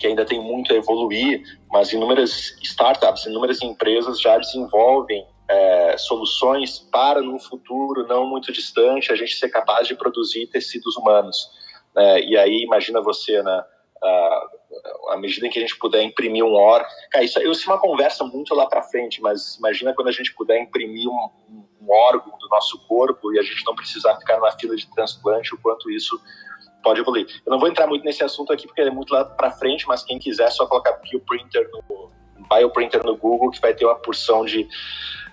que 0.00 0.06
ainda 0.06 0.24
tem 0.24 0.40
muito 0.40 0.72
a 0.72 0.76
evoluir, 0.76 1.42
mas 1.70 1.92
inúmeras 1.92 2.56
startups, 2.62 3.26
inúmeras 3.26 3.60
empresas 3.62 4.20
já 4.20 4.38
desenvolvem 4.38 5.26
é, 5.48 5.96
soluções 5.98 6.78
para 6.78 7.20
no 7.20 7.38
futuro 7.38 8.06
não 8.06 8.26
muito 8.26 8.52
distante 8.52 9.12
a 9.12 9.16
gente 9.16 9.34
ser 9.34 9.48
capaz 9.48 9.86
de 9.86 9.94
produzir 9.94 10.46
tecidos 10.48 10.96
humanos. 10.96 11.50
É, 11.96 12.20
e 12.20 12.36
aí 12.36 12.62
imagina 12.62 13.00
você, 13.00 13.42
né, 13.42 13.64
à 15.08 15.16
medida 15.16 15.46
em 15.46 15.50
que 15.50 15.58
a 15.58 15.62
gente 15.62 15.78
puder 15.78 16.02
imprimir 16.02 16.44
um 16.44 16.54
órgão. 16.54 16.88
Cara, 17.10 17.24
isso, 17.24 17.40
isso 17.40 17.70
é 17.70 17.72
uma 17.72 17.80
conversa 17.80 18.24
muito 18.24 18.54
lá 18.54 18.66
para 18.66 18.82
frente, 18.82 19.20
mas 19.20 19.56
imagina 19.56 19.94
quando 19.94 20.08
a 20.08 20.12
gente 20.12 20.34
puder 20.34 20.60
imprimir 20.60 21.08
um, 21.08 21.30
um, 21.80 21.90
órgão 21.90 22.36
do 22.38 22.48
nosso 22.48 22.78
corpo 22.86 23.32
e 23.32 23.38
a 23.38 23.42
gente 23.42 23.64
não 23.64 23.74
precisar 23.74 24.16
ficar 24.16 24.40
na 24.40 24.50
fila 24.52 24.76
de 24.76 24.90
transplante, 24.92 25.54
o 25.54 25.58
quanto 25.58 25.90
isso 25.90 26.20
pode 26.82 27.00
evoluir. 27.00 27.26
Eu 27.44 27.50
não 27.50 27.58
vou 27.58 27.68
entrar 27.68 27.86
muito 27.86 28.04
nesse 28.04 28.22
assunto 28.24 28.52
aqui 28.52 28.66
porque 28.66 28.80
é 28.80 28.90
muito 28.90 29.12
lá 29.12 29.24
para 29.24 29.50
frente, 29.52 29.86
mas 29.86 30.02
quem 30.02 30.18
quiser 30.18 30.48
é 30.48 30.50
só 30.50 30.66
colocar 30.66 30.92
bioprinter 30.92 31.68
no 31.70 32.10
bioprinter 32.48 33.04
no 33.04 33.16
Google 33.16 33.50
que 33.50 33.60
vai 33.60 33.74
ter 33.74 33.84
uma 33.84 33.96
porção 33.96 34.44
de 34.44 34.68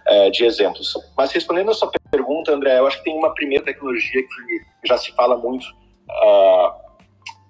é, 0.06 0.30
de 0.30 0.44
exemplos. 0.44 0.94
Mas 1.15 1.32
respondendo 1.32 1.72
a 1.72 1.74
sua 1.74 1.89
pergunta, 2.12 2.51
André, 2.51 2.80
eu 2.80 2.88
acho 2.88 2.98
que 2.98 3.06
tem 3.06 3.18
uma 3.18 3.34
primeira 3.34 3.63
tecnologia 3.63 4.22
que 4.22 4.88
já 4.88 4.98
se 4.98 5.12
fala 5.13 5.38
muito 5.38 5.63
uh, 5.63 6.83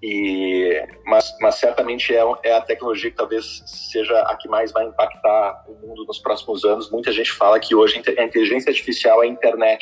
e, 0.06 0.86
mas, 1.06 1.34
mas 1.40 1.56
certamente 1.56 2.14
é, 2.14 2.22
é 2.44 2.52
a 2.52 2.62
tecnologia 2.62 3.10
que 3.10 3.16
talvez 3.16 3.64
seja 3.66 4.20
a 4.24 4.36
que 4.36 4.50
mais 4.50 4.70
vai 4.74 4.86
impactar 4.86 5.64
o 5.66 5.76
mundo 5.76 6.04
nos 6.06 6.20
próximos 6.20 6.66
anos. 6.66 6.92
Muita 6.92 7.10
gente 7.10 7.32
fala 7.32 7.58
que 7.58 7.74
hoje 7.74 8.04
a 8.18 8.24
inteligência 8.24 8.70
artificial 8.70 9.24
é 9.24 9.28
a 9.28 9.30
internet 9.30 9.82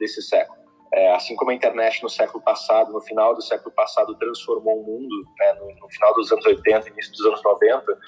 desse 0.00 0.22
século. 0.22 0.57
É, 0.98 1.14
assim 1.14 1.36
como 1.36 1.52
a 1.52 1.54
internet 1.54 2.02
no 2.02 2.10
século 2.10 2.42
passado, 2.42 2.92
no 2.92 3.00
final 3.00 3.32
do 3.32 3.40
século 3.40 3.70
passado, 3.70 4.16
transformou 4.16 4.80
o 4.80 4.84
mundo, 4.84 5.28
né, 5.38 5.52
no, 5.52 5.72
no, 5.80 5.88
final 5.88 6.12
dos 6.12 6.32
anos 6.32 6.44
80, 6.44 6.88
início 6.88 7.12
dos 7.12 7.24
anos 7.24 7.40
90, 7.40 7.98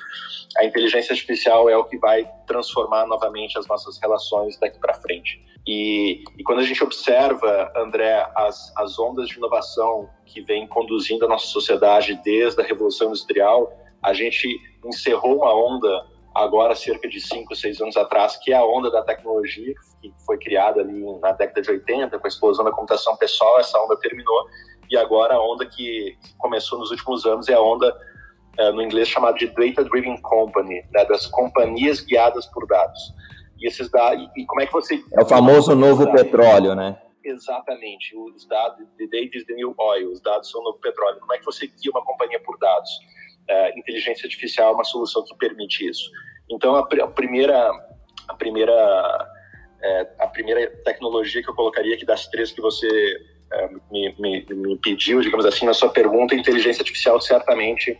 a 0.56 0.64
inteligência 0.64 1.12
artificial 1.12 1.70
é 1.70 1.76
o 1.76 1.84
que 1.84 1.96
vai 1.98 2.28
transformar 2.48 3.06
novamente 3.06 3.56
as 3.56 3.68
nossas 3.68 3.96
relações 4.00 4.58
daqui 4.58 4.80
para 4.80 4.94
frente. 4.94 5.40
E, 5.64 6.24
e, 6.36 6.42
quando 6.42 6.58
a 6.58 6.64
gente 6.64 6.82
observa, 6.82 7.72
André, 7.76 8.28
as, 8.34 8.76
as 8.76 8.98
ondas 8.98 9.28
de 9.28 9.36
inovação 9.36 10.10
que 10.26 10.40
vem 10.40 10.66
conduzindo 10.66 11.24
a 11.26 11.28
nossa 11.28 11.46
sociedade 11.46 12.20
desde 12.24 12.60
a 12.60 12.64
Revolução 12.64 13.06
Industrial, 13.06 13.72
a 14.02 14.12
gente 14.12 14.48
encerrou 14.84 15.36
uma 15.36 15.54
onda 15.54 16.08
agora 16.34 16.74
cerca 16.74 17.08
de 17.08 17.20
5, 17.20 17.54
6 17.54 17.82
anos 17.82 17.96
atrás, 17.96 18.36
que 18.36 18.52
é 18.52 18.56
a 18.56 18.64
onda 18.64 18.90
da 18.90 19.02
tecnologia, 19.02 19.74
foi 20.26 20.38
criada 20.38 20.80
ali 20.80 21.04
na 21.20 21.32
década 21.32 21.60
de 21.60 21.70
80, 21.70 22.18
com 22.18 22.26
a 22.26 22.28
explosão 22.28 22.64
da 22.64 22.70
computação 22.70 23.16
pessoal, 23.16 23.58
essa 23.60 23.78
onda 23.80 23.96
terminou, 23.98 24.46
e 24.90 24.96
agora 24.96 25.34
a 25.34 25.42
onda 25.42 25.66
que 25.66 26.16
começou 26.38 26.78
nos 26.78 26.90
últimos 26.90 27.24
anos 27.26 27.48
é 27.48 27.54
a 27.54 27.60
onda, 27.60 27.94
é, 28.58 28.72
no 28.72 28.82
inglês, 28.82 29.08
chamada 29.08 29.36
de 29.36 29.46
Data 29.46 29.84
Driven 29.84 30.20
Company, 30.22 30.82
né, 30.92 31.04
das 31.04 31.26
companhias 31.26 32.00
guiadas 32.00 32.46
por 32.46 32.66
dados. 32.66 33.14
E 33.58 33.66
esses 33.66 33.90
dados, 33.90 34.28
e 34.36 34.44
como 34.46 34.60
é 34.62 34.66
que 34.66 34.72
você... 34.72 35.02
É 35.12 35.22
o 35.22 35.26
famoso 35.26 35.74
novo 35.74 36.10
petróleo, 36.10 36.74
né? 36.74 37.00
Exatamente, 37.22 38.16
os 38.16 38.46
dados, 38.48 38.86
the 38.96 39.04
data 39.04 39.36
is 39.36 39.44
the 39.44 39.54
new 39.54 39.74
oil, 39.78 40.10
os 40.10 40.20
dados 40.22 40.50
são 40.50 40.60
o 40.62 40.64
novo 40.64 40.78
petróleo. 40.78 41.20
Como 41.20 41.34
é 41.34 41.38
que 41.38 41.44
você 41.44 41.66
guia 41.66 41.90
uma 41.92 42.02
companhia 42.02 42.40
por 42.40 42.58
dados? 42.58 42.90
é, 43.50 43.78
inteligência 43.78 44.26
artificial 44.26 44.72
é 44.72 44.74
uma 44.74 44.84
solução 44.84 45.24
que 45.24 45.34
permite 45.36 45.86
isso. 45.88 46.10
Então, 46.48 46.76
a, 46.76 46.80
a 46.80 47.08
primeira, 47.08 47.70
a 48.28 48.34
primeira, 48.34 49.28
é, 49.82 50.06
a 50.18 50.26
primeira 50.26 50.68
tecnologia 50.84 51.42
que 51.42 51.48
eu 51.48 51.54
colocaria 51.54 51.94
aqui 51.94 52.04
das 52.04 52.26
três 52.28 52.52
que 52.52 52.60
você 52.60 52.88
é, 53.52 53.68
me, 53.90 54.14
me, 54.18 54.46
me, 54.50 54.76
pediu, 54.78 55.20
digamos 55.20 55.46
assim, 55.46 55.66
na 55.66 55.74
sua 55.74 55.90
pergunta, 55.90 56.34
inteligência 56.34 56.82
artificial 56.82 57.20
certamente 57.20 57.98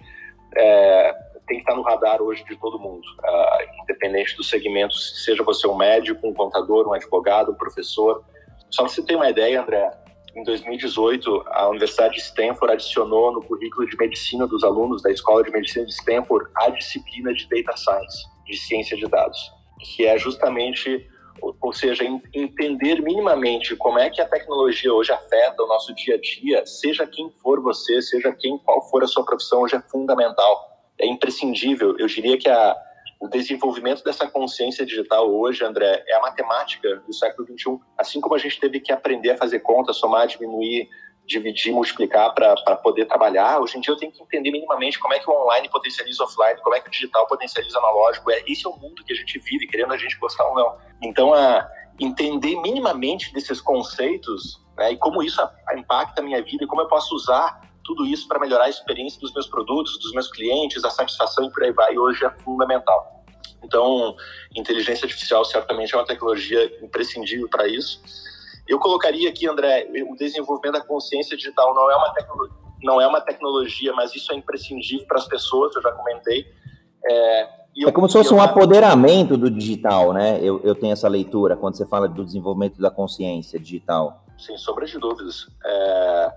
é, 0.56 1.14
tem 1.50 1.58
que 1.58 1.62
estar 1.62 1.74
no 1.74 1.82
radar 1.82 2.22
hoje 2.22 2.44
de 2.44 2.56
todo 2.56 2.78
mundo, 2.78 3.04
uh, 3.04 3.82
independente 3.82 4.36
dos 4.36 4.48
segmentos, 4.48 5.24
seja 5.24 5.42
você 5.42 5.66
um 5.66 5.76
médico, 5.76 6.26
um 6.26 6.32
contador, 6.32 6.86
um 6.88 6.92
advogado, 6.92 7.50
um 7.50 7.56
professor. 7.56 8.24
Só 8.70 8.84
para 8.84 8.92
você 8.92 9.02
ter 9.02 9.16
uma 9.16 9.28
ideia, 9.28 9.60
André, 9.60 9.90
em 10.36 10.44
2018, 10.44 11.44
a 11.48 11.68
Universidade 11.68 12.14
de 12.14 12.20
Stanford 12.20 12.72
adicionou 12.72 13.32
no 13.32 13.42
currículo 13.42 13.88
de 13.88 13.96
medicina 13.96 14.46
dos 14.46 14.62
alunos 14.62 15.02
da 15.02 15.10
Escola 15.10 15.42
de 15.42 15.50
Medicina 15.50 15.84
de 15.84 15.92
Stanford 15.92 16.48
a 16.54 16.70
disciplina 16.70 17.34
de 17.34 17.48
Data 17.48 17.76
Science, 17.76 18.24
de 18.46 18.56
ciência 18.56 18.96
de 18.96 19.08
dados, 19.08 19.52
que 19.80 20.06
é 20.06 20.16
justamente, 20.16 21.04
ou 21.42 21.72
seja, 21.72 22.04
entender 22.34 23.00
minimamente 23.00 23.76
como 23.76 23.98
é 23.98 24.10
que 24.10 24.20
a 24.20 24.28
tecnologia 24.28 24.92
hoje 24.92 25.12
afeta 25.12 25.62
o 25.62 25.66
nosso 25.66 25.94
dia 25.94 26.16
a 26.16 26.20
dia, 26.20 26.64
seja 26.66 27.06
quem 27.06 27.30
for 27.42 27.60
você, 27.60 28.00
seja 28.02 28.32
quem 28.32 28.58
qual 28.58 28.82
for 28.90 29.02
a 29.02 29.06
sua 29.06 29.24
profissão, 29.24 29.62
hoje 29.62 29.76
é 29.76 29.80
fundamental, 29.80 30.68
é 30.98 31.06
imprescindível. 31.06 31.96
Eu 31.98 32.06
diria 32.06 32.38
que 32.38 32.48
a 32.48 32.76
o 33.20 33.28
desenvolvimento 33.28 34.02
dessa 34.02 34.26
consciência 34.26 34.84
digital 34.86 35.30
hoje, 35.30 35.62
André, 35.62 36.02
é 36.08 36.16
a 36.16 36.22
matemática 36.22 36.96
do 37.06 37.12
século 37.12 37.46
XXI. 37.46 37.78
Assim 37.98 38.18
como 38.18 38.34
a 38.34 38.38
gente 38.38 38.58
teve 38.58 38.80
que 38.80 38.90
aprender 38.90 39.32
a 39.32 39.36
fazer 39.36 39.60
conta, 39.60 39.92
somar, 39.92 40.26
diminuir, 40.26 40.88
dividir, 41.30 41.72
multiplicar 41.72 42.34
para 42.34 42.76
poder 42.76 43.06
trabalhar, 43.06 43.60
hoje 43.60 43.78
em 43.78 43.80
dia 43.80 43.94
eu 43.94 43.96
tenho 43.96 44.10
que 44.10 44.22
entender 44.22 44.50
minimamente 44.50 44.98
como 44.98 45.14
é 45.14 45.18
que 45.20 45.30
o 45.30 45.32
online 45.32 45.68
potencializa 45.68 46.24
o 46.24 46.26
offline, 46.26 46.60
como 46.60 46.74
é 46.74 46.80
que 46.80 46.88
o 46.88 46.90
digital 46.90 47.26
potencializa 47.28 47.78
o 47.78 47.86
analógico. 47.86 48.30
É, 48.30 48.42
esse 48.48 48.66
é 48.66 48.68
o 48.68 48.76
mundo 48.76 49.04
que 49.04 49.12
a 49.12 49.16
gente 49.16 49.38
vive, 49.38 49.68
querendo 49.68 49.92
a 49.92 49.96
gente 49.96 50.18
gostar 50.18 50.44
ou 50.48 50.54
não. 50.56 50.76
Então, 51.00 51.32
a, 51.32 51.68
entender 52.00 52.56
minimamente 52.56 53.32
desses 53.32 53.60
conceitos 53.60 54.60
né, 54.76 54.92
e 54.92 54.96
como 54.96 55.22
isso 55.22 55.40
impacta 55.76 56.20
a 56.20 56.24
minha 56.24 56.42
vida 56.42 56.64
e 56.64 56.66
como 56.66 56.82
eu 56.82 56.88
posso 56.88 57.14
usar 57.14 57.60
tudo 57.84 58.06
isso 58.06 58.26
para 58.26 58.38
melhorar 58.38 58.64
a 58.64 58.68
experiência 58.68 59.20
dos 59.20 59.32
meus 59.32 59.46
produtos, 59.46 59.98
dos 59.98 60.12
meus 60.12 60.30
clientes, 60.30 60.84
a 60.84 60.90
satisfação 60.90 61.44
e 61.44 61.50
por 61.50 61.62
aí 61.62 61.72
vai, 61.72 61.96
hoje 61.96 62.24
é 62.24 62.30
fundamental. 62.42 63.24
Então, 63.62 64.16
inteligência 64.54 65.04
artificial 65.04 65.44
certamente 65.44 65.94
é 65.94 65.98
uma 65.98 66.06
tecnologia 66.06 66.64
imprescindível 66.82 67.48
para 67.48 67.68
isso. 67.68 68.00
Eu 68.70 68.78
colocaria 68.78 69.28
aqui, 69.28 69.48
André, 69.48 69.88
o 70.08 70.14
desenvolvimento 70.14 70.74
da 70.74 70.86
consciência 70.86 71.36
digital 71.36 71.74
não 71.74 71.90
é 71.90 71.96
uma 71.96 72.14
tecnologia, 72.14 72.56
não 72.84 73.00
é 73.00 73.06
uma 73.08 73.20
tecnologia, 73.20 73.92
mas 73.92 74.14
isso 74.14 74.32
é 74.32 74.36
imprescindível 74.36 75.04
para 75.08 75.18
as 75.18 75.26
pessoas, 75.26 75.74
eu 75.74 75.82
já 75.82 75.90
comentei. 75.90 76.46
É, 77.04 77.48
é 77.88 77.90
como 77.90 78.08
se 78.08 78.16
fosse 78.16 78.32
um 78.32 78.40
apoderamento 78.40 79.36
do 79.36 79.50
digital, 79.50 80.12
né? 80.12 80.38
Eu, 80.40 80.60
eu 80.62 80.76
tenho 80.76 80.92
essa 80.92 81.08
leitura 81.08 81.56
quando 81.56 81.76
você 81.76 81.84
fala 81.84 82.08
do 82.08 82.24
desenvolvimento 82.24 82.80
da 82.80 82.92
consciência 82.92 83.58
digital. 83.58 84.24
Sem 84.38 84.56
sombra 84.56 84.86
de 84.86 85.00
dúvidas. 85.00 85.48
É, 85.66 86.32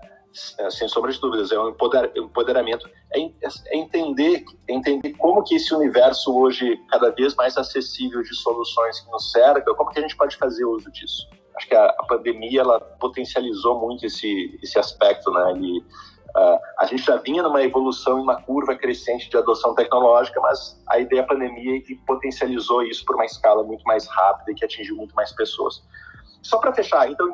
é, 0.58 0.70
sem 0.72 0.88
sombra 0.88 1.12
de 1.12 1.22
dúvidas, 1.22 1.52
é 1.52 1.60
um 1.60 1.70
empoderamento, 1.70 2.90
é, 3.14 3.20
é, 3.22 3.78
entender, 3.78 4.44
é 4.68 4.74
entender 4.74 5.14
como 5.20 5.44
que 5.44 5.54
esse 5.54 5.72
universo 5.76 6.36
hoje 6.36 6.78
cada 6.90 7.12
vez 7.12 7.36
mais 7.36 7.56
acessível 7.58 8.24
de 8.24 8.36
soluções 8.36 9.02
que 9.02 9.12
nos 9.12 9.32
cerca, 9.32 9.76
como 9.76 9.92
que 9.92 10.00
a 10.00 10.02
gente 10.02 10.18
pode 10.18 10.36
fazer 10.36 10.66
uso 10.66 10.92
disso. 10.92 11.30
Acho 11.56 11.68
que 11.68 11.76
a, 11.76 11.86
a 11.86 12.06
pandemia 12.06 12.62
ela 12.62 12.80
potencializou 12.80 13.80
muito 13.80 14.06
esse 14.06 14.60
esse 14.62 14.80
aspecto, 14.80 15.32
né? 15.32 15.54
E, 15.58 15.80
uh, 15.80 16.60
a 16.80 16.86
gente 16.86 17.04
já 17.04 17.18
vinha 17.18 17.44
numa 17.44 17.62
evolução, 17.62 18.20
em 18.20 18.24
uma 18.24 18.42
curva 18.42 18.76
crescente 18.76 19.30
de 19.30 19.38
adoção 19.38 19.76
tecnológica, 19.76 20.40
mas 20.42 20.82
a 20.88 21.00
ideia 21.00 21.22
da 21.22 21.28
pandemia 21.28 21.78
é 21.78 21.80
que 21.80 21.96
potencializou 21.96 22.84
isso 22.84 23.06
por 23.06 23.16
uma 23.16 23.26
escala 23.26 23.64
muito 23.64 23.84
mais 23.84 24.08
rápida 24.08 24.52
e 24.52 24.56
que 24.56 24.66
atingiu 24.66 24.96
muito 24.96 25.14
mais 25.16 25.32
pessoas. 25.32 25.84
só 26.42 26.58
para 26.58 26.74
fechar, 26.74 27.10
então, 27.10 27.34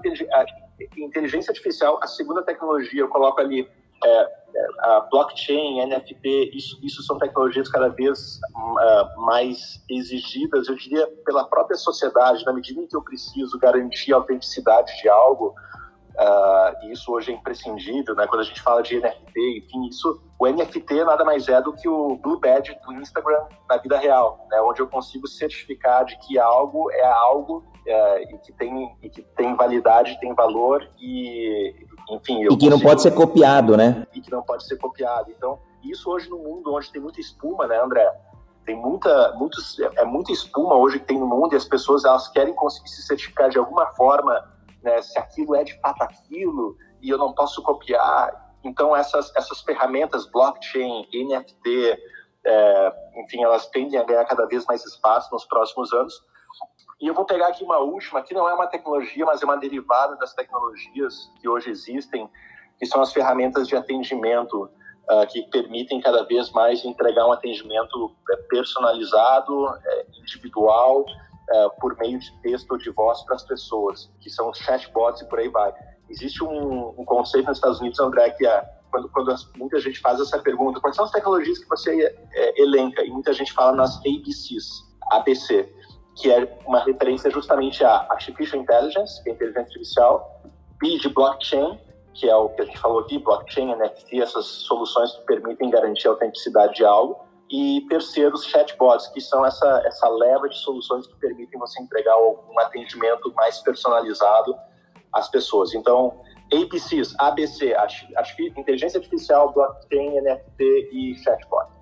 inteligência 0.98 1.52
artificial, 1.52 2.00
a 2.02 2.08
segunda 2.08 2.44
tecnologia, 2.44 3.02
eu 3.02 3.08
coloco 3.08 3.42
ali 3.42 3.68
é, 4.06 4.40
a 4.80 5.02
blockchain, 5.12 5.86
NFT, 5.86 6.52
isso, 6.54 6.80
isso 6.84 7.04
são 7.04 7.18
tecnologias 7.18 7.70
cada 7.70 7.90
vez 7.90 8.40
uh, 8.56 9.22
mais 9.22 9.84
exigidas, 9.90 10.68
eu 10.68 10.76
diria, 10.76 11.08
pela 11.26 11.44
própria 11.46 11.78
sociedade, 11.78 12.46
na 12.46 12.54
medida 12.54 12.82
em 12.82 12.88
que 12.88 12.96
eu 12.96 13.02
preciso 13.02 13.58
garantir 13.60 14.14
a 14.14 14.18
autenticidade 14.18 15.00
de 15.02 15.10
algo, 15.10 15.54
uh, 16.16 16.92
isso 16.92 17.12
hoje 17.12 17.32
é 17.32 17.36
imprescindível, 17.36 18.16
né? 18.16 18.26
Quando 18.28 18.42
a 18.42 18.46
gente 18.46 18.62
fala 18.62 18.82
de 18.82 19.00
NFT, 19.00 19.58
enfim, 19.58 19.88
isso, 19.88 20.22
o 20.40 20.48
NFT 20.48 21.04
nada 21.04 21.24
mais 21.24 21.48
é 21.48 21.62
do 21.62 21.74
que 21.74 21.88
o 21.88 22.16
Blue 22.18 22.40
Badge 22.40 22.78
do 22.86 22.94
Instagram 22.94 23.46
na 23.70 23.78
vida 23.78 23.98
real, 23.98 24.46
né? 24.50 24.62
Onde 24.62 24.82
eu 24.82 24.88
consigo 24.88 25.28
certificar 25.28 26.06
de 26.06 26.18
que 26.20 26.40
algo 26.40 26.92
é 26.92 27.06
algo 27.06 27.64
uh, 27.88 28.34
e 28.34 28.38
que 28.40 28.52
tem 28.54 28.96
e 29.02 29.10
que 29.10 29.22
tem 29.22 29.56
validade, 29.56 30.20
tem 30.20 30.34
valor 30.34 30.88
e 31.00 31.88
enfim. 32.12 32.46
e 32.46 32.58
que 32.58 32.70
não 32.70 32.80
pode 32.80 33.02
ser 33.02 33.12
copiado, 33.12 33.78
né? 33.78 34.06
E 34.14 34.22
que 34.22 34.32
não 34.32 34.42
pode 34.42 34.66
ser 34.66 34.78
copiado. 34.78 35.32
Então, 35.32 35.60
isso 35.84 36.10
hoje 36.10 36.30
no 36.30 36.38
mundo 36.38 36.74
onde 36.74 36.92
tem 36.92 37.02
muita 37.02 37.20
espuma, 37.20 37.68
né, 37.68 37.80
André? 37.82 38.12
Tem 38.66 38.76
muita, 38.76 39.34
muitos, 39.34 39.80
é 39.80 40.06
muita 40.06 40.32
espuma 40.32 40.76
hoje 40.76 41.00
que 41.00 41.06
tem 41.06 41.20
no 41.20 41.26
mundo 41.26 41.54
e 41.54 41.56
as 41.56 41.66
pessoas 41.66 42.06
elas 42.06 42.28
querem 42.28 42.54
conseguir 42.54 42.90
se 42.90 43.02
certificar 43.02 43.50
de 43.50 43.58
alguma 43.58 43.88
forma 43.94 44.48
né, 44.84 45.02
se 45.02 45.18
aquilo 45.18 45.56
é 45.56 45.64
de 45.64 45.80
fato 45.80 46.02
aquilo 46.04 46.78
e 47.02 47.10
eu 47.10 47.18
não 47.18 47.34
posso 47.34 47.62
copiar. 47.64 48.50
Então, 48.64 48.96
essas, 48.96 49.34
essas 49.36 49.62
ferramentas, 49.62 50.30
blockchain, 50.30 51.08
NFT, 51.14 51.98
é, 52.46 52.94
enfim, 53.24 53.44
elas 53.44 53.68
tendem 53.68 54.00
a 54.00 54.04
ganhar 54.04 54.26
cada 54.26 54.46
vez 54.46 54.66
mais 54.66 54.86
espaço 54.86 55.30
nos 55.32 55.46
próximos 55.46 55.92
anos. 55.94 56.14
E 57.02 57.08
eu 57.08 57.14
vou 57.14 57.26
pegar 57.26 57.48
aqui 57.48 57.64
uma 57.64 57.78
última, 57.78 58.22
que 58.22 58.34
não 58.34 58.48
é 58.48 58.54
uma 58.54 58.68
tecnologia, 58.68 59.26
mas 59.26 59.42
é 59.42 59.46
uma 59.46 59.58
derivada 59.58 60.18
das 60.18 60.34
tecnologias 60.34 61.32
que 61.40 61.48
hoje 61.48 61.70
existem, 61.70 62.30
que 62.78 62.86
são 62.86 63.02
as 63.02 63.14
ferramentas 63.14 63.68
de 63.68 63.76
atendimento, 63.76 64.64
uh, 64.64 65.26
que 65.30 65.44
permitem 65.44 66.02
cada 66.02 66.24
vez 66.24 66.52
mais 66.52 66.84
entregar 66.84 67.26
um 67.26 67.32
atendimento 67.32 68.16
é, 68.32 68.36
personalizado, 68.50 69.68
é, 69.70 70.06
individual, 70.20 71.02
uh, 71.02 71.80
por 71.80 71.98
meio 71.98 72.20
de 72.20 72.32
texto 72.42 72.72
ou 72.72 72.78
de 72.78 72.90
voz 72.90 73.22
para 73.24 73.36
as 73.36 73.44
pessoas, 73.44 74.12
que 74.20 74.30
são 74.30 74.50
os 74.50 74.58
chatbots 74.58 75.22
e 75.22 75.30
por 75.30 75.40
aí 75.40 75.48
vai. 75.48 75.74
Existe 76.10 76.44
um, 76.44 76.90
um 76.98 77.06
conceito 77.06 77.48
nos 77.48 77.58
Estados 77.58 77.80
Unidos, 77.80 78.00
André, 78.00 78.30
que 78.32 78.46
é 78.46 78.62
quando, 78.92 79.08
quando 79.10 79.34
muita 79.56 79.80
gente 79.80 80.00
faz 80.00 80.20
essa 80.20 80.40
pergunta, 80.40 80.82
quais 80.82 80.96
são 80.96 81.06
as 81.06 81.12
tecnologias 81.12 81.60
que 81.60 81.70
você 81.70 82.14
é, 82.34 82.62
elenca? 82.62 83.04
E 83.06 83.10
muita 83.10 83.32
gente 83.32 83.54
fala 83.54 83.72
nas 83.74 83.98
ABCs, 84.00 84.68
ABC, 85.12 85.72
que 86.20 86.32
é 86.32 86.60
uma 86.66 86.84
referência 86.84 87.32
justamente 87.32 87.84
a 87.84 88.08
Artificial 88.10 88.62
Intelligence, 88.62 89.24
que 89.24 89.30
é 89.30 89.34
inteligência 89.34 89.62
artificial, 89.62 90.42
B 90.80 90.98
de 90.98 91.10
blockchain, 91.10 91.80
que 92.14 92.30
é 92.30 92.36
o 92.36 92.50
que 92.50 92.62
a 92.62 92.66
gente 92.66 92.78
falou 92.78 93.00
aqui, 93.00 93.18
blockchain, 93.18 93.74
NFT, 93.76 94.22
essas 94.22 94.46
soluções 94.46 95.14
que 95.14 95.22
permitem 95.26 95.70
garantir 95.70 96.08
a 96.08 96.12
autenticidade 96.12 96.76
de 96.76 96.86
algo, 96.86 97.18
e 97.50 97.86
terceiros 97.90 98.46
chatbots, 98.46 99.08
que 99.08 99.22
são 99.22 99.46
essa, 99.46 99.82
essa 99.86 100.08
leva 100.10 100.48
de 100.50 100.58
soluções 100.58 101.08
que 101.08 101.16
permitem 101.16 101.60
você 101.60 101.82
entregar 101.82 102.16
um 102.18 102.60
atendimento 102.60 103.34
mais 103.36 103.60
personalizado 103.60 104.56
às 105.14 105.30
pessoas. 105.30 105.74
Então, 105.74 106.22
ABCs, 106.54 107.16
ABC, 107.18 107.76
inteligência 108.56 109.00
artificial, 109.00 109.52
blockchain, 109.54 110.22
NFT 110.22 110.90
e 110.92 111.16
chatbot. 111.24 111.79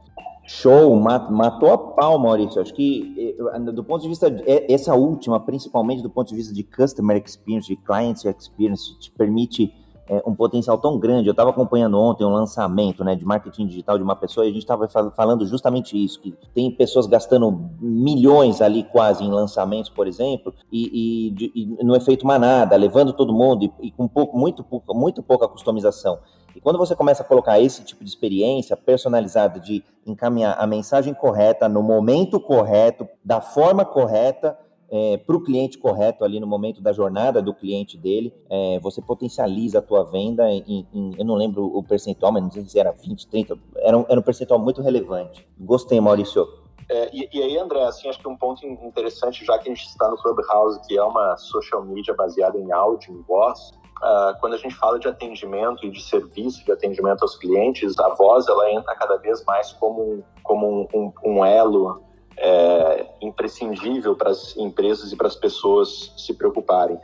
Show, 0.48 0.96
matou 0.96 1.74
a 1.74 1.78
pau, 1.78 2.18
Maurício. 2.18 2.62
Acho 2.62 2.74
que 2.74 3.36
eh, 3.38 3.60
do 3.60 3.84
ponto 3.84 4.02
de 4.02 4.08
vista, 4.08 4.34
essa 4.70 4.96
última, 4.96 5.42
principalmente 5.42 6.02
do 6.02 6.10
ponto 6.10 6.30
de 6.30 6.36
vista 6.36 6.54
de 6.54 6.64
customer 6.64 7.22
experience, 7.24 7.68
de 7.68 7.76
client 7.76 8.24
experience, 8.24 8.98
te 8.98 9.12
permite 9.12 9.74
é, 10.10 10.24
um 10.26 10.34
potencial 10.34 10.78
tão 10.78 10.98
grande. 10.98 11.28
Eu 11.28 11.32
estava 11.32 11.50
acompanhando 11.50 12.00
ontem 12.00 12.24
um 12.24 12.32
lançamento 12.32 13.04
né, 13.04 13.14
de 13.14 13.26
marketing 13.26 13.68
digital 13.68 13.98
de 13.98 14.04
uma 14.04 14.16
pessoa 14.16 14.46
e 14.46 14.50
a 14.50 14.54
gente 14.54 14.62
estava 14.64 14.88
falando 15.12 15.46
justamente 15.46 16.02
isso, 16.02 16.22
que 16.22 16.34
tem 16.54 16.72
pessoas 16.72 17.08
gastando 17.08 17.70
milhões 17.82 18.62
ali 18.62 18.84
quase 18.86 19.26
em 19.26 19.30
lançamentos, 19.30 19.90
por 19.90 20.08
exemplo, 20.08 20.54
e, 20.72 21.34
e, 21.38 21.52
e 21.54 21.84
não 21.84 21.94
é 21.94 22.00
feito 22.00 22.26
mais 22.26 22.40
nada, 22.40 22.76
levando 22.78 23.12
todo 23.12 23.34
mundo 23.34 23.66
e, 23.66 23.88
e 23.88 23.92
com 23.92 24.08
pouco, 24.08 24.38
muito, 24.38 24.66
muito 24.94 25.22
pouca 25.22 25.46
customização. 25.48 26.20
E 26.58 26.60
quando 26.60 26.80
você 26.80 26.96
começa 26.96 27.22
a 27.22 27.26
colocar 27.26 27.60
esse 27.60 27.84
tipo 27.84 28.04
de 28.04 28.10
experiência 28.10 28.76
personalizada 28.76 29.60
de 29.60 29.84
encaminhar 30.04 30.56
a 30.60 30.66
mensagem 30.66 31.14
correta, 31.14 31.70
no 31.70 31.84
momento 31.84 32.40
correto, 32.40 33.08
da 33.24 33.40
forma 33.40 33.86
correta, 33.86 34.58
é, 34.90 35.18
para 35.18 35.36
o 35.36 35.44
cliente 35.44 35.78
correto 35.78 36.26
ali 36.26 36.40
no 36.40 36.48
momento 36.48 36.82
da 36.82 36.92
jornada 36.92 37.44
do 37.44 37.54
cliente 37.54 37.96
dele, 37.96 38.34
é, 38.50 38.80
você 38.80 39.04
potencializa 39.04 39.78
a 39.78 39.82
tua 39.84 40.04
venda 40.04 40.50
em, 40.50 40.88
em, 40.92 41.12
eu 41.16 41.26
não 41.26 41.36
lembro 41.36 41.64
o 41.64 41.84
percentual, 41.84 42.32
mas 42.32 42.42
não 42.42 42.50
sei 42.50 42.66
se 42.66 42.80
era 42.80 42.92
20, 42.92 43.28
30, 43.28 43.56
era 43.76 43.96
um, 43.96 44.06
era 44.10 44.20
um 44.20 44.24
percentual 44.24 44.60
muito 44.60 44.82
relevante. 44.82 45.48
Gostei, 45.60 46.02
Maurício. 46.02 46.48
É, 46.90 47.16
e, 47.16 47.30
e, 47.32 47.44
aí, 47.44 47.56
André, 47.60 47.84
assim, 47.84 48.10
acho 48.10 48.18
que 48.18 48.28
um 48.28 48.36
ponto 48.36 48.66
interessante, 48.66 49.46
já 49.46 49.60
que 49.60 49.70
a 49.70 49.76
gente 49.76 49.86
está 49.86 50.10
no 50.10 50.18
Clubhouse, 50.18 50.82
que 50.88 50.98
é 50.98 51.04
uma 51.04 51.38
social 51.38 51.86
media 51.86 52.16
baseada 52.16 52.58
em 52.58 52.72
áudio, 52.72 53.14
em 53.14 53.22
voz, 53.22 53.72
uh, 54.02 54.40
quando 54.40 54.54
a 54.54 54.58
gente 54.58 54.76
fala 54.76 55.00
de 55.00 55.08
atendimento 55.08 55.86
e 55.86 55.90
de 55.90 56.02
serviço 56.02 56.64
de 56.66 56.72
atendimento 56.72 57.22
aos 57.22 57.36
clientes, 57.36 57.98
a 58.00 58.10
voz 58.10 58.48
ela 58.48 58.72
entra 58.72 58.96
cada 58.96 59.18
vez 59.18 59.44
mais 59.46 59.72
como, 59.74 60.24
como 60.44 60.68
um, 60.68 60.88
um, 60.94 61.14
um 61.24 61.46
elo 61.46 62.02
é, 62.38 63.08
imprescindível 63.22 64.16
para 64.16 64.30
as 64.30 64.56
empresas 64.58 65.12
e 65.12 65.16
para 65.16 65.28
as 65.28 65.36
pessoas 65.36 66.14
se 66.18 66.34
preocuparem. 66.34 67.00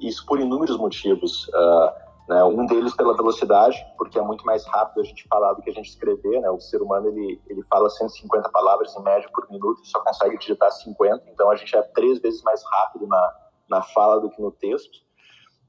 Isso 0.00 0.24
por 0.26 0.38
inúmeros 0.38 0.76
motivos. 0.76 1.48
Uh, 1.48 2.04
né, 2.28 2.42
um 2.42 2.64
deles 2.64 2.94
pela 2.94 3.14
velocidade, 3.14 3.84
porque 3.98 4.18
é 4.18 4.22
muito 4.22 4.44
mais 4.46 4.64
rápido 4.66 5.02
a 5.02 5.04
gente 5.04 5.28
falar 5.28 5.52
do 5.52 5.62
que 5.62 5.70
a 5.70 5.72
gente 5.72 5.90
escrever. 5.90 6.40
Né? 6.40 6.48
O 6.50 6.60
ser 6.60 6.80
humano 6.80 7.08
ele, 7.08 7.40
ele 7.48 7.62
fala 7.64 7.90
150 7.90 8.48
palavras 8.48 8.96
em 8.96 9.02
média 9.02 9.28
por 9.32 9.48
minuto 9.50 9.82
e 9.82 9.86
só 9.86 10.00
consegue 10.00 10.38
digitar 10.38 10.72
50, 10.72 11.22
então 11.30 11.50
a 11.50 11.56
gente 11.56 11.76
é 11.76 11.82
três 11.82 12.20
vezes 12.20 12.42
mais 12.42 12.62
rápido 12.64 13.06
na, 13.06 13.34
na 13.68 13.82
fala 13.82 14.20
do 14.20 14.30
que 14.30 14.40
no 14.40 14.50
texto. 14.50 15.04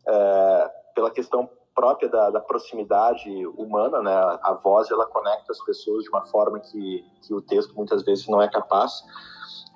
É, 0.08 0.72
pela 0.94 1.12
questão 1.12 1.50
própria 1.76 2.08
da, 2.08 2.30
da, 2.30 2.40
proximidade 2.40 3.30
humana, 3.48 4.02
né? 4.02 4.16
A 4.42 4.54
voz 4.54 4.90
ela 4.90 5.06
conecta 5.06 5.52
as 5.52 5.60
pessoas 5.66 6.04
de 6.04 6.10
uma 6.10 6.26
forma 6.26 6.60
que, 6.60 7.04
que 7.22 7.34
o 7.34 7.42
texto 7.42 7.76
muitas 7.76 8.04
vezes 8.04 8.28
não 8.28 8.42
é 8.42 8.48
capaz. 8.48 9.02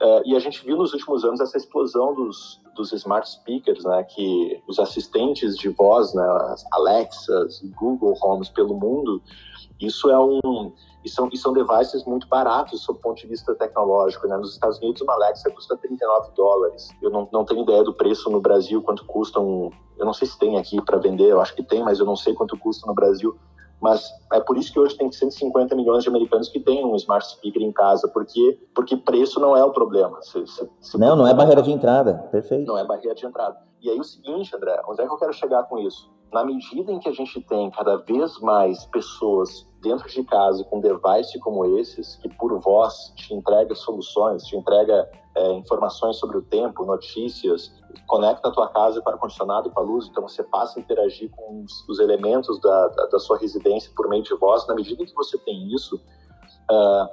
Uh, 0.02 0.24
e 0.24 0.34
a 0.34 0.40
gente 0.40 0.64
viu 0.66 0.78
nos 0.78 0.94
últimos 0.94 1.26
anos 1.26 1.42
essa 1.42 1.58
explosão 1.58 2.16
dos, 2.16 2.62
dos 2.74 2.94
smart 2.94 3.30
speakers, 3.30 3.84
né? 3.84 4.02
Que 4.04 4.64
os 4.66 4.80
assistentes 4.80 5.58
de 5.58 5.68
voz, 5.68 6.14
né? 6.14 6.24
As 6.54 6.66
Alexas, 6.72 7.62
Google 7.76 8.18
Homes 8.24 8.48
pelo 8.48 8.74
mundo, 8.76 9.22
isso 9.80 10.10
é 10.10 10.20
um 10.20 10.74
e 11.04 11.10
são, 11.10 11.30
e 11.32 11.38
são 11.38 11.54
devices 11.54 12.04
muito 12.04 12.28
baratos 12.28 12.86
do 12.86 12.96
ponto 12.96 13.22
de 13.22 13.28
vista 13.28 13.56
tecnológico. 13.56 14.28
Né? 14.28 14.36
Nos 14.38 14.54
Estados 14.54 14.78
Unidos, 14.80 15.02
uma 15.02 15.14
Alexa 15.14 15.50
custa 15.50 15.78
39 15.78 16.32
dólares. 16.36 16.90
Eu 17.02 17.10
não, 17.10 17.28
não 17.32 17.46
tenho 17.46 17.62
ideia 17.62 17.84
do 17.84 17.94
preço 17.94 18.30
no 18.30 18.42
Brasil, 18.42 18.82
quanto 18.82 19.06
custa 19.06 19.40
um. 19.40 19.70
Eu 19.98 20.06
não 20.06 20.14
sei 20.14 20.28
se 20.28 20.38
tem 20.38 20.58
aqui 20.58 20.82
para 20.82 20.98
vender, 20.98 21.30
eu 21.30 21.40
acho 21.40 21.56
que 21.56 21.64
tem, 21.64 21.84
mas 21.84 22.00
eu 22.00 22.06
não 22.06 22.16
sei 22.16 22.34
quanto 22.34 22.58
custa 22.58 22.86
no 22.86 22.94
Brasil. 22.94 23.38
Mas 23.82 24.10
é 24.34 24.42
por 24.42 24.58
isso 24.58 24.74
que 24.74 24.80
hoje 24.80 24.98
tem 24.98 25.10
150 25.10 25.74
milhões 25.74 26.04
de 26.04 26.10
americanos 26.10 26.50
que 26.50 26.60
têm 26.60 26.86
um 26.86 26.96
smart 26.98 27.26
speaker 27.26 27.62
em 27.62 27.72
casa, 27.72 28.10
porque, 28.10 28.60
porque 28.76 28.98
preço 28.98 29.40
não 29.40 29.56
é 29.56 29.64
o 29.64 29.72
problema. 29.72 30.22
Se, 30.22 30.46
se, 30.48 30.70
se 30.82 30.98
não, 30.98 31.16
não 31.16 31.26
é 31.26 31.34
barreira 31.34 31.62
de 31.62 31.72
entrada. 31.72 32.28
Perfeito. 32.30 32.68
Não 32.68 32.78
é 32.78 32.84
barreira 32.84 33.16
de 33.16 33.26
entrada. 33.26 33.69
E 33.82 33.90
aí 33.90 34.00
o 34.00 34.04
seguinte, 34.04 34.56
André, 34.56 34.82
onde 34.88 35.02
é 35.02 35.08
que 35.08 35.14
eu 35.14 35.18
quero 35.18 35.34
chegar 35.34 35.64
com 35.64 35.80
isso? 35.80 36.12
Na 36.34 36.44
medida 36.44 36.92
em 36.92 37.00
que 37.00 37.10
a 37.10 37.14
gente 37.14 37.42
tem 37.42 37.72
cada 37.72 37.98
vez 37.98 38.40
mais 38.40 38.86
pessoas 38.86 39.68
dentro 39.82 40.08
de 40.08 40.24
casa 40.26 40.64
com 40.66 40.80
device 40.80 41.40
como 41.40 41.66
esses, 41.80 42.16
que 42.18 42.30
por 42.36 42.60
voz 42.60 43.14
te 43.16 43.34
entrega 43.34 43.74
soluções, 43.74 44.44
te 44.44 44.56
entrega 44.56 45.10
é, 45.36 45.54
informações 45.54 46.18
sobre 46.18 46.38
o 46.38 46.42
tempo, 46.42 46.86
notícias, 46.86 47.74
conecta 48.08 48.50
a 48.50 48.52
tua 48.52 48.68
casa 48.68 49.02
com 49.02 49.10
ar-condicionado, 49.10 49.72
com 49.72 49.80
a 49.80 49.84
luz, 49.84 50.08
então 50.08 50.24
você 50.28 50.44
passa 50.44 50.78
a 50.78 50.82
interagir 50.82 51.32
com 51.32 51.64
os, 51.64 51.88
os 51.88 52.00
elementos 52.00 52.60
da, 52.60 52.88
da, 52.90 53.06
da, 53.08 53.20
sua 53.20 53.38
residência 53.38 53.92
por 53.96 54.08
meio 54.10 54.24
de 54.24 54.36
voz. 54.36 54.68
Na 54.68 54.76
medida 54.76 55.02
em 55.02 55.06
que 55.06 55.16
você 55.16 55.38
tem 55.40 55.74
isso, 55.74 55.96
uh, 55.96 57.08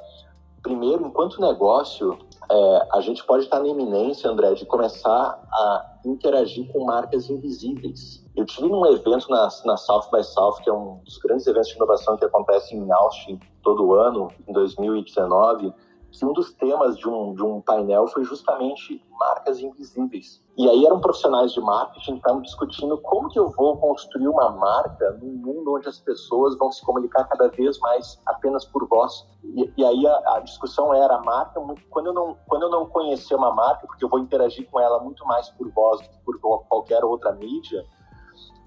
primeiro, 0.66 1.06
enquanto 1.06 1.40
negócio, 1.40 2.18
é, 2.50 2.88
a 2.92 3.00
gente 3.00 3.24
pode 3.24 3.44
estar 3.44 3.60
na 3.60 3.68
iminência, 3.68 4.28
André, 4.28 4.52
de 4.54 4.66
começar 4.66 5.40
a 5.52 5.98
interagir 6.04 6.66
com 6.72 6.84
marcas 6.84 7.30
invisíveis. 7.30 8.24
Eu 8.36 8.44
tive 8.44 8.66
um 8.66 8.84
evento 8.86 9.30
na, 9.30 9.48
na 9.64 9.76
South 9.76 10.10
by 10.12 10.24
South, 10.24 10.56
que 10.64 10.68
é 10.68 10.72
um 10.72 10.98
dos 11.04 11.18
grandes 11.18 11.46
eventos 11.46 11.68
de 11.68 11.76
inovação 11.76 12.16
que 12.16 12.24
acontece 12.24 12.74
em 12.74 12.90
Austin 12.90 13.38
todo 13.62 13.94
ano, 13.94 14.28
em 14.46 14.52
2019, 14.52 15.72
que 16.10 16.24
um 16.24 16.32
dos 16.32 16.52
temas 16.52 16.96
de 16.96 17.08
um, 17.08 17.34
de 17.34 17.42
um 17.42 17.60
painel 17.60 18.06
foi 18.08 18.24
justamente 18.24 19.02
marcas 19.18 19.60
invisíveis. 19.60 20.42
E 20.56 20.68
aí 20.68 20.86
eram 20.86 21.00
profissionais 21.00 21.52
de 21.52 21.60
marketing 21.60 22.12
que 22.12 22.18
estavam 22.18 22.40
discutindo 22.40 22.96
como 22.98 23.28
que 23.28 23.38
eu 23.38 23.50
vou 23.50 23.76
construir 23.76 24.26
uma 24.28 24.50
marca 24.50 25.10
num 25.20 25.34
mundo 25.34 25.74
onde 25.74 25.88
as 25.88 25.98
pessoas 25.98 26.56
vão 26.56 26.72
se 26.72 26.84
comunicar 26.84 27.24
cada 27.24 27.48
vez 27.48 27.78
mais 27.80 28.18
apenas 28.24 28.64
por 28.64 28.88
voz. 28.88 29.26
E, 29.44 29.70
e 29.76 29.84
aí 29.84 30.06
a, 30.06 30.36
a, 30.36 30.40
discussão 30.40 30.94
era 30.94 31.16
a 31.16 31.22
marca, 31.22 31.60
quando 31.90 32.06
eu, 32.06 32.14
não, 32.14 32.36
quando 32.46 32.62
eu 32.62 32.70
não 32.70 32.86
conhecer 32.86 33.34
uma 33.34 33.52
marca, 33.52 33.86
porque 33.86 34.02
eu 34.02 34.08
vou 34.08 34.18
interagir 34.18 34.66
com 34.70 34.80
ela 34.80 34.98
muito 35.00 35.26
mais 35.26 35.50
por 35.50 35.70
voz 35.70 36.00
do 36.00 36.08
que 36.08 36.18
por 36.24 36.40
qualquer 36.40 37.04
outra 37.04 37.32
mídia, 37.32 37.84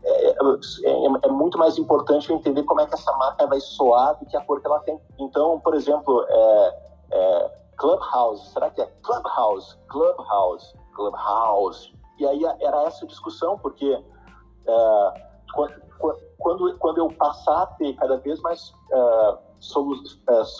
é, 0.04 0.30
é, 0.30 0.36
é, 1.24 1.30
muito 1.30 1.58
mais 1.58 1.78
importante 1.78 2.30
eu 2.30 2.36
entender 2.38 2.64
como 2.64 2.82
é 2.82 2.86
que 2.86 2.94
essa 2.94 3.12
marca 3.18 3.46
vai 3.48 3.60
soar 3.60 4.18
do 4.18 4.26
que 4.26 4.38
a 4.38 4.42
cor 4.42 4.62
que 4.62 4.68
ela 4.68 4.80
tem. 4.80 5.00
Então, 5.20 5.60
por 5.60 5.74
exemplo, 5.74 6.26
é, 6.30 6.89
é, 7.12 7.60
Clubhouse, 7.78 8.52
será 8.52 8.70
que 8.70 8.82
é 8.82 8.86
Clubhouse? 9.04 9.78
Clubhouse, 9.88 10.74
Clubhouse. 10.94 11.94
E 12.18 12.26
aí 12.26 12.44
era 12.44 12.84
essa 12.84 13.06
discussão, 13.08 13.58
porque 13.58 14.04
é, 14.68 15.14
quando, 16.38 16.78
quando 16.78 16.98
eu 16.98 17.08
passar 17.14 17.64
a 17.64 17.68
ter 17.68 17.94
cada 17.96 18.18
vez 18.18 18.40
mais 18.42 18.74
é, 18.92 19.38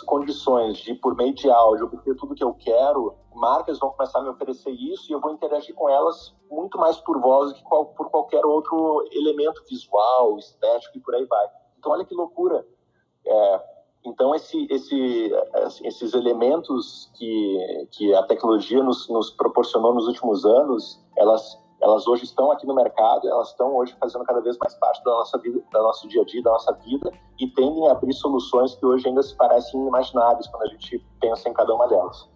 condições 0.06 0.78
de, 0.78 0.94
por 0.94 1.14
meio 1.14 1.34
de 1.34 1.50
áudio, 1.50 1.86
obter 1.86 2.16
tudo 2.16 2.34
que 2.34 2.44
eu 2.44 2.54
quero, 2.54 3.14
marcas 3.34 3.78
vão 3.78 3.90
começar 3.90 4.18
a 4.18 4.22
me 4.22 4.28
oferecer 4.28 4.70
isso 4.70 5.10
e 5.10 5.12
eu 5.12 5.20
vou 5.20 5.32
interagir 5.32 5.74
com 5.74 5.88
elas 5.88 6.34
muito 6.50 6.78
mais 6.78 6.96
por 6.98 7.20
voz 7.20 7.50
do 7.50 7.54
que 7.56 7.62
qual, 7.64 7.86
por 7.86 8.10
qualquer 8.10 8.44
outro 8.44 9.06
elemento 9.12 9.62
visual, 9.68 10.38
estético 10.38 10.98
e 10.98 11.00
por 11.00 11.14
aí 11.14 11.24
vai. 11.24 11.46
Então, 11.78 11.92
olha 11.92 12.04
que 12.04 12.14
loucura. 12.14 12.66
É, 13.26 13.64
então, 14.04 14.34
esse, 14.34 14.66
esse, 14.70 15.30
esses 15.84 16.14
elementos 16.14 17.10
que, 17.14 17.88
que 17.92 18.14
a 18.14 18.22
tecnologia 18.22 18.82
nos, 18.82 19.08
nos 19.08 19.30
proporcionou 19.30 19.94
nos 19.94 20.06
últimos 20.06 20.44
anos, 20.44 21.02
elas 21.16 21.58
elas 21.82 22.06
hoje 22.06 22.24
estão 22.24 22.50
aqui 22.50 22.66
no 22.66 22.74
mercado, 22.74 23.26
elas 23.26 23.48
estão 23.48 23.74
hoje 23.74 23.96
fazendo 23.98 24.22
cada 24.24 24.40
vez 24.40 24.58
mais 24.58 24.74
parte 24.74 25.02
da 25.02 25.12
nossa 25.12 25.38
vida, 25.38 25.60
do 25.72 25.82
nosso 25.82 26.06
dia 26.08 26.20
a 26.20 26.24
dia, 26.24 26.42
da 26.42 26.50
nossa 26.50 26.72
vida, 26.74 27.10
e 27.38 27.46
tendem 27.48 27.88
a 27.88 27.92
abrir 27.92 28.12
soluções 28.12 28.74
que 28.74 28.84
hoje 28.84 29.08
ainda 29.08 29.22
se 29.22 29.34
parecem 29.34 29.80
inimagináveis 29.80 30.46
quando 30.48 30.64
a 30.64 30.66
gente 30.66 31.02
pensa 31.18 31.48
em 31.48 31.54
cada 31.54 31.74
uma 31.74 31.88
delas. 31.88 32.28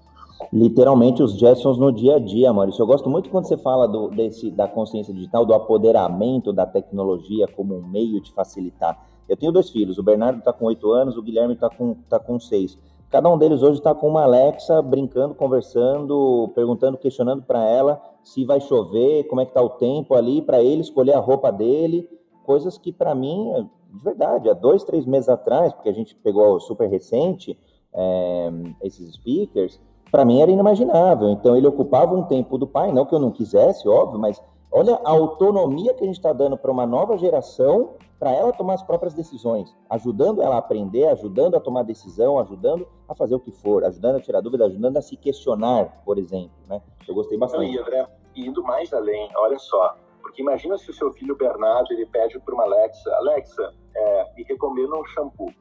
Literalmente 0.53 1.23
os 1.23 1.37
Jetsons 1.39 1.79
no 1.79 1.93
dia 1.93 2.17
a 2.17 2.19
dia, 2.19 2.53
Maurício. 2.53 2.83
Eu 2.83 2.87
gosto 2.87 3.09
muito 3.09 3.31
quando 3.31 3.47
você 3.47 3.57
fala 3.57 3.87
do, 3.87 4.09
desse, 4.09 4.51
da 4.51 4.67
consciência 4.67 5.13
digital, 5.13 5.45
do 5.45 5.55
apoderamento 5.55 6.53
da 6.53 6.67
tecnologia 6.67 7.47
como 7.47 7.77
um 7.77 7.87
meio 7.87 8.21
de 8.21 8.33
facilitar. 8.33 8.99
Eu 9.29 9.37
tenho 9.37 9.53
dois 9.53 9.71
filhos, 9.71 9.99
o 9.99 10.03
Bernardo 10.03 10.39
está 10.39 10.53
com 10.53 10.67
oito 10.67 10.91
anos, 10.93 11.17
o 11.17 11.23
Guilherme 11.23 11.55
está 11.55 11.71
com, 11.71 11.95
tá 12.09 12.19
com 12.19 12.39
seis. 12.39 12.79
Cada 13.11 13.29
um 13.29 13.39
deles 13.39 13.63
hoje 13.63 13.79
está 13.79 13.95
com 13.95 14.09
uma 14.09 14.25
Alexa, 14.25 14.83
brincando, 14.83 15.35
conversando, 15.35 16.51
perguntando, 16.55 16.99
questionando 16.99 17.43
para 17.43 17.63
ela 17.63 18.03
se 18.25 18.45
vai 18.45 18.61
chover, 18.61 19.25
como 19.29 19.41
é 19.41 19.45
que 19.45 19.51
está 19.51 19.63
o 19.63 19.71
tempo 19.71 20.15
ali, 20.15 20.43
para 20.43 20.63
ele 20.63 20.81
escolher 20.81 21.13
a 21.13 21.21
roupa 21.21 21.53
dele, 21.53 22.09
coisas 22.43 22.77
que 22.79 22.93
para 22.93 23.15
mim, 23.15 23.69
de 23.93 24.03
verdade, 24.03 24.49
há 24.49 24.55
dois, 24.55 24.83
três 24.83 25.07
meses 25.07 25.29
atrás, 25.29 25.73
porque 25.73 25.89
a 25.89 25.93
gente 25.93 26.17
pegou 26.17 26.59
super 26.59 26.89
recente 26.89 27.59
é, 27.95 28.51
esses 28.83 29.15
speakers, 29.15 29.81
para 30.11 30.25
mim 30.25 30.41
era 30.41 30.51
inimaginável. 30.51 31.29
Então 31.31 31.57
ele 31.57 31.67
ocupava 31.67 32.15
um 32.15 32.25
tempo 32.25 32.59
do 32.59 32.67
pai, 32.67 32.93
não 32.93 33.05
que 33.05 33.15
eu 33.15 33.21
não 33.21 33.31
quisesse, 33.31 33.89
óbvio, 33.89 34.19
mas 34.19 34.43
olha 34.75 35.01
a 35.05 35.11
autonomia 35.11 35.95
que 35.95 36.03
a 36.03 36.07
gente 36.07 36.17
está 36.17 36.33
dando 36.33 36.59
para 36.59 36.71
uma 36.71 36.85
nova 36.85 37.17
geração 37.17 37.95
para 38.19 38.33
ela 38.33 38.53
tomar 38.53 38.75
as 38.75 38.83
próprias 38.83 39.15
decisões, 39.15 39.75
ajudando 39.89 40.43
ela 40.43 40.57
a 40.57 40.59
aprender, 40.59 41.07
ajudando 41.09 41.55
a 41.55 41.61
tomar 41.61 41.85
decisão, 41.85 42.41
ajudando 42.41 42.87
a 43.09 43.15
fazer 43.15 43.37
o 43.37 43.41
que 43.41 43.53
for, 43.53 43.85
ajudando 43.85 44.17
a 44.17 44.21
tirar 44.21 44.41
dúvida, 44.41 44.67
ajudando 44.67 44.97
a 44.97 45.03
se 45.03 45.17
questionar, 45.17 46.03
por 46.05 46.19
exemplo. 46.19 46.57
Né? 46.67 46.83
Eu 47.07 47.15
gostei 47.15 47.39
bastante. 47.39 47.73
E 47.73 47.79
André, 47.79 48.07
indo 48.35 48.63
mais 48.65 48.93
além, 48.93 49.31
olha 49.37 49.59
só, 49.59 49.97
porque 50.21 50.43
imagina 50.43 50.77
se 50.77 50.91
o 50.91 50.95
seu 50.95 51.13
filho 51.13 51.37
Bernardo 51.37 51.93
ele 51.93 52.07
pede 52.07 52.41
para 52.41 52.55
uma 52.55 52.65
Alexa, 52.65 53.15
Alexa, 53.15 53.75
é, 53.95 54.33
me 54.35 54.43
recomenda 54.43 54.97
um 54.97 55.05
shampoo. 55.05 55.53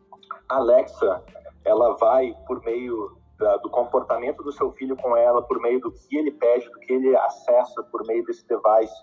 A 0.49 0.55
Alexa, 0.55 1.23
ela 1.65 1.95
vai 1.97 2.35
por 2.47 2.63
meio 2.63 3.17
da, 3.37 3.57
do 3.57 3.69
comportamento 3.69 4.43
do 4.43 4.51
seu 4.51 4.71
filho 4.73 4.95
com 4.95 5.15
ela, 5.17 5.41
por 5.41 5.59
meio 5.59 5.79
do 5.79 5.91
que 5.91 6.17
ele 6.17 6.31
pede, 6.31 6.69
do 6.69 6.79
que 6.79 6.93
ele 6.93 7.15
acessa 7.15 7.83
por 7.83 8.05
meio 8.05 8.23
desse 8.25 8.47
device 8.47 8.95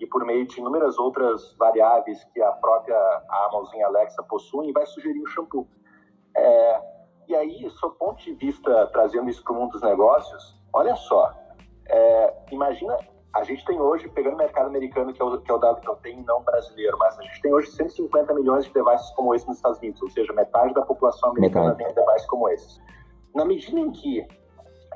e 0.00 0.06
por 0.06 0.24
meio 0.24 0.46
de 0.46 0.60
inúmeras 0.60 0.98
outras 0.98 1.54
variáveis 1.58 2.22
que 2.32 2.40
a 2.42 2.52
própria 2.52 2.96
Amazon 3.50 3.82
Alexa 3.82 4.22
possui, 4.22 4.72
vai 4.72 4.86
sugerir 4.86 5.20
um 5.20 5.26
shampoo. 5.26 5.66
É, 6.36 6.80
e 7.28 7.34
aí, 7.34 7.68
sob 7.70 7.96
ponto 7.98 8.22
de 8.22 8.32
vista, 8.34 8.86
trazendo 8.92 9.28
isso 9.28 9.42
para 9.42 9.52
o 9.52 9.56
mundo 9.56 9.72
dos 9.72 9.82
negócios, 9.82 10.56
olha 10.72 10.94
só, 10.94 11.34
é, 11.88 12.34
imagina, 12.52 12.96
a 13.34 13.42
gente 13.42 13.64
tem 13.64 13.80
hoje, 13.80 14.08
pegando 14.08 14.34
o 14.34 14.38
mercado 14.38 14.66
americano, 14.66 15.12
que 15.12 15.20
é, 15.20 15.24
o, 15.24 15.38
que 15.38 15.50
é 15.50 15.54
o 15.54 15.58
dado 15.58 15.80
que 15.80 15.88
eu 15.88 15.96
tenho, 15.96 16.24
não 16.24 16.42
brasileiro, 16.42 16.96
mas 16.98 17.18
a 17.18 17.22
gente 17.22 17.42
tem 17.42 17.52
hoje 17.52 17.70
150 17.72 18.32
milhões 18.34 18.64
de 18.64 18.72
devices 18.72 19.10
como 19.10 19.34
esse 19.34 19.46
nos 19.46 19.56
Estados 19.56 19.78
Unidos, 19.78 20.00
ou 20.00 20.08
seja, 20.08 20.32
metade 20.32 20.72
da 20.74 20.82
população 20.82 21.30
americana 21.30 21.74
metade. 21.74 21.94
tem 21.94 22.04
devices 22.04 22.26
como 22.26 22.48
esses. 22.48 22.80
Na 23.38 23.44
medida 23.44 23.78
em 23.78 23.92
que 23.92 24.26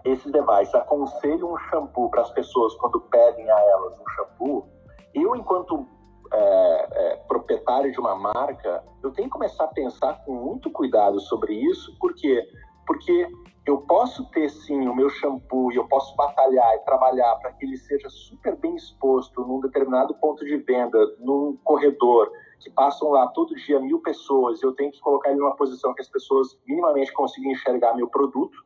esses 0.04 0.32
devices 0.32 0.74
aconselham 0.74 1.52
um 1.52 1.58
shampoo 1.70 2.10
para 2.10 2.22
as 2.22 2.30
pessoas 2.32 2.74
quando 2.74 3.00
pedem 3.02 3.48
a 3.48 3.60
elas 3.60 4.00
um 4.00 4.08
shampoo, 4.16 4.66
eu, 5.14 5.36
enquanto 5.36 5.86
é, 6.32 6.88
é, 6.90 7.16
proprietário 7.28 7.92
de 7.92 8.00
uma 8.00 8.16
marca, 8.16 8.82
eu 9.00 9.12
tenho 9.12 9.28
que 9.28 9.32
começar 9.32 9.62
a 9.62 9.68
pensar 9.68 10.24
com 10.24 10.34
muito 10.34 10.72
cuidado 10.72 11.20
sobre 11.20 11.54
isso, 11.54 11.96
porque 12.00 12.44
porque 12.84 13.28
eu 13.64 13.78
posso 13.82 14.28
ter 14.30 14.48
sim 14.48 14.88
o 14.88 14.94
meu 14.94 15.08
shampoo 15.08 15.70
e 15.70 15.76
eu 15.76 15.86
posso 15.86 16.16
batalhar 16.16 16.74
e 16.74 16.80
trabalhar 16.80 17.36
para 17.36 17.52
que 17.52 17.64
ele 17.64 17.76
seja 17.76 18.10
super 18.10 18.56
bem 18.56 18.74
exposto 18.74 19.40
num 19.42 19.60
determinado 19.60 20.16
ponto 20.16 20.44
de 20.44 20.56
venda, 20.56 20.98
num 21.20 21.56
corredor, 21.62 22.28
que 22.62 22.70
passam 22.70 23.10
lá 23.10 23.26
todo 23.28 23.54
dia 23.54 23.80
mil 23.80 24.00
pessoas, 24.00 24.62
eu 24.62 24.72
tenho 24.72 24.92
que 24.92 25.00
colocar 25.00 25.30
ele 25.30 25.40
numa 25.40 25.56
posição 25.56 25.92
que 25.94 26.00
as 26.00 26.08
pessoas 26.08 26.58
minimamente 26.66 27.12
consigam 27.12 27.50
enxergar 27.52 27.94
meu 27.94 28.08
produto. 28.08 28.56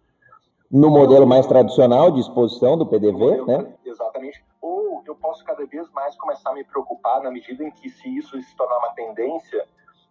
No 0.70 0.90
modelo 0.90 1.26
mais 1.26 1.46
tradicional 1.46 2.11
de 2.11 2.20
exposição 2.20 2.76
do 2.76 2.85
PDV, 2.87 3.12
modelo, 3.12 3.46
né? 3.46 3.74
Exatamente 3.85 4.44
ou 4.66 5.00
eu 5.06 5.14
posso 5.14 5.44
cada 5.44 5.64
vez 5.64 5.88
mais 5.92 6.16
começar 6.16 6.50
a 6.50 6.54
me 6.54 6.64
preocupar 6.64 7.22
na 7.22 7.30
medida 7.30 7.62
em 7.62 7.70
que 7.70 7.88
se 7.88 8.09
isso 8.16 8.40
se 8.42 8.56
tornar 8.56 8.78
uma 8.78 8.90
tendência, 8.90 9.64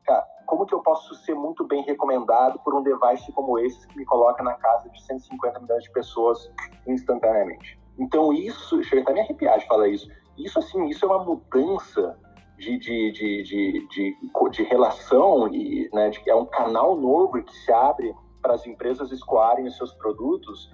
cara, 0.05 0.25
como 0.45 0.65
que 0.65 0.73
eu 0.73 0.79
posso 0.79 1.13
ser 1.15 1.35
muito 1.35 1.65
bem 1.65 1.83
recomendado 1.83 2.57
por 2.59 2.73
um 2.73 2.81
device 2.81 3.31
como 3.33 3.59
esse 3.59 3.85
que 3.87 3.97
me 3.97 4.05
coloca 4.05 4.41
na 4.41 4.53
casa 4.53 4.89
de 4.89 5.01
150 5.01 5.59
milhões 5.59 5.83
de 5.83 5.91
pessoas 5.91 6.49
instantaneamente? 6.87 7.77
Então 7.99 8.31
isso, 8.31 8.81
chega 8.83 9.01
até 9.01 9.13
me 9.13 9.21
arrepiar 9.21 9.59
de 9.59 9.67
falar 9.67 9.89
isso. 9.89 10.09
Isso 10.37 10.57
assim, 10.59 10.85
isso 10.87 11.05
é 11.05 11.07
uma 11.07 11.23
mudança 11.23 12.17
de, 12.57 12.77
de, 12.77 13.11
de, 13.11 13.43
de, 13.43 14.17
de, 14.51 14.63
relação 14.63 15.47
e 15.53 15.89
né, 15.93 16.09
de, 16.09 16.29
é 16.29 16.35
um 16.35 16.45
canal 16.45 16.95
novo 16.95 17.43
que 17.43 17.53
se 17.53 17.71
abre 17.71 18.13
para 18.41 18.53
as 18.53 18.65
empresas 18.65 19.11
escoarem 19.11 19.65
os 19.65 19.75
seus 19.75 19.93
produtos 19.93 20.69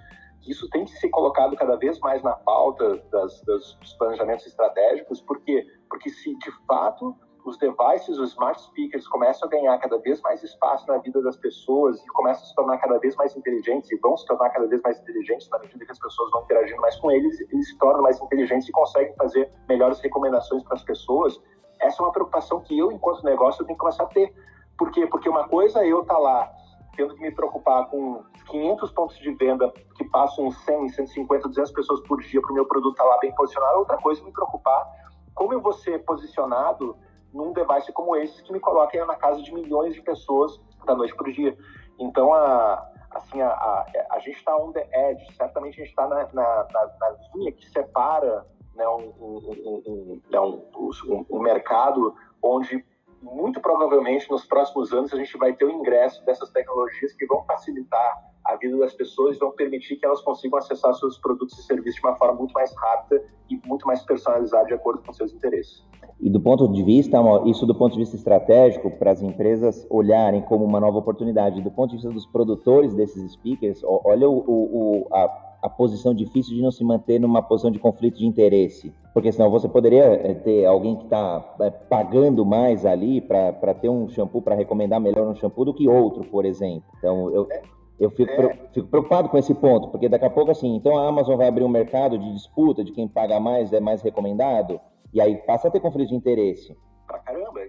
isso 0.46 0.68
tem 0.70 0.84
que 0.84 0.92
ser 0.98 1.08
colocado 1.10 1.56
cada 1.56 1.76
vez 1.76 1.98
mais 2.00 2.22
na 2.22 2.32
pauta 2.32 2.96
das, 3.10 3.40
das, 3.42 3.74
dos 3.74 3.92
planejamentos 3.94 4.46
estratégicos, 4.46 5.20
porque 5.20 5.64
porque 5.88 6.10
se 6.10 6.36
de 6.36 6.50
fato 6.66 7.14
os 7.44 7.58
devices, 7.58 8.18
os 8.18 8.30
smart 8.30 8.60
speakers 8.60 9.06
começam 9.08 9.48
a 9.48 9.50
ganhar 9.50 9.76
cada 9.78 9.98
vez 9.98 10.20
mais 10.22 10.42
espaço 10.44 10.86
na 10.86 10.98
vida 10.98 11.20
das 11.22 11.36
pessoas 11.36 12.00
e 12.00 12.06
começam 12.08 12.44
a 12.44 12.46
se 12.46 12.54
tornar 12.54 12.78
cada 12.78 12.98
vez 12.98 13.16
mais 13.16 13.36
inteligentes 13.36 13.90
e 13.90 13.96
vão 13.96 14.16
se 14.16 14.24
tornar 14.26 14.50
cada 14.50 14.66
vez 14.68 14.80
mais 14.82 15.00
inteligentes 15.00 15.48
na 15.50 15.58
medida 15.58 15.84
que 15.84 15.90
as 15.90 15.98
pessoas 15.98 16.30
vão 16.30 16.42
interagindo 16.42 16.80
mais 16.80 16.96
com 17.00 17.10
eles, 17.10 17.40
eles 17.40 17.68
se 17.68 17.76
tornam 17.78 18.02
mais 18.02 18.20
inteligentes 18.20 18.68
e 18.68 18.72
conseguem 18.72 19.14
fazer 19.16 19.52
melhores 19.68 20.00
recomendações 20.00 20.62
para 20.62 20.74
as 20.74 20.84
pessoas. 20.84 21.36
Essa 21.82 22.02
é 22.02 22.06
uma 22.06 22.12
preocupação 22.12 22.60
que 22.60 22.78
eu, 22.78 22.92
enquanto 22.92 23.24
negócio, 23.24 23.64
tenho 23.64 23.76
que 23.76 23.80
começar 23.80 24.04
a 24.04 24.06
ter. 24.06 24.34
Por 24.78 24.90
quê? 24.90 25.06
Porque 25.06 25.28
uma 25.28 25.48
coisa 25.48 25.80
é 25.80 25.88
eu 25.88 26.02
estar 26.02 26.14
tá 26.14 26.20
lá 26.20 26.52
tendo 26.96 27.14
que 27.14 27.22
me 27.22 27.30
preocupar 27.30 27.86
com 27.88 28.22
500 28.48 28.90
pontos 28.92 29.18
de 29.18 29.32
venda 29.34 29.72
que 29.96 30.04
passam 30.04 30.50
100, 30.50 30.90
150, 30.90 31.48
200 31.48 31.72
pessoas 31.72 32.00
por 32.02 32.20
dia 32.20 32.40
para 32.40 32.50
o 32.50 32.54
meu 32.54 32.66
produto 32.66 32.92
estar 32.92 33.04
tá 33.04 33.10
lá 33.10 33.18
bem 33.18 33.34
posicionado. 33.34 33.78
Outra 33.78 33.96
coisa 33.98 34.20
é 34.20 34.24
me 34.24 34.32
preocupar 34.32 34.86
como 35.34 35.54
eu 35.54 35.60
vou 35.60 35.72
ser 35.72 36.04
posicionado 36.04 36.96
num 37.32 37.52
device 37.52 37.92
como 37.92 38.14
esse 38.14 38.42
que 38.42 38.52
me 38.52 38.60
coloca 38.60 39.04
na 39.06 39.16
casa 39.16 39.42
de 39.42 39.52
milhões 39.52 39.94
de 39.94 40.02
pessoas 40.02 40.60
da 40.84 40.94
noite 40.94 41.14
para 41.14 41.28
o 41.28 41.32
dia. 41.32 41.56
Então, 41.98 42.32
a, 42.34 42.86
assim, 43.12 43.40
a, 43.40 43.48
a, 43.48 43.86
a 44.10 44.18
gente 44.18 44.36
está 44.36 44.56
on 44.56 44.72
the 44.72 44.86
edge, 44.92 45.34
certamente 45.34 45.80
a 45.80 45.84
gente 45.84 45.90
está 45.90 46.06
na, 46.06 46.28
na, 46.32 46.66
na, 46.72 46.86
na, 47.00 47.16
linha 47.34 47.52
que 47.52 47.68
separa 47.70 48.46
né, 48.74 48.88
um, 48.88 49.12
um, 49.20 49.82
um, 49.86 50.20
né, 50.30 50.40
um, 50.40 51.26
um 51.30 51.38
mercado 51.40 52.14
onde 52.42 52.84
muito 53.22 53.60
provavelmente 53.60 54.28
nos 54.30 54.44
próximos 54.44 54.92
anos 54.92 55.12
a 55.12 55.16
gente 55.16 55.36
vai 55.38 55.52
ter 55.52 55.64
o 55.64 55.70
ingresso 55.70 56.24
dessas 56.24 56.50
tecnologias 56.50 57.12
que 57.12 57.24
vão 57.26 57.44
facilitar 57.44 58.32
a 58.44 58.56
vida 58.56 58.76
das 58.76 58.92
pessoas 58.92 59.36
e 59.36 59.38
vão 59.38 59.52
permitir 59.52 59.96
que 59.96 60.04
elas 60.04 60.20
consigam 60.22 60.58
acessar 60.58 60.92
seus 60.94 61.18
produtos 61.18 61.56
e 61.58 61.62
serviços 61.62 62.00
de 62.00 62.06
uma 62.06 62.16
forma 62.16 62.34
muito 62.34 62.52
mais 62.52 62.74
rápida 62.74 63.24
e 63.48 63.60
muito 63.64 63.86
mais 63.86 64.02
personalizada 64.02 64.66
de 64.66 64.74
acordo 64.74 65.02
com 65.02 65.12
seus 65.12 65.32
interesses. 65.32 65.84
E 66.20 66.28
do 66.28 66.40
ponto 66.40 66.66
de 66.72 66.82
vista, 66.82 67.18
isso 67.46 67.64
do 67.66 67.74
ponto 67.74 67.92
de 67.92 67.98
vista 67.98 68.16
estratégico, 68.16 68.90
para 68.90 69.12
as 69.12 69.22
empresas 69.22 69.86
olharem 69.88 70.42
como 70.42 70.64
uma 70.64 70.80
nova 70.80 70.98
oportunidade, 70.98 71.62
do 71.62 71.70
ponto 71.70 71.90
de 71.90 71.96
vista 71.96 72.10
dos 72.10 72.26
produtores 72.26 72.94
desses 72.94 73.32
speakers, 73.32 73.82
olha 73.84 74.28
o, 74.28 74.38
o, 74.38 75.14
a 75.14 75.51
a 75.62 75.68
posição 75.68 76.12
difícil 76.12 76.56
de 76.56 76.60
não 76.60 76.72
se 76.72 76.82
manter 76.82 77.20
numa 77.20 77.40
posição 77.40 77.70
de 77.70 77.78
conflito 77.78 78.18
de 78.18 78.26
interesse? 78.26 78.92
Porque 79.14 79.30
senão 79.30 79.48
você 79.48 79.68
poderia 79.68 80.04
eh, 80.04 80.34
ter 80.34 80.66
alguém 80.66 80.96
que 80.96 81.04
está 81.04 81.54
é, 81.60 81.70
pagando 81.70 82.44
mais 82.44 82.84
ali 82.84 83.20
para 83.20 83.74
ter 83.74 83.88
um 83.88 84.08
shampoo, 84.08 84.42
para 84.42 84.56
recomendar 84.56 85.00
melhor 85.00 85.28
um 85.28 85.34
shampoo 85.34 85.64
do 85.64 85.74
que 85.74 85.88
outro, 85.88 86.24
por 86.24 86.44
exemplo. 86.44 86.82
Então, 86.98 87.30
eu, 87.30 87.48
eu 88.00 88.10
fico, 88.10 88.32
é. 88.32 88.58
fico, 88.72 88.88
preocupado 88.88 89.28
com 89.28 89.38
esse 89.38 89.54
ponto, 89.54 89.88
porque 89.88 90.08
daqui 90.08 90.24
a 90.24 90.30
pouco, 90.30 90.50
assim, 90.50 90.74
então 90.74 90.98
a 90.98 91.06
Amazon 91.06 91.36
vai 91.36 91.46
abrir 91.46 91.62
um 91.62 91.68
mercado 91.68 92.18
de 92.18 92.32
disputa 92.32 92.82
de 92.82 92.90
quem 92.90 93.06
paga 93.06 93.38
mais 93.38 93.72
é 93.72 93.78
mais 93.78 94.02
recomendado, 94.02 94.80
e 95.14 95.20
aí 95.20 95.36
passa 95.46 95.68
a 95.68 95.70
ter 95.70 95.78
conflito 95.78 96.08
de 96.08 96.16
interesse. 96.16 96.76
Pra 97.06 97.18
caramba, 97.20 97.60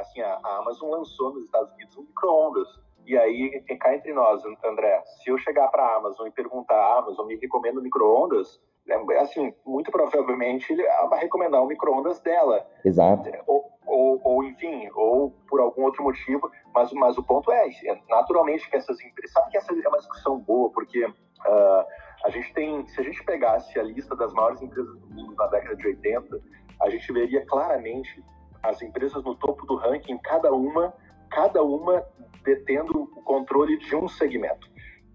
assim, 0.00 0.20
a 0.20 0.58
Amazon 0.58 0.90
lançou 0.90 1.34
nos 1.34 1.44
Estados 1.44 1.74
Unidos 1.74 1.96
um 1.98 2.02
micro-ondas 2.02 2.68
e 3.06 3.16
aí, 3.16 3.62
cá 3.80 3.94
entre 3.94 4.12
nós, 4.12 4.42
André, 4.64 5.02
se 5.22 5.30
eu 5.30 5.38
chegar 5.38 5.68
para 5.68 5.84
a 5.84 5.96
Amazon 5.96 6.26
e 6.26 6.30
perguntar, 6.30 6.76
a 6.76 6.98
Amazon 6.98 7.26
me 7.26 7.36
recomenda 7.36 7.80
micro-ondas, 7.80 8.60
é, 8.88 9.18
assim, 9.20 9.54
muito 9.64 9.90
provavelmente 9.90 10.72
ela 10.80 11.08
vai 11.08 11.20
recomendar 11.20 11.62
o 11.62 11.66
micro-ondas 11.66 12.20
dela. 12.20 12.66
Exato. 12.84 13.30
Ou, 13.46 13.70
ou, 13.86 14.20
ou, 14.24 14.44
enfim, 14.44 14.88
ou 14.94 15.30
por 15.48 15.60
algum 15.60 15.84
outro 15.84 16.02
motivo, 16.02 16.50
mas, 16.74 16.92
mas 16.92 17.16
o 17.16 17.22
ponto 17.22 17.50
é, 17.52 17.68
naturalmente 18.08 18.68
que 18.68 18.76
essas 18.76 19.00
empresas, 19.00 19.32
sabe 19.32 19.50
que 19.50 19.58
essa 19.58 19.72
é 19.72 19.88
uma 19.88 19.98
discussão 19.98 20.38
boa, 20.38 20.70
porque 20.70 21.04
uh, 21.04 21.84
a 22.24 22.30
gente 22.30 22.52
tem, 22.54 22.86
se 22.88 23.00
a 23.00 23.04
gente 23.04 23.22
pegasse 23.24 23.78
a 23.78 23.82
lista 23.82 24.16
das 24.16 24.32
maiores 24.32 24.62
empresas 24.62 24.98
do 24.98 25.06
mundo 25.14 25.34
na 25.36 25.46
década 25.46 25.76
de 25.76 25.86
80, 25.86 26.40
a 26.80 26.90
gente 26.90 27.12
veria 27.12 27.44
claramente 27.46 28.22
as 28.62 28.80
empresas 28.82 29.22
no 29.24 29.34
topo 29.34 29.66
do 29.66 29.76
ranking, 29.76 30.18
cada 30.18 30.52
uma, 30.52 30.94
cada 31.32 31.62
uma 31.62 32.04
detendo 32.44 33.02
o 33.02 33.22
controle 33.22 33.78
de 33.78 33.96
um 33.96 34.08
segmento. 34.08 34.70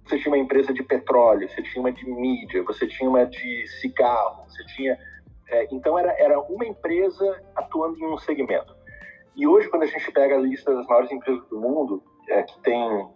Você 0.05 0.17
tinha 0.17 0.33
uma 0.33 0.37
empresa 0.37 0.73
de 0.73 0.83
petróleo, 0.83 1.49
você 1.49 1.61
tinha 1.61 1.81
uma 1.81 1.91
de 1.91 2.09
mídia, 2.09 2.63
você 2.63 2.87
tinha 2.87 3.09
uma 3.09 3.25
de 3.25 3.67
cigarro, 3.79 4.45
você 4.47 4.65
tinha. 4.67 4.97
É, 5.49 5.67
então, 5.71 5.97
era, 5.97 6.13
era 6.17 6.39
uma 6.39 6.65
empresa 6.65 7.43
atuando 7.55 7.97
em 7.99 8.05
um 8.05 8.17
segmento. 8.17 8.75
E 9.35 9.45
hoje, 9.45 9.69
quando 9.69 9.83
a 9.83 9.87
gente 9.87 10.11
pega 10.11 10.35
a 10.35 10.39
lista 10.39 10.73
das 10.73 10.87
maiores 10.87 11.11
empresas 11.11 11.45
do 11.49 11.59
mundo, 11.59 12.01
é, 12.29 12.41
que 12.43 12.59
tem 12.61 13.07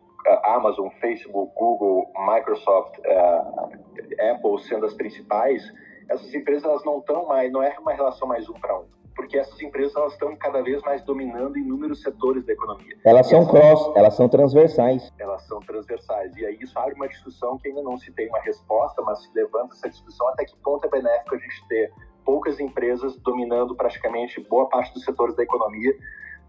Amazon, 0.44 0.90
Facebook, 1.00 1.54
Google, 1.56 2.12
Microsoft, 2.18 3.00
é, 3.04 4.32
Apple 4.32 4.62
sendo 4.62 4.86
as 4.86 4.94
principais, 4.94 5.64
essas 6.10 6.34
empresas 6.34 6.66
elas 6.66 6.84
não 6.84 7.00
estão 7.00 7.26
mais, 7.26 7.52
não 7.52 7.64
é 7.64 7.78
uma 7.80 7.94
relação 7.94 8.28
mais 8.28 8.48
um 8.50 8.54
para 8.54 8.78
um 8.78 9.01
porque 9.22 9.38
essas 9.38 9.62
empresas 9.62 9.96
elas 9.96 10.14
estão 10.14 10.36
cada 10.36 10.64
vez 10.64 10.82
mais 10.82 11.04
dominando 11.04 11.56
inúmeros 11.56 12.02
setores 12.02 12.44
da 12.44 12.54
economia. 12.54 12.98
Elas 13.06 13.30
são 13.30 13.46
cross, 13.46 13.96
elas 13.96 14.16
são 14.16 14.28
transversais. 14.28 15.14
Elas 15.20 15.44
são 15.44 15.60
transversais. 15.60 16.36
E 16.38 16.44
aí 16.44 16.58
isso 16.60 16.78
abre 16.80 16.96
uma 16.96 17.08
discussão 17.08 17.56
que 17.60 17.68
ainda 17.68 17.84
não 17.84 18.00
se 18.00 18.12
tem 18.14 18.28
uma 18.30 18.40
resposta, 18.40 19.00
mas 19.04 19.22
se 19.22 19.30
levanta 19.36 19.76
essa 19.76 19.90
discussão 19.90 20.28
até 20.30 20.44
que 20.46 20.58
ponto 20.58 20.86
é 20.88 20.90
benéfico 20.90 21.36
a 21.36 21.38
gente 21.38 21.68
ter 21.68 21.94
poucas 22.26 22.60
empresas 22.60 23.16
dominando 23.18 23.76
praticamente 23.76 24.42
boa 24.42 24.68
parte 24.68 24.92
dos 24.92 25.04
setores 25.04 25.36
da 25.36 25.44
economia, 25.44 25.96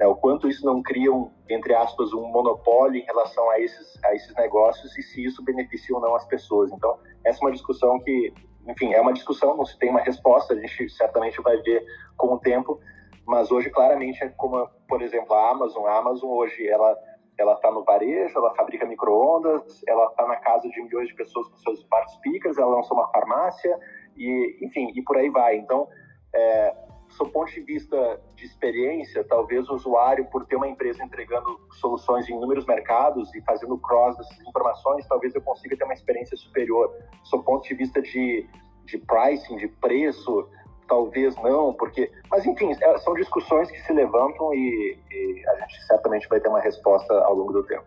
né? 0.01 0.07
o 0.07 0.17
quanto 0.17 0.49
isso 0.49 0.65
não 0.65 0.83
cria, 0.83 1.13
um, 1.13 1.31
entre 1.51 1.75
aspas, 1.75 2.15
um 2.15 2.27
monopólio 2.27 3.03
em 3.03 3.05
relação 3.05 3.51
a 3.51 3.61
esses, 3.61 4.03
a 4.03 4.15
esses 4.15 4.35
negócios 4.35 4.97
e 4.97 5.03
se 5.03 5.23
isso 5.23 5.45
beneficia 5.45 5.95
ou 5.95 6.01
não 6.01 6.17
as 6.17 6.25
pessoas. 6.25 6.73
Então, 6.73 6.99
essa 7.23 7.39
é 7.39 7.45
uma 7.45 7.53
discussão 7.53 8.01
que 8.01 8.33
enfim, 8.67 8.93
é 8.93 9.01
uma 9.01 9.13
discussão, 9.13 9.57
não 9.57 9.65
se 9.65 9.79
tem 9.79 9.91
uma 9.91 10.01
resposta, 10.01 10.55
a 10.55 10.57
gente 10.57 10.89
certamente 10.91 11.41
vai 11.41 11.57
ver 11.59 11.85
com 12.17 12.35
o 12.35 12.39
tempo, 12.39 12.81
mas 13.27 13.51
hoje 13.51 13.71
claramente 13.71 14.23
é 14.23 14.29
como, 14.31 14.69
por 14.89 15.03
exemplo, 15.03 15.35
a 15.35 15.51
Amazon, 15.51 15.87
a 15.87 15.99
Amazon 15.99 16.31
hoje 16.31 16.67
ela 16.69 16.97
ela 17.39 17.55
está 17.55 17.71
no 17.71 17.83
varejo, 17.83 18.39
ela 18.39 18.55
fabrica 18.55 18.87
microondas, 18.87 19.83
ela 19.89 20.07
está 20.07 20.27
na 20.27 20.37
casa 20.37 20.69
de 20.69 20.83
milhões 20.83 21.09
de 21.09 21.15
pessoas 21.15 21.49
com 21.49 21.57
seus 21.57 21.81
smart 21.81 22.13
speakers, 22.13 22.59
ela 22.59 22.77
lançou 22.77 22.97
uma 22.97 23.09
farmácia 23.09 23.77
e, 24.17 24.59
enfim, 24.61 24.93
e 24.95 25.03
por 25.03 25.17
aí 25.17 25.31
vai. 25.31 25.57
Então, 25.57 25.89
é, 26.35 26.75
do 27.19 27.29
ponto 27.31 27.51
de 27.51 27.61
vista 27.61 28.21
de 28.35 28.45
experiência, 28.45 29.25
talvez 29.25 29.69
o 29.69 29.75
usuário, 29.75 30.25
por 30.27 30.47
ter 30.47 30.57
uma 30.57 30.69
empresa 30.69 31.03
entregando 31.05 31.61
soluções 31.81 32.29
em 32.29 32.35
inúmeros 32.35 32.67
mercados 32.67 33.35
e 33.35 33.41
fazendo 33.43 33.79
cross 33.79 34.17
dessas 34.17 34.41
informações, 34.41 35.07
talvez 35.07 35.35
eu 35.35 35.43
consiga 35.43 35.77
ter 35.77 35.85
uma 35.85 35.95
experiência 35.95 36.37
superior. 36.37 36.93
Do 37.31 37.43
ponto 37.43 37.67
de 37.67 37.75
vista 37.75 38.01
de, 38.01 38.47
de 38.85 38.99
pricing, 38.99 39.57
de 39.57 39.69
preço, 39.69 40.49
talvez 40.89 41.37
não, 41.37 41.73
porque. 41.75 42.11
Mas, 42.31 42.45
enfim, 42.47 42.73
é, 42.81 42.99
são 42.99 43.15
discussões 43.15 43.71
que 43.71 43.81
se 43.81 43.93
levantam 43.93 44.53
e, 44.55 44.99
e 45.11 45.45
a 45.49 45.61
gente 45.61 45.83
certamente 45.87 46.29
vai 46.29 46.41
ter 46.41 46.49
uma 46.49 46.61
resposta 46.61 47.13
ao 47.25 47.35
longo 47.35 47.53
do 47.53 47.63
tempo 47.65 47.85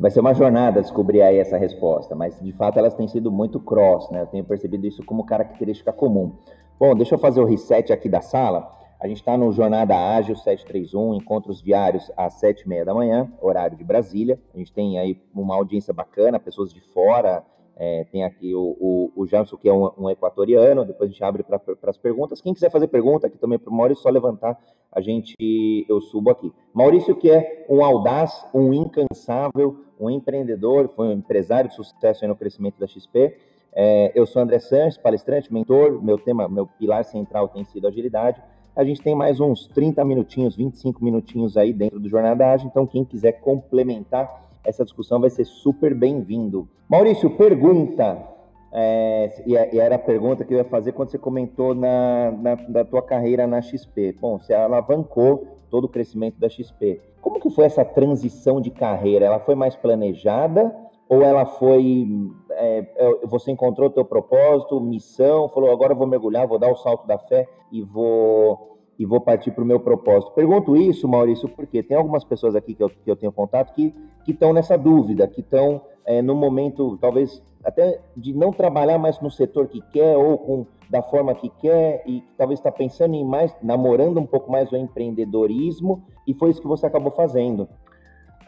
vai 0.00 0.10
ser 0.10 0.20
uma 0.20 0.32
jornada 0.32 0.80
descobrir 0.80 1.20
aí 1.20 1.38
essa 1.38 1.58
resposta, 1.58 2.14
mas 2.14 2.40
de 2.40 2.52
fato 2.52 2.78
elas 2.78 2.94
têm 2.94 3.06
sido 3.06 3.30
muito 3.30 3.60
cross, 3.60 4.10
né? 4.10 4.22
Eu 4.22 4.26
tenho 4.28 4.44
percebido 4.44 4.86
isso 4.86 5.04
como 5.04 5.26
característica 5.26 5.92
comum. 5.92 6.38
Bom, 6.80 6.94
deixa 6.94 7.14
eu 7.14 7.18
fazer 7.18 7.42
o 7.42 7.44
reset 7.44 7.92
aqui 7.92 8.08
da 8.08 8.22
sala. 8.22 8.74
A 8.98 9.06
gente 9.06 9.18
está 9.18 9.36
no 9.36 9.52
Jornada 9.52 9.94
Ágil 9.94 10.34
731, 10.34 11.12
encontros 11.14 11.62
diários 11.62 12.10
às 12.16 12.40
7h30 12.40 12.84
da 12.86 12.94
manhã, 12.94 13.30
horário 13.38 13.76
de 13.76 13.84
Brasília. 13.84 14.40
A 14.54 14.56
gente 14.56 14.72
tem 14.72 14.98
aí 14.98 15.20
uma 15.34 15.54
audiência 15.54 15.92
bacana, 15.92 16.40
pessoas 16.40 16.72
de 16.72 16.80
fora. 16.80 17.44
É, 17.76 18.04
tem 18.04 18.24
aqui 18.24 18.54
o, 18.54 18.78
o, 18.80 19.12
o 19.14 19.26
Jamson, 19.26 19.58
que 19.58 19.68
é 19.68 19.72
um, 19.74 19.90
um, 19.98 20.08
equatoriano. 20.08 20.86
Depois 20.86 21.10
a 21.10 21.12
gente 21.12 21.22
abre 21.22 21.42
para 21.42 21.60
as 21.82 21.98
perguntas. 21.98 22.40
Quem 22.40 22.54
quiser 22.54 22.70
fazer 22.70 22.88
pergunta 22.88 23.26
aqui 23.26 23.36
também 23.36 23.58
para 23.58 23.70
o 23.70 23.76
Maurício, 23.76 24.02
só 24.02 24.08
levantar, 24.08 24.58
a 24.90 25.02
gente 25.02 25.36
eu 25.86 26.00
subo 26.00 26.30
aqui. 26.30 26.50
Maurício, 26.72 27.14
que 27.14 27.30
é 27.30 27.66
um 27.68 27.84
audaz, 27.84 28.46
um 28.54 28.72
incansável, 28.72 29.84
um 30.00 30.08
empreendedor, 30.08 30.88
foi 30.96 31.08
um 31.08 31.12
empresário 31.12 31.68
de 31.68 31.76
sucesso 31.76 32.26
no 32.26 32.34
crescimento 32.34 32.80
da 32.80 32.86
XP 32.86 33.36
é, 33.72 34.12
eu 34.14 34.26
sou 34.26 34.42
André 34.42 34.58
Sanches, 34.58 34.98
palestrante, 34.98 35.52
mentor. 35.52 36.02
Meu 36.02 36.18
tema, 36.18 36.48
meu 36.48 36.66
pilar 36.66 37.04
central 37.04 37.48
tem 37.48 37.64
sido 37.64 37.86
agilidade. 37.86 38.42
A 38.74 38.84
gente 38.84 39.02
tem 39.02 39.14
mais 39.14 39.40
uns 39.40 39.66
30 39.68 40.04
minutinhos, 40.04 40.56
25 40.56 41.04
minutinhos 41.04 41.56
aí 41.56 41.72
dentro 41.72 41.98
do 41.98 42.08
Jornada 42.08 42.46
Ágil. 42.50 42.68
Então, 42.68 42.86
quem 42.86 43.04
quiser 43.04 43.32
complementar 43.40 44.48
essa 44.64 44.84
discussão 44.84 45.20
vai 45.20 45.30
ser 45.30 45.44
super 45.44 45.94
bem-vindo. 45.94 46.68
Maurício, 46.88 47.30
pergunta. 47.30 48.26
É, 48.72 49.42
e 49.46 49.78
era 49.78 49.96
a 49.96 49.98
pergunta 49.98 50.44
que 50.44 50.54
eu 50.54 50.58
ia 50.58 50.64
fazer 50.64 50.92
quando 50.92 51.10
você 51.10 51.18
comentou 51.18 51.74
na, 51.74 52.30
na, 52.30 52.54
da 52.54 52.84
tua 52.84 53.02
carreira 53.02 53.46
na 53.46 53.60
XP. 53.60 54.16
Bom, 54.20 54.38
você 54.38 54.54
alavancou 54.54 55.58
todo 55.68 55.84
o 55.84 55.88
crescimento 55.88 56.38
da 56.38 56.48
XP. 56.48 57.00
Como 57.20 57.40
que 57.40 57.50
foi 57.50 57.64
essa 57.64 57.84
transição 57.84 58.60
de 58.60 58.70
carreira? 58.70 59.26
Ela 59.26 59.40
foi 59.40 59.54
mais 59.54 59.74
planejada 59.74 60.74
ou 61.08 61.22
ela 61.22 61.44
foi 61.44 62.06
é, 62.52 62.86
é, 62.96 63.26
você 63.26 63.50
encontrou 63.50 63.88
o 63.88 63.92
teu 63.92 64.04
propósito, 64.04 64.80
missão, 64.80 65.48
falou 65.48 65.70
agora 65.70 65.92
eu 65.92 65.96
vou 65.96 66.06
mergulhar, 66.06 66.46
vou 66.46 66.58
dar 66.58 66.70
o 66.70 66.76
salto 66.76 67.06
da 67.06 67.18
fé 67.18 67.48
e 67.70 67.82
vou 67.82 68.68
e 68.98 69.06
vou 69.06 69.18
partir 69.18 69.50
para 69.52 69.64
o 69.64 69.66
meu 69.66 69.80
propósito. 69.80 70.32
Pergunto 70.32 70.76
isso, 70.76 71.08
Maurício, 71.08 71.48
porque 71.48 71.82
tem 71.82 71.96
algumas 71.96 72.22
pessoas 72.22 72.54
aqui 72.54 72.74
que 72.74 72.82
eu, 72.82 72.90
que 72.90 73.10
eu 73.10 73.16
tenho 73.16 73.32
contato 73.32 73.72
que 73.72 73.94
estão 74.28 74.52
nessa 74.52 74.76
dúvida, 74.76 75.26
que 75.26 75.40
estão 75.40 75.80
é, 76.04 76.20
no 76.20 76.34
momento, 76.34 76.98
talvez, 77.00 77.42
até 77.64 77.98
de 78.14 78.34
não 78.34 78.52
trabalhar 78.52 78.98
mais 78.98 79.18
no 79.18 79.30
setor 79.30 79.68
que 79.68 79.80
quer 79.90 80.18
ou 80.18 80.36
com 80.36 80.66
da 80.90 81.00
forma 81.00 81.34
que 81.34 81.48
quer 81.48 82.02
e 82.04 82.22
talvez 82.36 82.58
está 82.58 82.70
pensando 82.70 83.14
em 83.14 83.24
mais, 83.24 83.56
namorando 83.62 84.18
um 84.18 84.26
pouco 84.26 84.50
mais 84.50 84.70
o 84.72 84.76
empreendedorismo 84.76 86.02
e 86.26 86.34
foi 86.34 86.50
isso 86.50 86.60
que 86.60 86.66
você 86.66 86.84
acabou 86.84 87.12
fazendo. 87.12 87.68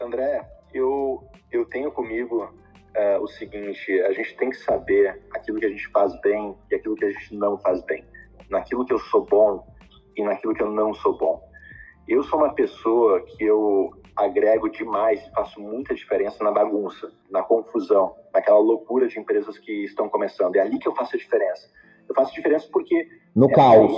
André, 0.00 0.44
eu, 0.74 1.22
eu 1.52 1.64
tenho 1.66 1.92
comigo 1.92 2.52
uh, 2.96 3.22
o 3.22 3.28
seguinte: 3.28 4.00
a 4.02 4.12
gente 4.12 4.37
tem 4.37 4.50
que 4.50 4.57
saber 4.57 5.20
aquilo 5.33 5.59
que 5.59 5.66
a 5.66 5.70
gente 5.70 5.88
faz 5.88 6.18
bem 6.20 6.57
e 6.70 6.74
aquilo 6.74 6.94
que 6.94 7.05
a 7.05 7.11
gente 7.11 7.35
não 7.35 7.59
faz 7.59 7.83
bem. 7.85 8.05
Naquilo 8.48 8.85
que 8.85 8.92
eu 8.92 8.98
sou 8.98 9.24
bom 9.24 9.66
e 10.16 10.22
naquilo 10.22 10.55
que 10.55 10.62
eu 10.62 10.70
não 10.70 10.94
sou 10.94 11.16
bom. 11.16 11.42
Eu 12.09 12.22
sou 12.24 12.38
uma 12.40 12.55
pessoa 12.55 13.20
que 13.22 13.44
eu 13.44 13.90
agrego 14.16 14.68
demais, 14.68 15.24
faço 15.28 15.61
muita 15.61 15.94
diferença 15.94 16.42
na 16.42 16.50
bagunça, 16.50 17.12
na 17.31 17.42
confusão, 17.42 18.14
naquela 18.35 18.59
loucura 18.59 19.09
de 19.09 19.18
empresas 19.18 19.59
que 19.59 19.85
estão 19.85 20.09
começando. 20.09 20.57
É 20.57 20.61
ali 20.61 20.78
que 20.78 20.88
eu 20.88 20.94
faço 20.94 21.16
a 21.16 21.18
diferença. 21.18 21.70
Eu 22.09 22.14
faço 22.14 22.33
a 22.33 22.35
diferença 22.35 22.68
porque. 22.72 23.09
No 23.35 23.50
é 23.50 23.55
caos. 23.55 23.92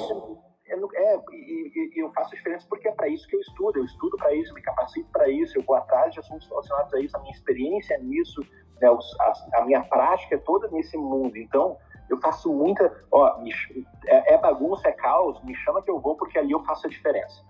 É, 0.67 0.75
é, 0.75 1.21
e, 1.33 1.93
e, 1.97 2.01
eu 2.01 2.11
faço 2.13 2.33
a 2.33 2.37
diferença 2.37 2.67
porque 2.69 2.89
é 2.89 2.93
para 2.93 3.09
isso 3.09 3.27
que 3.29 3.37
eu 3.37 3.41
estudo. 3.41 3.79
Eu 3.79 3.85
estudo 3.85 4.17
para 4.17 4.35
isso, 4.35 4.55
me 4.55 4.63
capacito 4.63 5.09
para 5.13 5.29
isso, 5.29 5.59
eu 5.59 5.63
vou 5.63 5.77
atrás 5.77 6.13
de 6.13 6.21
assuntos 6.21 6.49
relacionados 6.49 6.95
a 6.95 7.01
isso, 7.01 7.17
a 7.17 7.21
minha 7.21 7.33
experiência 7.33 7.99
nisso, 7.99 8.43
né, 8.81 8.89
a, 8.89 9.59
a, 9.61 9.65
minha 9.65 9.83
prática 9.83 10.35
é 10.35 10.39
toda 10.39 10.69
nesse 10.69 10.97
mundo. 10.97 11.37
Então, 11.37 11.77
eu 12.09 12.21
faço 12.21 12.53
muita. 12.53 12.93
Ó, 13.11 13.41
me, 13.41 13.53
é, 14.07 14.35
é, 14.35 14.39
bagunça, 14.39 14.89
é 14.89 14.93
caos, 14.93 15.43
me 15.45 15.55
chama 15.57 15.83
que 15.83 15.91
eu 15.91 16.01
vou 16.01 16.17
porque 16.17 16.39
ali 16.39 16.53
eu 16.53 16.63
faço 16.65 16.87
a 16.87 16.91
diferença. 16.91 17.43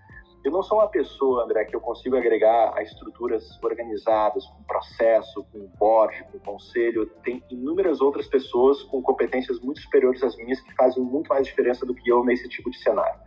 Eu 0.44 0.52
não 0.52 0.62
sou 0.62 0.78
uma 0.78 0.88
pessoa, 0.88 1.44
André, 1.44 1.64
que 1.64 1.74
eu 1.74 1.80
consigo 1.80 2.18
agregar 2.18 2.74
a 2.76 2.82
estruturas 2.82 3.58
organizadas, 3.62 4.44
com 4.44 4.62
processo, 4.64 5.42
com 5.50 5.66
board, 5.78 6.22
com 6.30 6.38
conselho. 6.40 7.06
Tem 7.24 7.42
inúmeras 7.48 8.02
outras 8.02 8.26
pessoas 8.26 8.82
com 8.82 9.00
competências 9.00 9.58
muito 9.60 9.80
superiores 9.80 10.22
às 10.22 10.36
minhas 10.36 10.60
que 10.60 10.74
fazem 10.74 11.02
muito 11.02 11.28
mais 11.28 11.46
diferença 11.46 11.86
do 11.86 11.94
que 11.94 12.10
eu 12.10 12.22
nesse 12.22 12.46
tipo 12.50 12.70
de 12.70 12.78
cenário. 12.78 13.18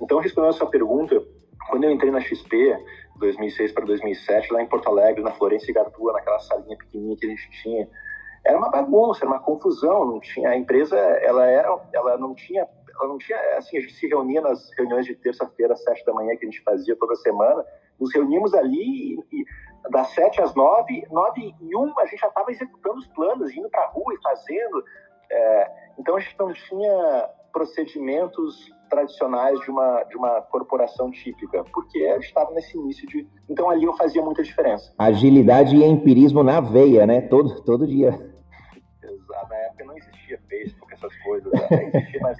Então, 0.00 0.18
respondendo 0.18 0.50
a 0.50 0.54
sua 0.54 0.70
pergunta, 0.70 1.22
quando 1.68 1.84
eu 1.84 1.90
entrei 1.90 2.10
na 2.10 2.20
XP, 2.20 2.78
2006 3.16 3.72
para 3.72 3.84
2007, 3.84 4.52
lá 4.52 4.62
em 4.62 4.66
Porto 4.66 4.88
Alegre, 4.88 5.22
na 5.22 5.32
Florência 5.32 5.70
e 5.70 5.74
Gartua, 5.74 6.12
naquela 6.12 6.38
salinha 6.40 6.76
pequenininha 6.76 7.16
que 7.16 7.26
a 7.26 7.30
gente 7.30 7.50
tinha, 7.62 7.88
era 8.44 8.56
uma 8.56 8.70
bagunça, 8.70 9.24
era 9.24 9.30
uma 9.30 9.40
confusão, 9.40 10.04
não 10.04 10.20
tinha 10.20 10.50
a 10.50 10.56
empresa, 10.56 10.96
ela 10.96 11.44
era, 11.46 11.76
ela 11.92 12.16
não 12.16 12.34
tinha, 12.34 12.66
ela 12.94 13.08
não 13.08 13.18
tinha, 13.18 13.38
assim, 13.56 13.78
a 13.78 13.80
gente 13.80 13.94
se 13.94 14.06
reunia 14.06 14.40
nas 14.40 14.70
reuniões 14.78 15.04
de 15.04 15.16
terça-feira 15.16 15.72
às 15.72 15.82
sete 15.82 16.04
da 16.04 16.12
manhã 16.12 16.36
que 16.36 16.46
a 16.46 16.50
gente 16.50 16.62
fazia 16.62 16.94
toda 16.96 17.16
semana, 17.16 17.64
nos 17.98 18.14
reuníamos 18.14 18.54
ali 18.54 19.16
e, 19.32 19.40
e 19.40 19.44
das 19.90 20.08
sete 20.08 20.40
às 20.40 20.54
nove, 20.54 21.04
nove 21.10 21.54
e 21.60 21.76
um 21.76 21.98
a 21.98 22.06
gente 22.06 22.20
já 22.20 22.28
estava 22.28 22.50
executando 22.50 22.98
os 22.98 23.06
planos, 23.08 23.52
indo 23.52 23.68
para 23.68 23.82
a 23.82 23.88
rua 23.88 24.14
e 24.14 24.22
fazendo, 24.22 24.84
é, 25.30 25.70
então 25.98 26.16
a 26.16 26.20
gente 26.20 26.38
não 26.38 26.52
tinha 26.52 27.30
procedimentos 27.52 28.70
tradicionais 28.96 29.60
de 29.60 29.70
uma, 29.70 30.02
de 30.04 30.16
uma 30.16 30.40
corporação 30.40 31.10
típica, 31.10 31.62
porque 31.64 31.98
a 32.04 32.14
gente 32.14 32.28
estava 32.28 32.50
nesse 32.52 32.78
início 32.78 33.06
de. 33.06 33.28
Então 33.48 33.68
ali 33.68 33.84
eu 33.84 33.94
fazia 33.94 34.22
muita 34.22 34.42
diferença. 34.42 34.92
Agilidade 34.98 35.76
e 35.76 35.84
empirismo 35.84 36.42
na 36.42 36.60
veia, 36.60 37.06
né? 37.06 37.20
Todo, 37.20 37.62
todo 37.62 37.86
dia. 37.86 38.08
Exato. 39.02 39.48
Na 39.50 39.56
época 39.56 39.84
não 39.84 39.98
existia 39.98 40.40
Facebook, 40.48 40.94
essas 40.94 41.14
coisas. 41.16 41.52
Né? 41.52 41.90
existia, 41.92 42.20
mas 42.22 42.38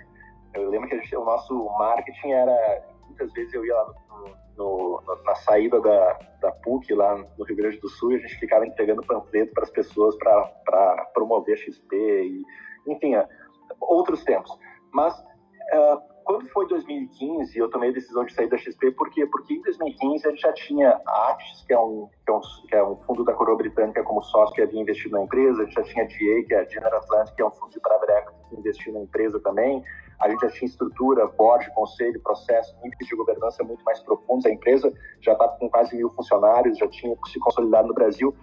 eu 0.54 0.70
lembro 0.70 0.88
que 0.88 0.96
gente, 0.96 1.14
o 1.16 1.24
nosso 1.24 1.54
marketing 1.78 2.30
era. 2.30 2.82
Muitas 3.06 3.32
vezes 3.32 3.52
eu 3.54 3.64
ia 3.64 3.74
lá 3.74 3.94
no, 4.56 5.02
no, 5.04 5.22
na 5.24 5.34
saída 5.36 5.80
da, 5.80 6.18
da 6.40 6.52
PUC, 6.52 6.92
lá 6.92 7.16
no 7.38 7.44
Rio 7.44 7.56
Grande 7.56 7.78
do 7.78 7.88
Sul, 7.88 8.12
e 8.12 8.16
a 8.16 8.18
gente 8.18 8.38
ficava 8.38 8.66
entregando 8.66 9.02
panfleto 9.02 9.52
para 9.52 9.62
as 9.62 9.70
pessoas 9.70 10.16
para 10.16 11.10
promover 11.14 11.54
a 11.54 11.56
XP, 11.56 11.96
e, 11.96 12.44
enfim, 12.86 13.12
outros 13.80 14.24
tempos. 14.24 14.58
Mas. 14.92 15.14
Uh, 15.72 16.15
quando 16.26 16.48
foi 16.48 16.66
2015, 16.66 17.56
eu 17.56 17.70
tomei 17.70 17.90
a 17.90 17.92
decisão 17.92 18.24
de 18.24 18.34
sair 18.34 18.48
da 18.48 18.58
XP, 18.58 18.90
por 18.90 19.08
quê? 19.10 19.24
Porque 19.26 19.54
em 19.54 19.62
2015 19.62 20.26
a 20.26 20.30
gente 20.30 20.42
já 20.42 20.52
tinha 20.54 21.00
a 21.06 21.30
Actis, 21.30 21.64
que 21.64 21.72
é 21.72 21.78
um, 21.78 22.08
que 22.24 22.32
é 22.32 22.34
um, 22.34 22.40
que 22.68 22.74
é 22.74 22.84
um 22.84 22.96
fundo 22.96 23.24
da 23.24 23.32
coroa 23.32 23.56
britânica 23.56 24.02
como 24.02 24.20
sócio 24.20 24.52
que 24.52 24.60
havia 24.60 24.80
investido 24.80 25.14
na 25.14 25.22
empresa, 25.22 25.62
a 25.62 25.64
gente 25.64 25.74
já 25.74 25.84
tinha 25.84 26.04
a 26.04 26.08
GA, 26.08 26.46
que 26.48 26.54
é 26.54 26.58
a 26.58 26.64
General 26.64 26.98
Atlantic, 26.98 27.36
que 27.36 27.42
é 27.42 27.46
um 27.46 27.50
fundo 27.52 27.70
de 27.70 27.80
private 27.80 28.10
equity 28.10 28.48
que 28.48 28.56
investiu 28.56 28.92
na 28.92 29.00
empresa 29.02 29.38
também, 29.38 29.84
a 30.20 30.28
gente 30.28 30.40
já 30.40 30.50
tinha 30.50 30.66
estrutura, 30.66 31.28
board, 31.28 31.72
conselho, 31.74 32.20
processo, 32.20 32.74
níveis 32.82 33.06
de 33.06 33.14
governança 33.14 33.62
muito 33.62 33.84
mais 33.84 34.00
profundos, 34.00 34.46
a 34.46 34.50
empresa 34.50 34.92
já 35.20 35.32
estava 35.32 35.52
tá 35.52 35.58
com 35.58 35.70
quase 35.70 35.96
mil 35.96 36.10
funcionários, 36.10 36.76
já 36.76 36.88
tinha 36.88 37.14
se 37.26 37.38
consolidado 37.38 37.86
no 37.86 37.94
Brasil, 37.94 38.34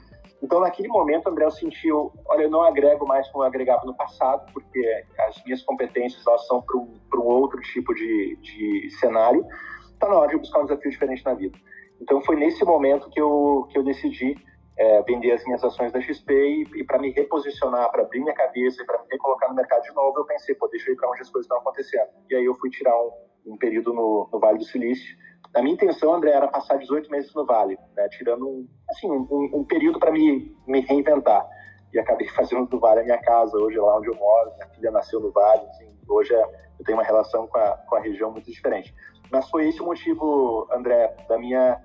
então, 0.44 0.60
naquele 0.60 0.90
momento, 0.90 1.30
André, 1.30 1.46
eu 1.46 1.52
senti, 1.52 1.90
olha, 1.90 2.44
eu 2.44 2.50
não 2.50 2.64
agrego 2.64 3.08
mais 3.08 3.26
como 3.30 3.46
eu 3.46 3.48
agregava 3.48 3.86
no 3.86 3.96
passado, 3.96 4.52
porque 4.52 5.06
as 5.20 5.42
minhas 5.46 5.64
competências 5.64 6.22
elas 6.28 6.46
são 6.48 6.62
para 6.62 6.78
um, 6.78 7.00
um, 7.16 7.22
outro 7.22 7.62
tipo 7.62 7.96
de, 7.96 8.36
de 8.42 8.90
cenário. 9.00 9.48
Está 9.94 10.10
na 10.10 10.20
hora 10.20 10.32
de 10.32 10.38
buscar 10.38 10.60
um 10.60 10.66
desafio 10.66 10.92
diferente 10.92 11.24
na 11.24 11.34
vida. 11.34 11.58
Então, 12.02 12.22
foi 12.24 12.36
nesse 12.36 12.66
momento 12.66 13.10
que 13.10 13.22
eu, 13.22 13.66
que 13.72 13.78
eu 13.78 13.84
decidi 13.86 14.36
é, 14.78 15.02
vender 15.04 15.32
as 15.32 15.46
minhas 15.46 15.64
ações 15.64 15.94
da 15.94 16.02
XP 16.02 16.34
e, 16.34 16.82
e 16.82 16.84
para 16.84 17.00
me 17.00 17.12
reposicionar, 17.12 17.90
para 17.90 18.02
abrir 18.02 18.20
minha 18.20 18.36
cabeça 18.36 18.84
e 18.84 18.86
para 18.86 19.02
me 19.02 19.08
recolocar 19.10 19.48
no 19.48 19.56
mercado 19.56 19.84
de 19.84 19.96
novo, 19.96 20.20
eu 20.20 20.26
pensei, 20.26 20.56
pô, 20.56 20.68
deixa 20.68 20.90
eu 20.90 20.94
ir 20.94 20.98
para 20.98 21.10
onde 21.10 21.22
as 21.22 21.30
coisas 21.30 21.46
estão 21.46 21.60
acontecendo. 21.60 22.10
E 22.30 22.36
aí 22.36 22.44
eu 22.44 22.56
fui 22.56 22.70
tirar 22.70 22.94
um, 23.02 23.12
um 23.46 23.58
período 23.58 23.94
no, 23.94 24.30
no 24.32 24.40
Vale 24.40 24.58
do 24.58 24.66
Silício, 24.66 25.16
a 25.54 25.62
minha 25.62 25.76
intenção, 25.76 26.14
André, 26.14 26.32
era 26.32 26.48
passar 26.48 26.78
18 26.78 27.12
meses 27.12 27.34
no 27.36 27.46
Vale, 27.46 27.78
né, 27.96 28.08
tirando 28.10 28.68
assim, 28.90 29.10
um, 29.10 29.52
um 29.54 29.64
período 29.64 30.00
para 30.00 30.12
me, 30.12 30.56
me 30.66 30.80
reinventar. 30.82 31.48
E 31.94 32.00
acabei 32.00 32.28
fazendo 32.30 32.66
do 32.66 32.80
Vale 32.80 33.02
a 33.02 33.04
minha 33.04 33.20
casa, 33.20 33.56
hoje 33.56 33.78
é 33.78 33.82
lá 33.82 33.98
onde 33.98 34.08
eu 34.08 34.16
moro, 34.16 34.52
minha 34.56 34.68
filha 34.70 34.90
nasceu 34.90 35.20
no 35.20 35.32
Vale, 35.32 35.68
assim, 35.68 35.88
hoje 36.08 36.34
é, 36.34 36.42
eu 36.80 36.84
tenho 36.84 36.98
uma 36.98 37.04
relação 37.04 37.46
com 37.46 37.58
a, 37.60 37.78
com 37.88 37.96
a 37.96 38.00
região 38.00 38.32
muito 38.32 38.50
diferente. 38.50 38.96
Mas 39.32 39.48
foi 39.50 39.70
esse 39.70 39.80
o 39.80 39.86
motivo, 39.86 40.68
André, 40.72 41.16
da 41.30 41.38
minha 41.38 41.80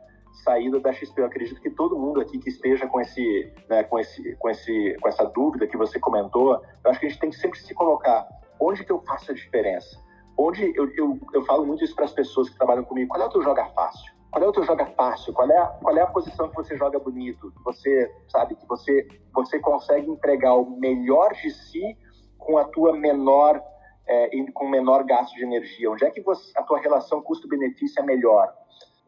saída 0.44 0.80
da 0.80 0.92
XP. 0.92 1.20
Eu 1.20 1.26
acredito 1.26 1.60
que 1.60 1.70
todo 1.70 1.98
mundo 1.98 2.20
aqui 2.22 2.38
que 2.38 2.48
esteja 2.48 2.86
com 2.86 3.00
esse, 3.00 3.52
né, 3.68 3.84
com 3.84 3.98
esse, 3.98 4.34
com 4.36 4.48
esse, 4.48 4.96
com 5.00 5.08
essa 5.08 5.24
dúvida 5.24 5.66
que 5.66 5.76
você 5.76 5.98
comentou, 5.98 6.54
eu 6.84 6.90
acho 6.90 7.00
que 7.00 7.06
a 7.06 7.08
gente 7.10 7.20
tem 7.20 7.30
que 7.30 7.36
sempre 7.36 7.58
se 7.58 7.74
colocar 7.74 8.26
onde 8.58 8.82
que 8.82 8.92
eu 8.92 9.00
faço 9.00 9.30
a 9.30 9.34
diferença 9.34 10.07
onde 10.38 10.72
eu, 10.76 10.88
eu, 10.94 11.18
eu 11.34 11.44
falo 11.44 11.66
muito 11.66 11.84
isso 11.84 11.94
para 11.94 12.04
as 12.04 12.12
pessoas 12.12 12.48
que 12.48 12.56
trabalham 12.56 12.84
comigo. 12.84 13.10
Qual 13.10 13.20
é 13.20 13.26
o 13.26 13.30
teu 13.30 13.42
joga 13.42 13.66
fácil? 13.70 14.12
Qual 14.30 14.44
é 14.44 14.46
o 14.46 14.52
teu 14.52 14.62
joga 14.62 14.86
fácil? 14.86 15.32
Qual 15.32 15.50
é 15.50 15.58
a, 15.58 15.66
qual 15.66 15.96
é 15.96 16.02
a 16.02 16.06
posição 16.06 16.48
que 16.48 16.54
você 16.54 16.76
joga 16.76 16.98
bonito? 16.98 17.50
Que 17.50 17.64
você 17.64 18.14
sabe 18.28 18.54
que 18.54 18.66
você 18.66 19.08
você 19.34 19.58
consegue 19.58 20.08
entregar 20.08 20.54
o 20.54 20.78
melhor 20.78 21.32
de 21.32 21.50
si 21.50 21.98
com 22.38 22.56
a 22.56 22.64
tua 22.64 22.92
menor 22.92 23.60
é, 24.06 24.30
com 24.54 24.68
menor 24.68 25.04
gasto 25.04 25.34
de 25.34 25.42
energia. 25.42 25.90
Onde 25.90 26.04
é 26.04 26.10
que 26.10 26.20
você, 26.20 26.52
a 26.56 26.62
tua 26.62 26.78
relação 26.78 27.20
custo-benefício 27.20 28.00
é 28.00 28.04
melhor, 28.04 28.52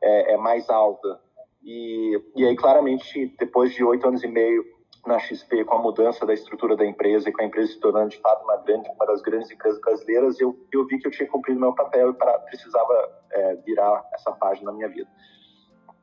é, 0.02 0.34
é 0.34 0.36
mais 0.36 0.68
alta? 0.68 1.20
E, 1.62 2.20
e 2.36 2.44
aí 2.44 2.56
claramente 2.56 3.34
depois 3.38 3.72
de 3.72 3.84
oito 3.84 4.08
anos 4.08 4.22
e 4.24 4.28
meio 4.28 4.64
na 5.06 5.18
XP 5.18 5.64
com 5.64 5.76
a 5.76 5.82
mudança 5.82 6.26
da 6.26 6.34
estrutura 6.34 6.76
da 6.76 6.84
empresa 6.84 7.28
e 7.28 7.32
com 7.32 7.42
a 7.42 7.46
empresa 7.46 7.72
se 7.72 7.80
tornando 7.80 8.10
de 8.10 8.18
fato 8.18 8.44
uma 8.44 8.56
grande 8.58 8.88
uma 8.90 9.06
das 9.06 9.22
grandes 9.22 9.50
empresas 9.50 9.80
brasileiras 9.80 10.38
eu, 10.40 10.58
eu 10.72 10.86
vi 10.86 10.98
que 10.98 11.06
eu 11.06 11.10
tinha 11.10 11.28
cumprido 11.28 11.58
meu 11.58 11.74
papel 11.74 12.10
e 12.10 12.14
para, 12.14 12.38
precisava 12.40 13.10
é, 13.32 13.56
virar 13.56 14.06
essa 14.12 14.32
página 14.32 14.70
na 14.70 14.76
minha 14.76 14.88
vida. 14.88 15.08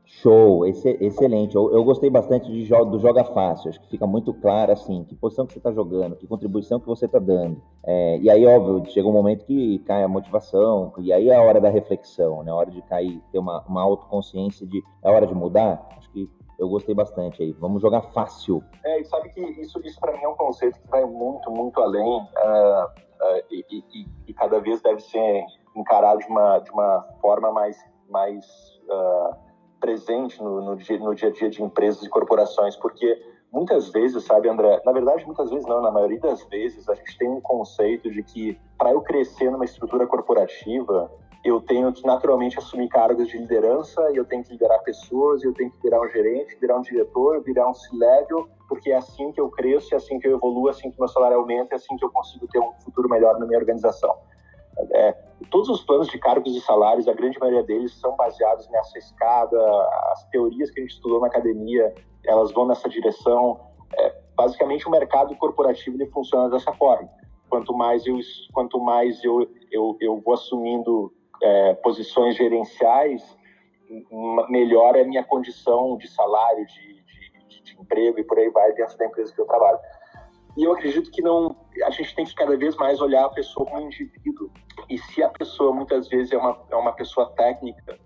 Show! 0.10 0.66
Excelente. 0.66 1.54
Eu, 1.54 1.70
eu 1.74 1.84
gostei 1.84 2.10
bastante 2.10 2.50
de, 2.50 2.66
do 2.66 2.98
joga 2.98 3.26
fácil. 3.26 3.70
Acho 3.70 3.82
que 3.82 3.90
fica 3.90 4.08
muito 4.08 4.34
claro 4.34 4.72
assim 4.72 5.04
que 5.04 5.14
posição 5.14 5.46
que 5.46 5.52
você 5.52 5.60
está 5.60 5.72
jogando 5.72 6.16
que 6.16 6.26
contribuição 6.26 6.80
que 6.80 6.88
você 6.88 7.06
está 7.06 7.20
dando. 7.20 7.62
É, 7.86 8.18
e 8.20 8.30
aí 8.30 8.46
óbvio 8.46 8.90
chega 8.90 9.06
um 9.06 9.12
momento 9.12 9.46
que 9.46 9.80
cai 9.80 10.04
a 10.04 10.08
motivação 10.08 10.94
e 11.00 11.12
aí 11.12 11.30
é 11.30 11.36
a 11.36 11.42
hora 11.42 11.60
da 11.60 11.70
reflexão 11.70 12.42
né? 12.42 12.52
A 12.52 12.56
hora 12.56 12.72
de 12.72 12.82
cair 12.84 13.22
ter 13.34 13.38
uma, 13.38 13.62
uma 13.68 13.82
autoconsciência 13.82 14.66
de 14.66 14.82
é 15.04 15.12
hora 15.12 15.28
de 15.28 15.36
mudar? 15.36 15.86
Acho 15.98 16.07
eu 16.58 16.68
gostei 16.68 16.96
bastante 16.96 17.44
aí. 17.44 17.52
Vamos 17.54 17.82
jogar 17.82 18.02
fácil. 18.02 18.64
É, 18.84 19.02
e 19.02 19.06
sabe 19.06 19.30
que 19.30 19.42
isso, 19.62 19.80
isso 19.86 20.00
para 20.00 20.14
mim 20.14 20.24
é 20.24 20.28
um 20.28 20.36
conceito 20.36 20.80
que 20.80 20.88
vai 20.90 21.06
muito, 21.06 21.52
muito 21.52 21.80
além 21.82 22.04
uh, 22.04 22.86
uh, 22.86 23.44
e, 23.52 23.66
e, 23.70 24.08
e, 24.28 24.34
cada 24.34 24.60
vez 24.60 24.82
deve 24.82 25.00
ser 25.02 25.46
encarado 25.76 26.20
de 26.20 26.28
uma, 26.28 26.60
de 26.60 26.72
uma 26.72 27.02
forma 27.22 27.52
mais, 27.52 27.78
mais 28.10 28.46
uh, 28.90 29.36
presente 29.80 30.42
no, 30.42 30.62
no, 30.62 30.76
dia, 30.76 30.98
no 30.98 31.14
dia 31.14 31.30
a 31.30 31.32
dia 31.32 31.50
de 31.50 31.62
empresas 31.62 32.04
e 32.04 32.10
corporações, 32.10 32.76
porque 32.76 33.22
muitas 33.52 33.90
vezes, 33.90 34.24
sabe, 34.24 34.50
André? 34.50 34.82
Na 34.84 34.92
verdade, 34.92 35.26
muitas 35.26 35.50
vezes 35.50 35.66
não, 35.68 35.82
na 35.82 35.92
maioria 35.92 36.20
das 36.20 36.44
vezes, 36.46 36.90
a 36.90 36.96
gente 36.96 37.18
tem 37.18 37.30
um 37.30 37.42
conceito 37.42 38.10
de 38.12 38.24
que 38.24 38.60
para 38.78 38.92
eu 38.92 39.02
crescer 39.02 39.52
numa 39.52 39.66
estrutura 39.66 40.08
corporativa, 40.08 41.12
eu 41.48 41.62
tenho 41.62 41.94
que 41.94 42.06
naturalmente 42.06 42.58
assumir 42.58 42.90
cargos 42.90 43.28
de 43.30 43.38
liderança, 43.38 44.02
eu 44.14 44.26
tenho 44.26 44.44
que 44.44 44.52
liderar 44.52 44.84
pessoas, 44.84 45.44
eu 45.44 45.54
tenho 45.54 45.72
que 45.72 45.82
virar 45.82 46.02
um 46.02 46.10
gerente, 46.10 46.58
virar 46.60 46.78
um 46.78 46.82
diretor, 46.82 47.42
virar 47.42 47.70
um 47.70 47.74
C-level, 47.74 48.50
porque 48.68 48.92
é 48.92 48.98
assim 48.98 49.32
que 49.32 49.40
eu 49.40 49.50
cresço, 49.50 49.94
é 49.94 49.98
assim 49.98 50.20
que 50.20 50.28
eu 50.28 50.36
evoluo, 50.36 50.68
é 50.68 50.72
assim 50.72 50.92
que 50.92 51.00
meu 51.00 51.08
salário 51.08 51.38
aumenta, 51.38 51.76
é 51.76 51.78
assim 51.78 51.96
que 51.96 52.04
eu 52.04 52.12
consigo 52.12 52.48
ter 52.48 52.60
um 52.60 52.74
futuro 52.84 53.10
melhor 53.10 53.40
na 53.40 53.46
minha 53.46 53.60
organização. 53.60 54.14
É, 54.92 55.14
todos 55.50 55.70
os 55.70 55.84
planos 55.84 56.08
de 56.08 56.20
cargos 56.20 56.56
e 56.56 56.62
salários, 56.62 57.08
a 57.08 57.14
grande 57.14 57.40
maioria 57.40 57.64
deles 57.64 57.94
são 58.00 58.16
baseados 58.16 58.68
nessa 58.70 58.98
escada, 58.98 59.58
as 60.12 60.24
teorias 60.30 60.70
que 60.70 60.80
a 60.80 60.84
gente 60.84 60.96
estudou 60.96 61.22
na 61.22 61.28
academia, 61.28 61.96
elas 62.26 62.52
vão 62.52 62.68
nessa 62.68 62.90
direção. 62.90 63.60
É, 63.98 64.16
basicamente, 64.36 64.88
o 64.88 64.92
mercado 64.92 65.36
corporativo 65.38 65.96
ele 65.96 66.12
funciona 66.12 66.50
dessa 66.50 66.74
forma. 66.74 67.10
Quanto 67.50 67.74
mais 67.74 68.06
eu, 68.06 68.20
quanto 68.54 68.80
mais 68.82 69.24
eu, 69.24 69.48
eu, 69.72 69.96
eu 70.02 70.20
vou 70.20 70.34
assumindo 70.34 71.14
é, 71.42 71.74
posições 71.76 72.36
gerenciais, 72.36 73.38
melhor 74.50 74.96
é 74.96 75.02
a 75.02 75.06
minha 75.06 75.24
condição 75.24 75.98
de 75.98 76.08
salário, 76.10 76.66
de, 76.66 77.04
de, 77.48 77.64
de, 77.64 77.80
emprego 77.80 78.20
e 78.20 78.24
por 78.24 78.38
aí 78.38 78.50
vai 78.50 78.74
dentro 78.74 78.98
da 78.98 79.06
empresa 79.06 79.34
que 79.34 79.42
eu 79.42 79.46
trabalho. 79.46 79.80
E 80.58 80.64
eu 80.64 80.74
acredito 80.74 81.12
que 81.12 81.22
não, 81.22 81.56
a 81.86 81.90
gente 81.92 82.16
tem 82.16 82.26
que 82.26 82.36
cada 82.36 82.58
vez 82.58 82.76
mais 82.76 83.00
olhar 83.00 83.26
a 83.26 83.30
pessoa 83.30 83.66
como 83.66 83.82
indivíduo. 83.82 84.52
E 84.90 84.98
se 84.98 85.24
a 85.24 85.30
pessoa 85.30 85.72
muitas 85.72 86.08
vezes 86.10 86.34
é 86.34 86.38
uma, 86.38 86.60
é 86.72 86.76
uma 86.76 86.94
pessoa 86.94 87.32
técnica 87.36 87.98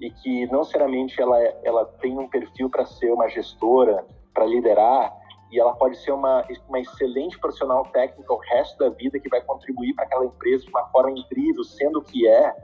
e 0.00 0.10
que 0.10 0.46
não 0.48 0.64
seriamente 0.64 1.20
ela, 1.20 1.38
ela 1.62 1.86
tem 2.00 2.18
um 2.18 2.28
perfil 2.28 2.68
para 2.68 2.84
ser 2.84 3.10
uma 3.10 3.28
gestora, 3.28 4.06
para 4.34 4.44
liderar, 4.44 5.16
e 5.50 5.60
ela 5.60 5.74
pode 5.76 5.96
ser 5.98 6.12
uma, 6.12 6.44
uma 6.68 6.80
excelente 6.80 7.38
profissional 7.38 7.84
técnica 7.86 8.32
o 8.32 8.38
resto 8.38 8.76
da 8.76 8.90
vida 8.90 9.20
que 9.20 9.28
vai 9.28 9.40
contribuir 9.42 9.94
para 9.94 10.04
aquela 10.04 10.26
empresa 10.26 10.64
de 10.64 10.70
uma 10.70 10.86
forma 10.88 11.12
incrível, 11.12 11.62
sendo 11.62 12.02
que 12.02 12.26
é, 12.26 12.54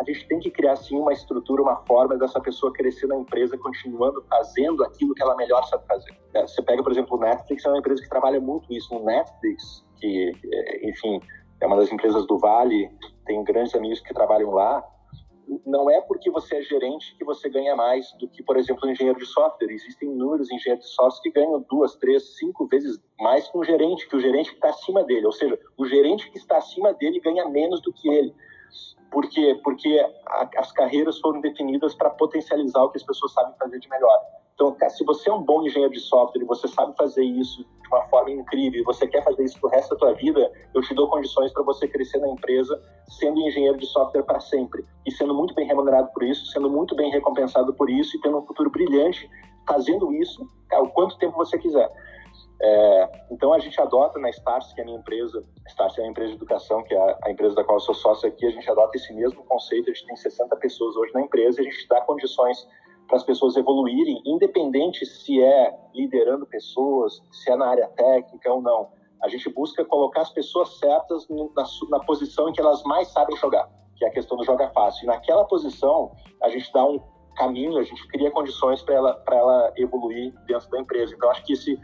a 0.00 0.04
gente 0.04 0.26
tem 0.28 0.38
que 0.38 0.50
criar 0.50 0.76
sim 0.76 0.96
uma 0.96 1.12
estrutura, 1.12 1.60
uma 1.60 1.76
forma 1.84 2.16
dessa 2.16 2.40
pessoa 2.40 2.72
crescer 2.72 3.06
na 3.06 3.16
empresa, 3.16 3.58
continuando 3.58 4.24
fazendo 4.30 4.82
aquilo 4.82 5.14
que 5.14 5.22
ela 5.22 5.36
melhor 5.36 5.62
sabe 5.64 5.86
fazer. 5.86 6.16
É, 6.32 6.46
você 6.46 6.62
pega, 6.62 6.82
por 6.82 6.90
exemplo, 6.90 7.18
o 7.18 7.20
Netflix, 7.20 7.66
é 7.66 7.68
uma 7.68 7.78
empresa 7.78 8.02
que 8.02 8.08
trabalha 8.08 8.40
muito 8.40 8.72
isso. 8.72 8.94
No 8.94 9.04
Netflix, 9.04 9.84
que, 9.96 10.32
é, 10.50 10.88
enfim, 10.88 11.20
é 11.60 11.66
uma 11.66 11.76
das 11.76 11.92
empresas 11.92 12.26
do 12.26 12.38
Vale, 12.38 12.90
tenho 13.26 13.44
grandes 13.44 13.74
amigos 13.74 14.00
que 14.00 14.14
trabalham 14.14 14.50
lá. 14.50 14.82
Não 15.66 15.90
é 15.90 16.00
porque 16.00 16.30
você 16.30 16.56
é 16.56 16.62
gerente 16.62 17.14
que 17.18 17.24
você 17.24 17.50
ganha 17.50 17.76
mais 17.76 18.10
do 18.18 18.26
que, 18.26 18.42
por 18.42 18.56
exemplo, 18.56 18.88
um 18.88 18.92
engenheiro 18.92 19.18
de 19.18 19.26
software. 19.26 19.70
Existem 19.70 20.08
inúmeros 20.08 20.50
engenheiros 20.50 20.86
de 20.86 20.92
software 20.92 21.22
que 21.24 21.30
ganham 21.30 21.62
duas, 21.68 21.94
três, 21.96 22.38
cinco 22.38 22.66
vezes 22.68 22.98
mais 23.18 23.48
que 23.48 23.58
um 23.58 23.64
gerente, 23.64 24.08
que 24.08 24.16
o 24.16 24.20
gerente 24.20 24.48
que 24.50 24.56
está 24.56 24.70
acima 24.70 25.04
dele. 25.04 25.26
Ou 25.26 25.32
seja, 25.32 25.58
o 25.76 25.84
gerente 25.84 26.30
que 26.30 26.38
está 26.38 26.56
acima 26.56 26.94
dele 26.94 27.20
ganha 27.20 27.46
menos 27.48 27.82
do 27.82 27.92
que 27.92 28.08
ele. 28.08 28.34
Por 29.10 29.28
quê? 29.28 29.58
Porque 29.64 29.98
a, 30.26 30.48
as 30.56 30.72
carreiras 30.72 31.18
foram 31.18 31.40
definidas 31.40 31.94
para 31.94 32.10
potencializar 32.10 32.82
o 32.82 32.90
que 32.90 32.98
as 32.98 33.04
pessoas 33.04 33.32
sabem 33.32 33.54
fazer 33.58 33.78
de 33.78 33.88
melhor. 33.88 34.18
Então, 34.54 34.76
se 34.90 35.02
você 35.04 35.30
é 35.30 35.32
um 35.32 35.42
bom 35.42 35.62
engenheiro 35.62 35.92
de 35.92 36.00
software 36.00 36.44
você 36.44 36.68
sabe 36.68 36.94
fazer 36.94 37.24
isso 37.24 37.64
de 37.64 37.88
uma 37.88 38.02
forma 38.08 38.30
incrível, 38.30 38.84
você 38.84 39.06
quer 39.06 39.24
fazer 39.24 39.44
isso 39.44 39.58
pro 39.58 39.70
resto 39.70 39.94
da 39.94 39.96
tua 39.96 40.12
vida, 40.12 40.52
eu 40.74 40.82
te 40.82 40.94
dou 40.94 41.08
condições 41.08 41.50
para 41.50 41.62
você 41.62 41.88
crescer 41.88 42.18
na 42.18 42.28
empresa 42.28 42.78
sendo 43.08 43.40
engenheiro 43.40 43.78
de 43.78 43.86
software 43.86 44.22
para 44.22 44.38
sempre 44.38 44.84
e 45.06 45.10
sendo 45.10 45.34
muito 45.34 45.54
bem 45.54 45.66
remunerado 45.66 46.10
por 46.12 46.22
isso, 46.22 46.44
sendo 46.52 46.68
muito 46.68 46.94
bem 46.94 47.10
recompensado 47.10 47.72
por 47.72 47.88
isso 47.88 48.14
e 48.16 48.20
tendo 48.20 48.36
um 48.36 48.46
futuro 48.46 48.70
brilhante 48.70 49.30
fazendo 49.66 50.12
isso 50.12 50.46
o 50.72 50.88
quanto 50.88 51.16
tempo 51.18 51.36
você 51.36 51.58
quiser. 51.58 51.90
É, 52.62 53.10
então 53.30 53.54
a 53.54 53.58
gente 53.58 53.80
adota 53.80 54.18
na 54.18 54.28
Stars, 54.28 54.72
que 54.74 54.80
é 54.80 54.84
a 54.84 54.86
minha 54.86 54.98
empresa, 54.98 55.42
Stars 55.68 55.96
é 55.98 56.02
a 56.02 56.06
empresa 56.06 56.30
de 56.30 56.36
educação, 56.36 56.82
que 56.82 56.94
é 56.94 57.16
a, 57.24 57.30
empresa 57.30 57.54
da 57.54 57.64
qual 57.64 57.76
eu 57.76 57.80
sou 57.80 57.94
sócio 57.94 58.28
aqui, 58.28 58.46
a 58.46 58.50
gente 58.50 58.70
adota 58.70 58.96
esse 58.96 59.12
mesmo 59.14 59.42
conceito, 59.44 59.90
a 59.90 59.94
gente 59.94 60.06
tem 60.06 60.16
60 60.16 60.54
pessoas 60.56 60.94
hoje 60.96 61.12
na 61.14 61.22
empresa 61.22 61.62
e 61.62 61.66
a 61.66 61.70
gente 61.70 61.88
dá 61.88 62.02
condições 62.02 62.68
para 63.06 63.16
as 63.16 63.24
pessoas 63.24 63.56
evoluírem, 63.56 64.22
independente 64.26 65.06
se 65.06 65.42
é 65.42 65.74
liderando 65.94 66.46
pessoas, 66.46 67.22
se 67.32 67.50
é 67.50 67.56
na 67.56 67.66
área 67.66 67.88
técnica 67.88 68.52
ou 68.52 68.60
não. 68.60 68.90
A 69.22 69.28
gente 69.28 69.48
busca 69.48 69.84
colocar 69.84 70.20
as 70.20 70.30
pessoas 70.30 70.78
certas 70.78 71.26
na, 71.28 71.64
na 71.90 72.00
posição 72.04 72.48
em 72.48 72.52
que 72.52 72.60
elas 72.60 72.82
mais 72.84 73.08
sabem 73.08 73.36
jogar, 73.36 73.68
que 73.96 74.04
é 74.04 74.08
a 74.08 74.12
questão 74.12 74.36
do 74.36 74.44
joga 74.44 74.68
fácil. 74.70 75.04
E 75.04 75.06
naquela 75.06 75.44
posição, 75.44 76.12
a 76.42 76.48
gente 76.50 76.70
dá 76.72 76.84
um 76.84 77.00
caminho, 77.36 77.78
a 77.78 77.82
gente 77.82 78.06
cria 78.08 78.30
condições 78.30 78.82
para 78.82 78.94
ela, 78.94 79.24
ela 79.30 79.72
evoluir 79.76 80.32
dentro 80.46 80.70
da 80.70 80.78
empresa. 80.78 81.14
Então, 81.14 81.30
acho 81.30 81.42
que 81.44 81.54
esse 81.54 81.78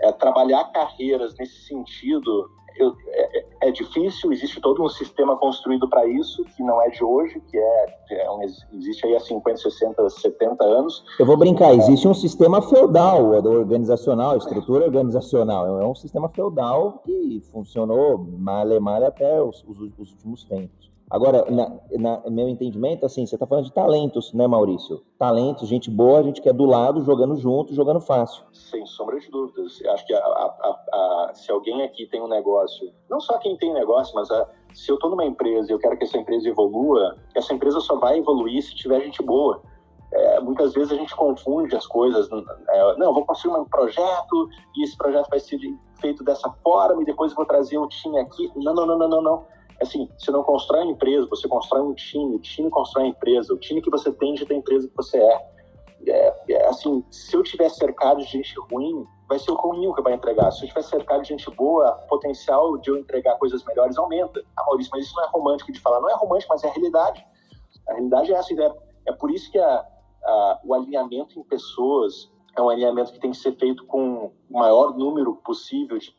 é, 0.00 0.12
trabalhar 0.12 0.64
carreiras 0.72 1.34
nesse 1.38 1.62
sentido 1.66 2.50
eu, 2.76 2.96
é, 3.08 3.46
é, 3.62 3.70
difícil, 3.70 4.32
existe 4.32 4.60
todo 4.60 4.82
um 4.82 4.88
sistema 4.88 5.36
construído 5.36 5.88
para 5.88 6.06
isso, 6.06 6.44
que 6.56 6.62
não 6.62 6.80
é 6.82 6.88
de 6.88 7.02
hoje, 7.02 7.40
que 7.50 7.56
é, 7.56 7.96
é 8.12 8.30
um, 8.30 8.42
existe 8.42 9.06
aí 9.06 9.14
há 9.14 9.20
50, 9.20 9.58
60, 9.58 10.10
70 10.10 10.64
anos. 10.64 11.04
Eu 11.18 11.26
vou 11.26 11.36
brincar, 11.36 11.74
existe 11.74 12.06
um 12.08 12.14
sistema 12.14 12.62
feudal, 12.62 13.32
organizacional, 13.32 14.36
estrutura 14.36 14.84
organizacional, 14.84 15.80
é 15.80 15.86
um 15.86 15.94
sistema 15.94 16.28
feudal 16.28 17.02
que 17.04 17.42
funcionou 17.52 18.18
mal 18.18 18.66
mal 18.80 19.04
até 19.04 19.40
os, 19.42 19.64
os, 19.66 19.78
os 19.98 20.12
últimos 20.12 20.44
tempos. 20.44 20.89
Agora, 21.10 21.44
na, 21.50 21.72
na, 21.98 22.30
meu 22.30 22.48
entendimento, 22.48 23.04
assim, 23.04 23.26
você 23.26 23.34
está 23.34 23.44
falando 23.44 23.64
de 23.64 23.72
talentos, 23.72 24.32
né, 24.32 24.46
Maurício? 24.46 25.02
Talentos, 25.18 25.68
gente 25.68 25.90
boa, 25.90 26.20
a 26.20 26.22
gente 26.22 26.40
quer 26.40 26.52
do 26.52 26.64
lado, 26.64 27.02
jogando 27.02 27.34
junto, 27.34 27.74
jogando 27.74 28.00
fácil. 28.00 28.44
Sem 28.52 28.86
sombra 28.86 29.18
de 29.18 29.28
dúvidas. 29.28 29.82
Acho 29.88 30.06
que 30.06 30.14
a, 30.14 30.20
a, 30.20 30.80
a, 30.92 31.30
se 31.34 31.50
alguém 31.50 31.82
aqui 31.82 32.06
tem 32.06 32.22
um 32.22 32.28
negócio, 32.28 32.92
não 33.10 33.18
só 33.18 33.38
quem 33.38 33.56
tem 33.56 33.72
negócio, 33.72 34.14
mas 34.14 34.28
se 34.72 34.88
eu 34.88 34.94
estou 34.94 35.10
numa 35.10 35.24
empresa 35.24 35.72
e 35.72 35.74
eu 35.74 35.80
quero 35.80 35.98
que 35.98 36.04
essa 36.04 36.16
empresa 36.16 36.48
evolua, 36.48 37.16
essa 37.34 37.52
empresa 37.52 37.80
só 37.80 37.96
vai 37.96 38.18
evoluir 38.18 38.62
se 38.62 38.76
tiver 38.76 39.00
gente 39.00 39.20
boa. 39.20 39.60
É, 40.12 40.40
muitas 40.40 40.74
vezes 40.74 40.92
a 40.92 40.96
gente 40.96 41.14
confunde 41.16 41.74
as 41.74 41.86
coisas. 41.88 42.28
É, 42.68 42.96
não, 42.98 43.12
vou 43.12 43.24
construir 43.24 43.58
um 43.58 43.64
projeto 43.64 44.48
e 44.76 44.84
esse 44.84 44.96
projeto 44.96 45.28
vai 45.28 45.40
ser 45.40 45.58
feito 46.00 46.22
dessa 46.22 46.48
forma 46.62 47.02
e 47.02 47.04
depois 47.04 47.34
vou 47.34 47.44
trazer 47.44 47.78
o 47.78 47.88
time 47.88 48.20
aqui. 48.20 48.48
Não, 48.54 48.74
não, 48.74 48.86
não, 48.86 48.98
não, 48.98 49.08
não, 49.08 49.22
não 49.22 49.59
assim, 49.80 50.08
você 50.18 50.30
não 50.30 50.42
constrói 50.42 50.82
uma 50.82 50.92
empresa, 50.92 51.26
você 51.28 51.48
constrói 51.48 51.82
um 51.82 51.94
time, 51.94 52.36
o 52.36 52.38
time 52.38 52.68
constrói 52.70 53.04
a 53.04 53.08
empresa, 53.08 53.52
o 53.52 53.58
time 53.58 53.80
que 53.80 53.90
você 53.90 54.12
tem 54.12 54.34
da 54.34 54.54
empresa 54.54 54.88
que 54.88 54.96
você 54.96 55.18
é. 55.18 55.50
é. 56.06 56.34
é. 56.52 56.66
assim, 56.66 57.04
se 57.10 57.36
eu 57.36 57.42
tiver 57.42 57.68
cercado 57.70 58.18
de 58.18 58.24
gente 58.24 58.54
ruim, 58.70 59.04
vai 59.28 59.38
ser 59.38 59.50
o 59.52 59.54
ruim 59.54 59.92
que 59.92 60.02
vai 60.02 60.14
entregar. 60.14 60.50
Se 60.50 60.64
eu 60.64 60.68
tiver 60.68 60.82
cercado 60.82 61.22
de 61.22 61.28
gente 61.28 61.50
boa, 61.52 61.98
o 62.04 62.08
potencial 62.08 62.76
de 62.78 62.90
eu 62.90 62.98
entregar 62.98 63.36
coisas 63.38 63.64
melhores 63.64 63.96
aumenta. 63.96 64.42
Ah, 64.56 64.64
Maurício, 64.66 64.90
mas 64.92 65.06
isso 65.06 65.16
não 65.16 65.24
é 65.24 65.28
romântico 65.28 65.72
de 65.72 65.80
falar. 65.80 66.00
Não 66.00 66.10
é 66.10 66.14
romântico, 66.14 66.52
mas 66.52 66.64
é 66.64 66.68
a 66.68 66.72
realidade. 66.72 67.24
A 67.88 67.92
realidade 67.94 68.32
é 68.32 68.36
essa. 68.36 68.52
É, 68.52 68.72
é 69.08 69.12
por 69.12 69.30
isso 69.30 69.50
que 69.50 69.58
a, 69.58 69.86
a, 70.24 70.60
o 70.64 70.74
alinhamento 70.74 71.38
em 71.38 71.44
pessoas 71.44 72.30
é 72.56 72.62
um 72.62 72.68
alinhamento 72.68 73.12
que 73.12 73.20
tem 73.20 73.30
que 73.30 73.36
ser 73.36 73.56
feito 73.56 73.84
com 73.86 74.32
o 74.50 74.58
maior 74.58 74.96
número 74.96 75.36
possível 75.36 75.98
de, 75.98 76.14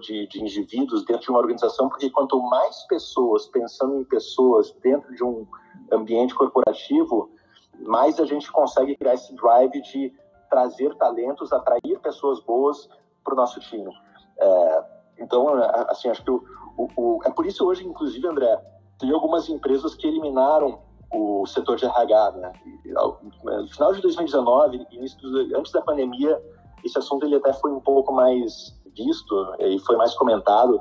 de, 0.00 0.26
de, 0.26 0.40
indivíduos 0.40 1.04
dentro 1.04 1.22
de 1.22 1.30
uma 1.30 1.38
organização, 1.38 1.88
porque 1.88 2.10
quanto 2.10 2.40
mais 2.42 2.82
pessoas 2.86 3.46
pensando 3.46 4.00
em 4.00 4.04
pessoas 4.04 4.72
dentro 4.82 5.14
de 5.14 5.22
um 5.22 5.46
ambiente 5.92 6.34
corporativo, 6.34 7.30
mais 7.80 8.18
a 8.18 8.24
gente 8.24 8.50
consegue 8.50 8.96
criar 8.96 9.14
esse 9.14 9.34
drive 9.34 9.80
de 9.82 10.12
trazer 10.48 10.94
talentos, 10.96 11.52
atrair 11.52 11.98
pessoas 12.00 12.40
boas 12.40 12.88
para 13.22 13.34
o 13.34 13.36
nosso 13.36 13.60
time. 13.60 13.90
É, 14.38 14.84
então, 15.18 15.48
assim, 15.88 16.08
acho 16.08 16.24
que 16.24 16.30
o, 16.30 16.44
o, 16.76 16.88
o, 16.96 17.20
é 17.24 17.30
por 17.30 17.46
isso 17.46 17.66
hoje, 17.66 17.86
inclusive, 17.86 18.26
André, 18.26 18.56
tem 18.98 19.10
algumas 19.10 19.48
empresas 19.48 19.94
que 19.94 20.06
eliminaram 20.06 20.80
o 21.14 21.46
setor 21.46 21.76
de 21.76 21.84
RH, 21.86 22.32
né? 22.32 22.52
No 22.86 23.68
final 23.68 23.92
de 23.92 24.02
2019, 24.02 24.86
início 24.90 25.18
do, 25.20 25.56
antes 25.56 25.72
da 25.72 25.80
pandemia, 25.80 26.40
esse 26.84 26.98
assunto 26.98 27.24
ele 27.24 27.36
até 27.36 27.52
foi 27.52 27.72
um 27.72 27.80
pouco 27.80 28.12
mais 28.12 28.78
visto 28.96 29.54
e 29.58 29.78
foi 29.80 29.96
mais 29.96 30.14
comentado, 30.14 30.80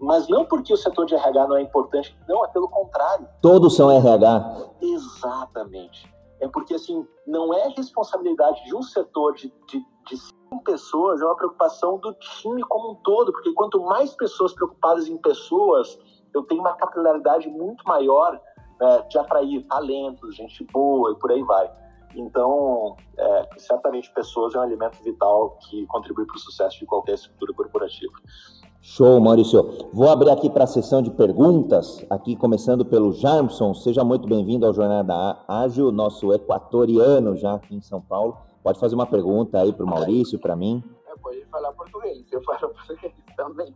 mas 0.00 0.28
não 0.28 0.44
porque 0.44 0.72
o 0.72 0.76
setor 0.76 1.06
de 1.06 1.14
RH 1.14 1.48
não 1.48 1.56
é 1.56 1.62
importante, 1.62 2.16
não, 2.28 2.44
é 2.44 2.48
pelo 2.48 2.68
contrário. 2.68 3.28
Todos 3.40 3.76
são 3.76 3.90
RH. 3.90 4.56
Exatamente. 4.80 6.12
É 6.40 6.48
porque, 6.48 6.74
assim, 6.74 7.06
não 7.26 7.54
é 7.54 7.68
responsabilidade 7.68 8.64
de 8.64 8.74
um 8.74 8.82
setor 8.82 9.34
de, 9.34 9.52
de, 9.68 9.80
de 10.08 10.16
cinco 10.16 10.62
pessoas, 10.62 11.20
é 11.20 11.24
uma 11.24 11.36
preocupação 11.36 11.98
do 11.98 12.12
time 12.14 12.62
como 12.64 12.92
um 12.92 12.94
todo, 12.96 13.32
porque 13.32 13.52
quanto 13.52 13.80
mais 13.82 14.14
pessoas 14.14 14.52
preocupadas 14.52 15.08
em 15.08 15.16
pessoas, 15.16 15.98
eu 16.34 16.42
tenho 16.42 16.60
uma 16.60 16.74
capilaridade 16.74 17.48
muito 17.48 17.82
maior 17.86 18.38
né, 18.80 19.02
de 19.08 19.18
atrair 19.18 19.66
talentos, 19.66 20.36
gente 20.36 20.64
boa 20.72 21.12
e 21.12 21.14
por 21.16 21.30
aí 21.30 21.42
vai. 21.42 21.70
Então, 22.16 22.96
é, 23.16 23.48
certamente 23.58 24.12
pessoas 24.12 24.54
é 24.54 24.58
um 24.58 24.62
alimento 24.62 25.02
vital 25.02 25.58
que 25.68 25.84
contribui 25.86 26.24
para 26.26 26.36
o 26.36 26.38
sucesso 26.38 26.78
de 26.78 26.86
qualquer 26.86 27.14
estrutura 27.14 27.52
corporativa. 27.52 28.12
Show, 28.80 29.18
Maurício. 29.18 29.88
Vou 29.92 30.10
abrir 30.10 30.30
aqui 30.30 30.50
para 30.50 30.64
a 30.64 30.66
sessão 30.66 31.00
de 31.00 31.10
perguntas, 31.10 32.04
aqui 32.10 32.36
começando 32.36 32.84
pelo 32.84 33.12
Jarmson. 33.12 33.72
Seja 33.72 34.04
muito 34.04 34.28
bem-vindo 34.28 34.66
ao 34.66 34.74
Jornada 34.74 35.38
Ágil, 35.48 35.90
nosso 35.90 36.32
equatoriano 36.32 37.34
já 37.34 37.54
aqui 37.54 37.74
em 37.74 37.80
São 37.80 38.00
Paulo. 38.00 38.36
Pode 38.62 38.78
fazer 38.78 38.94
uma 38.94 39.06
pergunta 39.06 39.58
aí 39.58 39.72
para 39.72 39.84
o 39.84 39.88
Maurício, 39.88 40.38
para 40.38 40.54
mim. 40.54 40.84
É, 41.08 41.18
pode 41.18 41.44
falar 41.46 41.72
português, 41.72 42.26
eu 42.30 42.42
falo 42.42 42.68
português 42.74 43.14
também. 43.36 43.74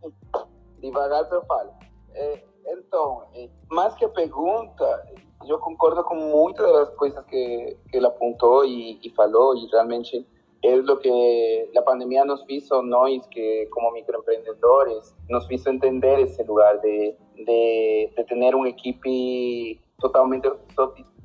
Devagar 0.80 1.26
eu 1.32 1.42
falo. 1.46 1.70
É, 2.14 2.44
então, 2.72 3.22
eh, 3.34 3.48
mais 3.70 3.94
que 3.94 4.04
a 4.04 4.08
pergunta, 4.08 5.06
eu 5.46 5.58
concordo 5.58 6.02
com 6.04 6.14
muitas 6.14 6.70
das 6.72 6.90
coisas 6.96 7.24
que, 7.26 7.76
que 7.90 7.96
ele 7.96 8.06
apontou 8.06 8.64
e, 8.64 8.98
e 9.02 9.10
falou, 9.10 9.54
realmente 9.70 10.26
é 10.64 10.74
o 10.74 10.96
que 10.96 11.70
a 11.76 11.82
pandemia 11.82 12.24
nos 12.24 12.42
fez, 12.44 12.68
nós 12.82 13.26
que 13.28 13.66
como 13.66 13.92
microempreendedores, 13.92 15.14
nos 15.30 15.46
fez 15.46 15.64
entender 15.66 16.18
esse 16.20 16.42
lugar 16.42 16.78
de, 16.80 17.14
de, 17.36 18.10
de 18.16 18.24
ter 18.24 18.54
uma 18.54 18.68
equipe 18.68 19.80
totalmente, 20.00 20.50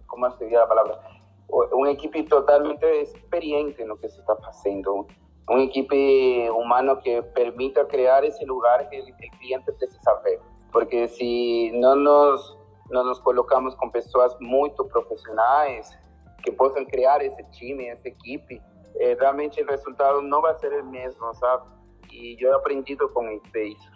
como 0.08 0.32
seria 0.32 0.64
a 0.64 0.68
palavra? 0.68 1.00
Uma 1.50 1.92
equipe 1.92 2.24
totalmente 2.24 2.86
experiente 2.86 3.84
no 3.84 3.98
que 3.98 4.10
se 4.10 4.20
está 4.20 4.36
fazendo. 4.38 5.08
Uma 5.50 5.64
equipe 5.64 6.50
humana 6.52 6.96
que 6.98 7.22
permita 7.34 7.86
criar 7.86 8.24
esse 8.24 8.46
lugar 8.46 8.88
que 8.90 9.00
o 9.00 9.40
cliente 9.40 9.72
precisa 9.74 10.14
ver 10.24 10.40
porque 10.74 11.08
se 11.08 11.72
não 11.76 11.96
nos, 11.96 12.58
não 12.90 13.06
nos 13.06 13.20
colocamos 13.20 13.76
com 13.76 13.90
pessoas 13.90 14.36
muito 14.42 14.84
profissionais 14.86 15.98
que 16.44 16.52
possam 16.52 16.84
criar 16.86 17.24
esse 17.24 17.44
time, 17.52 17.88
essa 17.88 18.08
equipe, 18.08 18.60
eh, 19.00 19.16
realmente 19.18 19.62
o 19.62 19.66
resultado 19.68 20.22
não 20.22 20.42
vai 20.42 20.54
ser 20.56 20.74
o 20.74 20.86
mesmo, 20.86 21.34
sabe? 21.36 21.68
E 22.12 22.36
eu 22.44 22.56
aprendi 22.56 22.98
com 22.98 23.30
isso. 23.30 23.92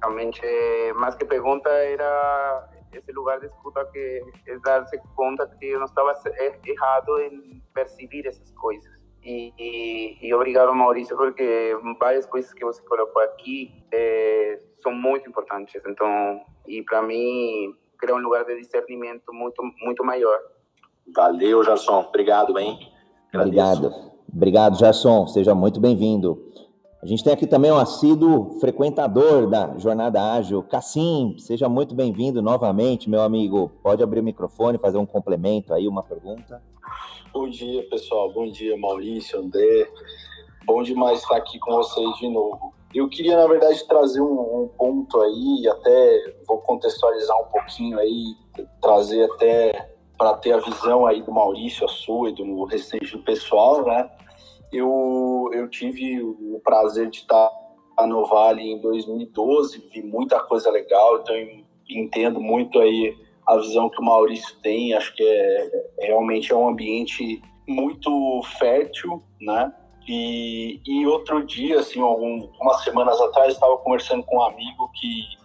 Realmente, 0.00 0.40
mais 0.94 1.16
que 1.16 1.24
pergunta, 1.24 1.68
era 1.68 2.70
esse 2.92 3.12
lugar 3.12 3.40
de 3.40 3.46
escuta 3.46 3.84
que 3.86 4.22
é 4.46 4.58
dar-se 4.60 4.98
conta 5.16 5.46
que 5.58 5.66
eu 5.66 5.78
não 5.78 5.86
estava 5.86 6.12
errado 6.64 7.20
em 7.20 7.62
perceber 7.74 8.26
essas 8.26 8.50
coisas. 8.52 8.98
E, 9.22 9.52
e, 9.58 10.28
e, 10.28 10.32
obrigado, 10.32 10.72
Maurício, 10.74 11.16
porque 11.16 11.76
várias 11.98 12.24
coisas 12.24 12.52
que 12.54 12.64
você 12.64 12.80
colocou 12.82 13.20
aqui 13.22 13.84
é, 13.92 14.58
são 14.82 14.92
muito 14.92 15.28
importantes. 15.28 15.80
Então, 15.86 16.40
e 16.66 16.82
para 16.82 17.02
mim, 17.02 17.74
cria 17.98 18.14
um 18.14 18.18
lugar 18.18 18.44
de 18.44 18.56
discernimento 18.58 19.32
muito, 19.32 19.62
muito 19.82 20.04
maior. 20.04 20.38
Valeu, 21.14 21.64
Gerson. 21.64 22.00
Obrigado, 22.08 22.52
bem. 22.52 22.78
Obrigado. 23.34 23.92
Obrigado, 24.32 24.78
Gerson. 24.78 25.26
Seja 25.26 25.54
muito 25.54 25.80
bem-vindo. 25.80 26.48
A 27.00 27.06
gente 27.06 27.22
tem 27.22 27.32
aqui 27.32 27.46
também 27.46 27.70
um 27.70 27.78
assíduo 27.78 28.58
frequentador 28.58 29.48
da 29.48 29.78
Jornada 29.78 30.32
Ágil, 30.32 30.62
Cassim. 30.64 31.36
Seja 31.38 31.68
muito 31.68 31.94
bem-vindo 31.94 32.42
novamente, 32.42 33.08
meu 33.08 33.22
amigo. 33.22 33.70
Pode 33.82 34.02
abrir 34.02 34.20
o 34.20 34.24
microfone, 34.24 34.78
fazer 34.78 34.98
um 34.98 35.06
complemento 35.06 35.72
aí, 35.72 35.86
uma 35.86 36.02
pergunta. 36.02 36.60
Bom 37.32 37.48
dia, 37.48 37.88
pessoal. 37.88 38.32
Bom 38.32 38.50
dia, 38.50 38.76
Maurício, 38.76 39.38
André. 39.38 39.88
Bom 40.66 40.82
demais 40.82 41.22
estar 41.22 41.36
aqui 41.36 41.58
com 41.60 41.72
vocês 41.76 42.16
de 42.16 42.28
novo. 42.28 42.74
Eu 42.94 43.08
queria, 43.08 43.36
na 43.36 43.46
verdade, 43.46 43.86
trazer 43.86 44.20
um, 44.20 44.62
um 44.62 44.68
ponto 44.68 45.20
aí, 45.20 45.68
até 45.68 46.34
vou 46.46 46.58
contextualizar 46.58 47.38
um 47.40 47.50
pouquinho 47.50 47.98
aí, 47.98 48.34
trazer 48.80 49.24
até 49.24 49.94
para 50.16 50.34
ter 50.34 50.52
a 50.52 50.58
visão 50.58 51.06
aí 51.06 51.22
do 51.22 51.30
Maurício, 51.30 51.84
a 51.84 51.88
sua 51.88 52.30
e 52.30 52.34
do 52.34 52.64
restante 52.64 53.16
do 53.16 53.22
pessoal, 53.22 53.84
né? 53.84 54.10
Eu, 54.72 55.50
eu 55.52 55.68
tive 55.68 56.20
o 56.22 56.60
prazer 56.64 57.08
de 57.08 57.18
estar 57.18 57.50
no 58.06 58.24
Vale 58.26 58.62
em 58.62 58.80
2012, 58.80 59.88
vi 59.92 60.02
muita 60.02 60.40
coisa 60.40 60.70
legal, 60.70 61.20
então 61.20 61.36
entendo 61.88 62.40
muito 62.40 62.78
aí 62.78 63.16
a 63.46 63.56
visão 63.56 63.88
que 63.88 64.00
o 64.00 64.04
Maurício 64.04 64.56
tem, 64.62 64.92
acho 64.94 65.14
que 65.14 65.22
é, 65.22 65.86
realmente 66.00 66.52
é 66.52 66.56
um 66.56 66.68
ambiente 66.68 67.40
muito 67.66 68.42
fértil, 68.58 69.22
né? 69.40 69.72
E, 70.08 70.80
e 70.86 71.06
outro 71.06 71.44
dia, 71.44 71.80
assim, 71.80 72.00
algumas 72.00 72.82
semanas 72.82 73.20
atrás, 73.20 73.52
estava 73.52 73.76
conversando 73.76 74.22
com 74.24 74.38
um 74.38 74.42
amigo 74.42 74.90
que 74.94 75.36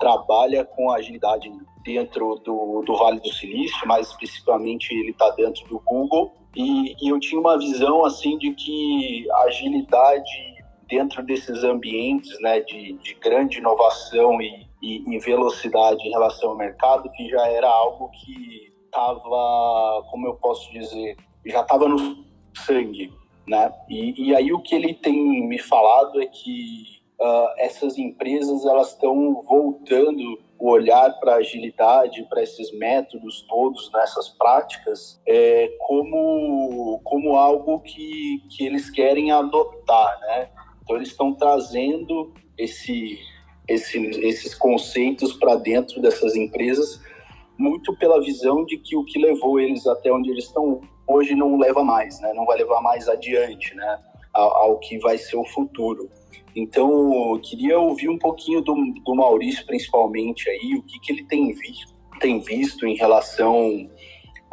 trabalha 0.00 0.64
com 0.64 0.90
agilidade 0.90 1.52
dentro 1.84 2.34
do, 2.44 2.82
do 2.84 2.96
Vale 2.96 3.20
do 3.20 3.32
Silício, 3.32 3.86
mais 3.86 4.08
especificamente 4.08 4.92
ele 4.92 5.12
está 5.12 5.30
dentro 5.30 5.66
do 5.68 5.78
Google. 5.78 6.32
E, 6.56 6.96
e, 7.00 7.08
eu 7.10 7.20
tinha 7.20 7.40
uma 7.40 7.56
visão 7.56 8.04
assim 8.04 8.36
de 8.38 8.52
que 8.54 9.30
a 9.30 9.42
agilidade 9.42 10.58
dentro 10.88 11.22
desses 11.22 11.62
ambientes, 11.62 12.40
né, 12.40 12.60
de, 12.60 12.94
de 12.94 13.14
grande 13.14 13.58
inovação 13.58 14.40
e, 14.40 14.66
e, 14.82 15.14
e 15.14 15.18
velocidade 15.20 16.02
em 16.02 16.10
relação 16.10 16.50
ao 16.50 16.56
mercado, 16.56 17.10
que 17.10 17.28
já 17.28 17.46
era 17.46 17.68
algo 17.68 18.10
que 18.10 18.72
estava, 18.86 20.02
como 20.10 20.26
eu 20.26 20.34
posso 20.34 20.72
dizer, 20.72 21.16
já 21.46 21.60
estava 21.60 21.86
no 21.86 22.24
sangue, 22.54 23.12
né? 23.48 23.72
E, 23.88 24.28
e, 24.28 24.34
aí 24.34 24.52
o 24.52 24.60
que 24.60 24.74
ele 24.74 24.94
tem 24.94 25.46
me 25.46 25.58
falado 25.58 26.20
é 26.20 26.26
que 26.26 27.00
uh, 27.20 27.48
essas 27.58 27.98
empresas 27.98 28.64
elas 28.64 28.92
estão 28.92 29.42
voltando 29.42 30.38
o 30.58 30.70
olhar 30.70 31.18
para 31.20 31.36
agilidade, 31.36 32.26
para 32.28 32.42
esses 32.42 32.76
métodos 32.76 33.42
todos, 33.48 33.90
nessas 33.92 34.28
práticas, 34.30 35.20
é, 35.26 35.68
como, 35.78 37.00
como 37.04 37.36
algo 37.36 37.78
que, 37.80 38.42
que 38.50 38.66
eles 38.66 38.90
querem 38.90 39.30
adotar, 39.30 40.18
né? 40.20 40.50
Então 40.82 40.96
eles 40.96 41.10
estão 41.10 41.32
trazendo 41.32 42.34
esse, 42.56 43.20
esse, 43.68 43.98
esses 44.26 44.52
conceitos 44.54 45.32
para 45.34 45.54
dentro 45.54 46.02
dessas 46.02 46.34
empresas, 46.34 47.00
muito 47.56 47.96
pela 47.96 48.20
visão 48.20 48.64
de 48.64 48.78
que 48.78 48.96
o 48.96 49.04
que 49.04 49.18
levou 49.18 49.60
eles 49.60 49.86
até 49.86 50.12
onde 50.12 50.30
eles 50.30 50.44
estão 50.44 50.80
hoje 51.08 51.34
não 51.34 51.58
leva 51.58 51.82
mais, 51.82 52.20
né? 52.20 52.32
Não 52.34 52.44
vai 52.44 52.58
levar 52.58 52.82
mais 52.82 53.08
adiante, 53.08 53.74
né? 53.74 53.98
Ao, 54.34 54.56
ao 54.56 54.78
que 54.78 54.98
vai 54.98 55.16
ser 55.16 55.36
o 55.36 55.44
futuro. 55.46 56.10
Então, 56.54 57.40
queria 57.42 57.78
ouvir 57.78 58.08
um 58.08 58.18
pouquinho 58.18 58.60
do, 58.60 58.74
do 59.04 59.14
Maurício, 59.14 59.64
principalmente 59.64 60.48
aí, 60.50 60.74
o 60.74 60.82
que, 60.82 61.00
que 61.00 61.12
ele 61.12 61.24
tem 61.24 61.52
visto, 61.52 61.94
tem 62.20 62.40
visto 62.40 62.86
em 62.86 62.94
relação 62.94 63.90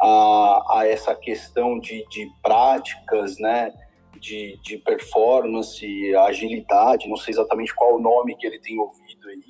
a, 0.00 0.78
a 0.78 0.86
essa 0.86 1.14
questão 1.14 1.78
de, 1.78 2.06
de 2.08 2.30
práticas, 2.42 3.38
né? 3.38 3.72
De, 4.18 4.58
de 4.62 4.78
performance, 4.78 6.14
agilidade, 6.16 7.06
não 7.06 7.18
sei 7.18 7.34
exatamente 7.34 7.74
qual 7.74 7.96
o 7.96 8.00
nome 8.00 8.34
que 8.34 8.46
ele 8.46 8.58
tem 8.58 8.78
ouvido 8.78 9.28
aí, 9.28 9.44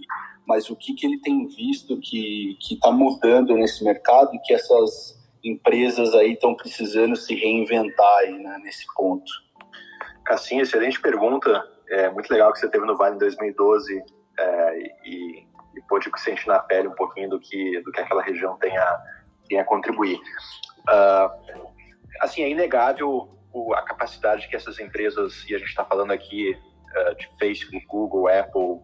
mas 0.44 0.68
o 0.68 0.74
que, 0.74 0.92
que 0.92 1.06
ele 1.06 1.20
tem 1.20 1.46
visto 1.46 1.96
que 2.00 2.58
está 2.68 2.90
mudando 2.90 3.54
nesse 3.54 3.84
mercado 3.84 4.34
e 4.34 4.40
que 4.40 4.52
essas 4.52 5.15
empresas 5.46 6.14
aí 6.14 6.32
estão 6.32 6.54
precisando 6.54 7.14
se 7.16 7.34
reinventar 7.34 8.18
aí, 8.18 8.36
né, 8.38 8.58
nesse 8.62 8.84
ponto. 8.94 9.30
Assim, 10.28 10.60
excelente 10.60 11.00
pergunta. 11.00 11.64
É 11.88 12.10
muito 12.10 12.30
legal 12.30 12.52
que 12.52 12.58
você 12.58 12.68
teve 12.68 12.84
no 12.84 12.96
Vale 12.96 13.14
em 13.14 13.18
2012 13.18 14.02
é, 14.38 14.78
e, 15.04 15.46
e 15.76 15.80
pôde 15.88 16.10
sentir 16.16 16.48
na 16.48 16.58
pele 16.58 16.88
um 16.88 16.94
pouquinho 16.94 17.30
do 17.30 17.38
que, 17.38 17.80
do 17.82 17.92
que 17.92 18.00
aquela 18.00 18.22
região 18.22 18.56
tem 18.58 18.76
a, 18.76 19.02
tem 19.48 19.60
a 19.60 19.64
contribuir. 19.64 20.18
Uh, 20.88 21.68
assim, 22.20 22.42
é 22.42 22.50
inegável 22.50 23.32
a 23.74 23.82
capacidade 23.82 24.48
que 24.48 24.56
essas 24.56 24.78
empresas, 24.80 25.44
e 25.48 25.54
a 25.54 25.58
gente 25.58 25.68
está 25.68 25.84
falando 25.84 26.10
aqui 26.10 26.52
uh, 26.52 27.14
de 27.14 27.30
Facebook, 27.38 27.86
Google, 27.86 28.28
Apple, 28.28 28.80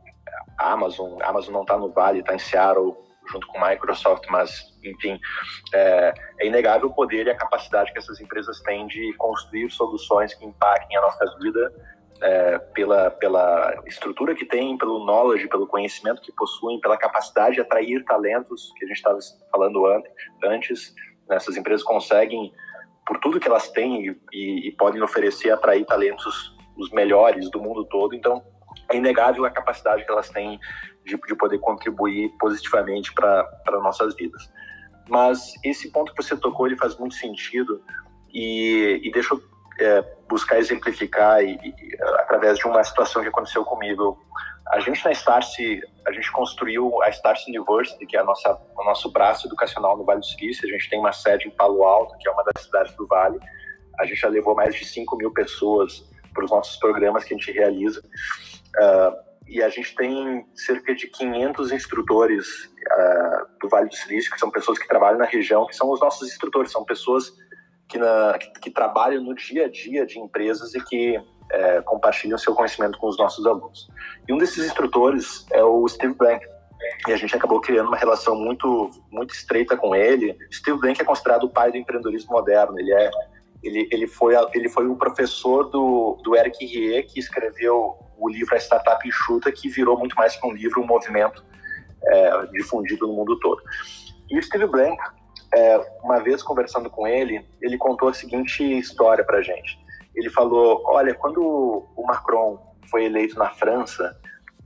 Amazon, 0.59 1.21
Amazon 1.23 1.53
não 1.53 1.63
está 1.63 1.77
no 1.77 1.91
Vale, 1.91 2.21
está 2.21 2.35
em 2.35 2.39
Seattle, 2.39 2.97
junto 3.31 3.47
com 3.47 3.61
Microsoft, 3.61 4.27
mas, 4.31 4.77
enfim, 4.83 5.18
é, 5.73 6.14
é, 6.41 6.47
inegável 6.47 6.89
o 6.89 6.95
poder 6.95 7.27
e 7.27 7.31
a 7.31 7.37
capacidade 7.37 7.93
que 7.93 7.99
essas 7.99 8.20
empresas 8.20 8.61
têm 8.61 8.87
de 8.87 9.12
construir 9.14 9.70
soluções 9.70 10.35
que 10.35 10.45
impactem 10.45 10.97
a 10.97 11.01
nossa 11.01 11.25
vida 11.39 11.73
é, 12.20 12.59
pela, 12.59 13.11
pela 13.11 13.83
estrutura 13.87 14.35
que 14.35 14.45
têm, 14.45 14.79
pelo 14.79 15.05
knowledge, 15.05 15.49
pelo 15.49 15.66
conhecimento 15.66 16.23
que 16.23 16.33
possuem, 16.33 16.81
pela 16.81 16.97
capacidade 16.97 17.57
de 17.57 17.61
atrair 17.61 18.05
talentos, 18.05 18.73
que 18.77 18.85
a 18.85 18.89
gente 18.89 18.97
estava 18.97 19.18
falando 19.51 19.85
antes. 20.45 20.95
Né? 21.29 21.37
Essas 21.37 21.57
empresas 21.57 21.83
conseguem, 21.83 22.53
por 23.07 23.18
tudo 23.18 23.41
que 23.41 23.49
elas 23.49 23.70
têm 23.70 24.07
e, 24.07 24.20
e, 24.33 24.68
e 24.68 24.73
podem 24.73 25.03
oferecer, 25.03 25.51
atrair 25.51 25.85
talentos 25.85 26.57
os 26.77 26.91
melhores 26.91 27.51
do 27.51 27.61
mundo 27.61 27.85
todo. 27.85 28.14
Então, 28.14 28.43
é 28.93 28.97
inegável 28.97 29.45
a 29.45 29.51
capacidade 29.51 30.05
que 30.05 30.11
elas 30.11 30.28
têm 30.28 30.59
de, 31.05 31.16
de 31.16 31.34
poder 31.34 31.59
contribuir 31.59 32.30
positivamente 32.38 33.12
para 33.12 33.80
nossas 33.82 34.14
vidas. 34.14 34.51
Mas 35.09 35.55
esse 35.64 35.90
ponto 35.90 36.14
que 36.14 36.22
você 36.22 36.36
tocou, 36.36 36.66
ele 36.66 36.76
faz 36.76 36.97
muito 36.97 37.14
sentido 37.14 37.82
e, 38.32 39.01
e 39.03 39.11
deixa 39.11 39.34
eu 39.34 39.43
é, 39.80 40.03
buscar 40.28 40.59
exemplificar 40.59 41.43
e, 41.43 41.55
e, 41.55 41.97
através 42.20 42.59
de 42.59 42.66
uma 42.66 42.82
situação 42.84 43.22
que 43.22 43.28
aconteceu 43.28 43.64
comigo. 43.64 44.18
A 44.70 44.80
gente 44.80 45.05
na 45.05 45.11
Starse, 45.12 45.80
a 46.07 46.12
gente 46.12 46.30
construiu 46.32 47.03
a 47.03 47.09
Starse 47.11 47.51
University, 47.51 48.07
que 48.07 48.16
é 48.16 48.20
a 48.20 48.24
nossa, 48.24 48.59
o 48.76 48.84
nosso 48.84 49.11
braço 49.11 49.47
educacional 49.49 49.97
no 49.97 50.05
Vale 50.05 50.20
do 50.20 50.26
Silício. 50.26 50.66
A 50.66 50.72
gente 50.72 50.88
tem 50.88 50.99
uma 50.99 51.12
sede 51.12 51.49
em 51.49 51.51
Palo 51.51 51.82
Alto, 51.82 52.16
que 52.18 52.28
é 52.28 52.32
uma 52.32 52.45
das 52.45 52.62
cidades 52.62 52.95
do 52.95 53.07
Vale. 53.07 53.38
A 53.99 54.07
gente 54.07 54.20
já 54.20 54.28
levou 54.28 54.55
mais 54.55 54.74
de 54.74 54.84
5 54.84 55.16
mil 55.16 55.32
pessoas 55.32 56.09
para 56.32 56.45
os 56.45 56.51
nossos 56.51 56.76
programas 56.76 57.24
que 57.24 57.34
a 57.34 57.36
gente 57.36 57.53
realiza. 57.53 58.03
Uh, 58.79 59.33
e 59.47 59.62
a 59.62 59.68
gente 59.68 59.95
tem 59.95 60.47
cerca 60.55 60.95
de 60.95 61.09
500 61.09 61.73
instrutores 61.73 62.47
uh, 62.64 63.47
do 63.61 63.68
Vale 63.68 63.89
do 63.89 63.95
Silício, 63.95 64.33
que 64.33 64.39
são 64.39 64.51
pessoas 64.51 64.79
que 64.79 64.89
trabalham 64.89 65.18
na 65.18 65.27
região, 65.27 65.66
que 65.66 65.77
são 65.77 65.91
os 65.91 66.01
nossos 66.01 66.29
instrutores, 66.29 66.73
são 66.73 66.85
pessoas 66.85 67.33
que, 67.89 67.99
na, 67.99 68.39
que, 68.39 68.51
que 68.61 68.70
trabalham 68.70 69.23
no 69.23 69.35
dia 69.35 69.66
a 69.66 69.68
dia 69.68 70.07
de 70.07 70.18
empresas 70.18 70.75
e 70.75 70.81
que 70.83 71.20
é, 71.51 71.83
compartilham 71.83 72.39
seu 72.39 72.55
conhecimento 72.55 72.99
com 72.99 73.09
os 73.09 73.18
nossos 73.18 73.45
alunos. 73.47 73.89
E 74.27 74.33
um 74.33 74.39
desses 74.39 74.64
instrutores 74.64 75.45
é 75.51 75.62
o 75.62 75.87
Steve 75.87 76.14
Blank, 76.14 76.47
e 77.07 77.12
a 77.12 77.16
gente 77.16 77.35
acabou 77.37 77.61
criando 77.61 77.89
uma 77.89 77.97
relação 77.97 78.35
muito 78.35 78.91
muito 79.11 79.35
estreita 79.35 79.77
com 79.77 79.95
ele. 79.95 80.37
Steve 80.53 80.79
Blank 80.79 81.01
é 81.01 81.05
considerado 81.05 81.45
o 81.45 81.51
pai 81.51 81.70
do 81.70 81.77
empreendedorismo 81.77 82.33
moderno. 82.33 82.79
Ele 82.79 82.93
é 82.93 83.11
ele, 83.62 83.89
ele 83.93 84.07
foi 84.07 84.35
ele 84.55 84.68
foi 84.68 84.87
o 84.89 84.97
professor 84.97 85.70
do, 85.70 86.18
do 86.25 86.37
Eric 86.37 86.64
Rie, 86.64 87.03
que 87.05 87.20
escreveu 87.20 87.97
o 88.23 88.29
livro 88.29 88.55
A 88.55 88.59
Startup 88.59 89.07
Enxuta, 89.07 89.51
que 89.51 89.68
virou 89.68 89.99
muito 89.99 90.14
mais 90.14 90.37
que 90.37 90.47
um 90.47 90.53
livro, 90.53 90.81
um 90.81 90.87
movimento 90.87 91.45
é, 92.05 92.47
difundido 92.53 93.07
no 93.07 93.14
mundo 93.14 93.39
todo. 93.41 93.61
E 94.31 94.39
o 94.39 94.43
Steve 94.43 94.66
Blank, 94.66 94.97
é, 95.55 95.79
uma 96.03 96.20
vez 96.20 96.43
conversando 96.43 96.89
com 96.89 97.07
ele, 97.07 97.45
ele 97.61 97.77
contou 97.77 98.09
a 98.09 98.14
seguinte 98.14 98.62
história 98.79 99.25
para 99.25 99.43
gente. 99.43 99.79
Ele 100.14 100.31
falou, 100.31 100.83
olha, 100.87 101.14
quando 101.14 101.41
o 101.43 102.07
Macron 102.07 102.59
foi 102.89 103.05
eleito 103.05 103.37
na 103.39 103.51
França 103.51 104.16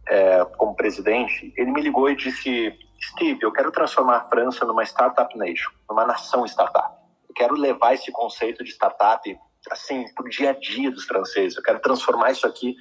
é, 0.09 0.45
como 0.57 0.77
presidente, 0.77 1.53
ele 1.57 1.71
me 1.71 1.81
ligou 1.81 2.11
e 2.11 2.17
disse, 2.17 2.73
Steve, 3.03 3.39
eu 3.43 3.53
quero 3.53 3.73
transformar 3.73 4.17
a 4.19 4.29
França 4.29 4.65
numa 4.65 4.85
startup 4.85 5.37
nation, 5.39 5.71
numa 5.89 6.05
nação 6.05 6.45
startup. 6.45 6.95
Eu 7.29 7.35
quero 7.35 7.55
levar 7.55 7.95
esse 7.95 8.13
conceito 8.13 8.63
de 8.63 8.71
startup 8.71 9.39
assim 9.71 10.05
para 10.15 10.25
o 10.25 10.29
dia 10.29 10.51
a 10.51 10.53
dia 10.53 10.91
dos 10.91 11.05
franceses. 11.05 11.57
Eu 11.57 11.63
quero 11.63 11.81
transformar 11.81 12.31
isso 12.31 12.47
aqui 12.47 12.77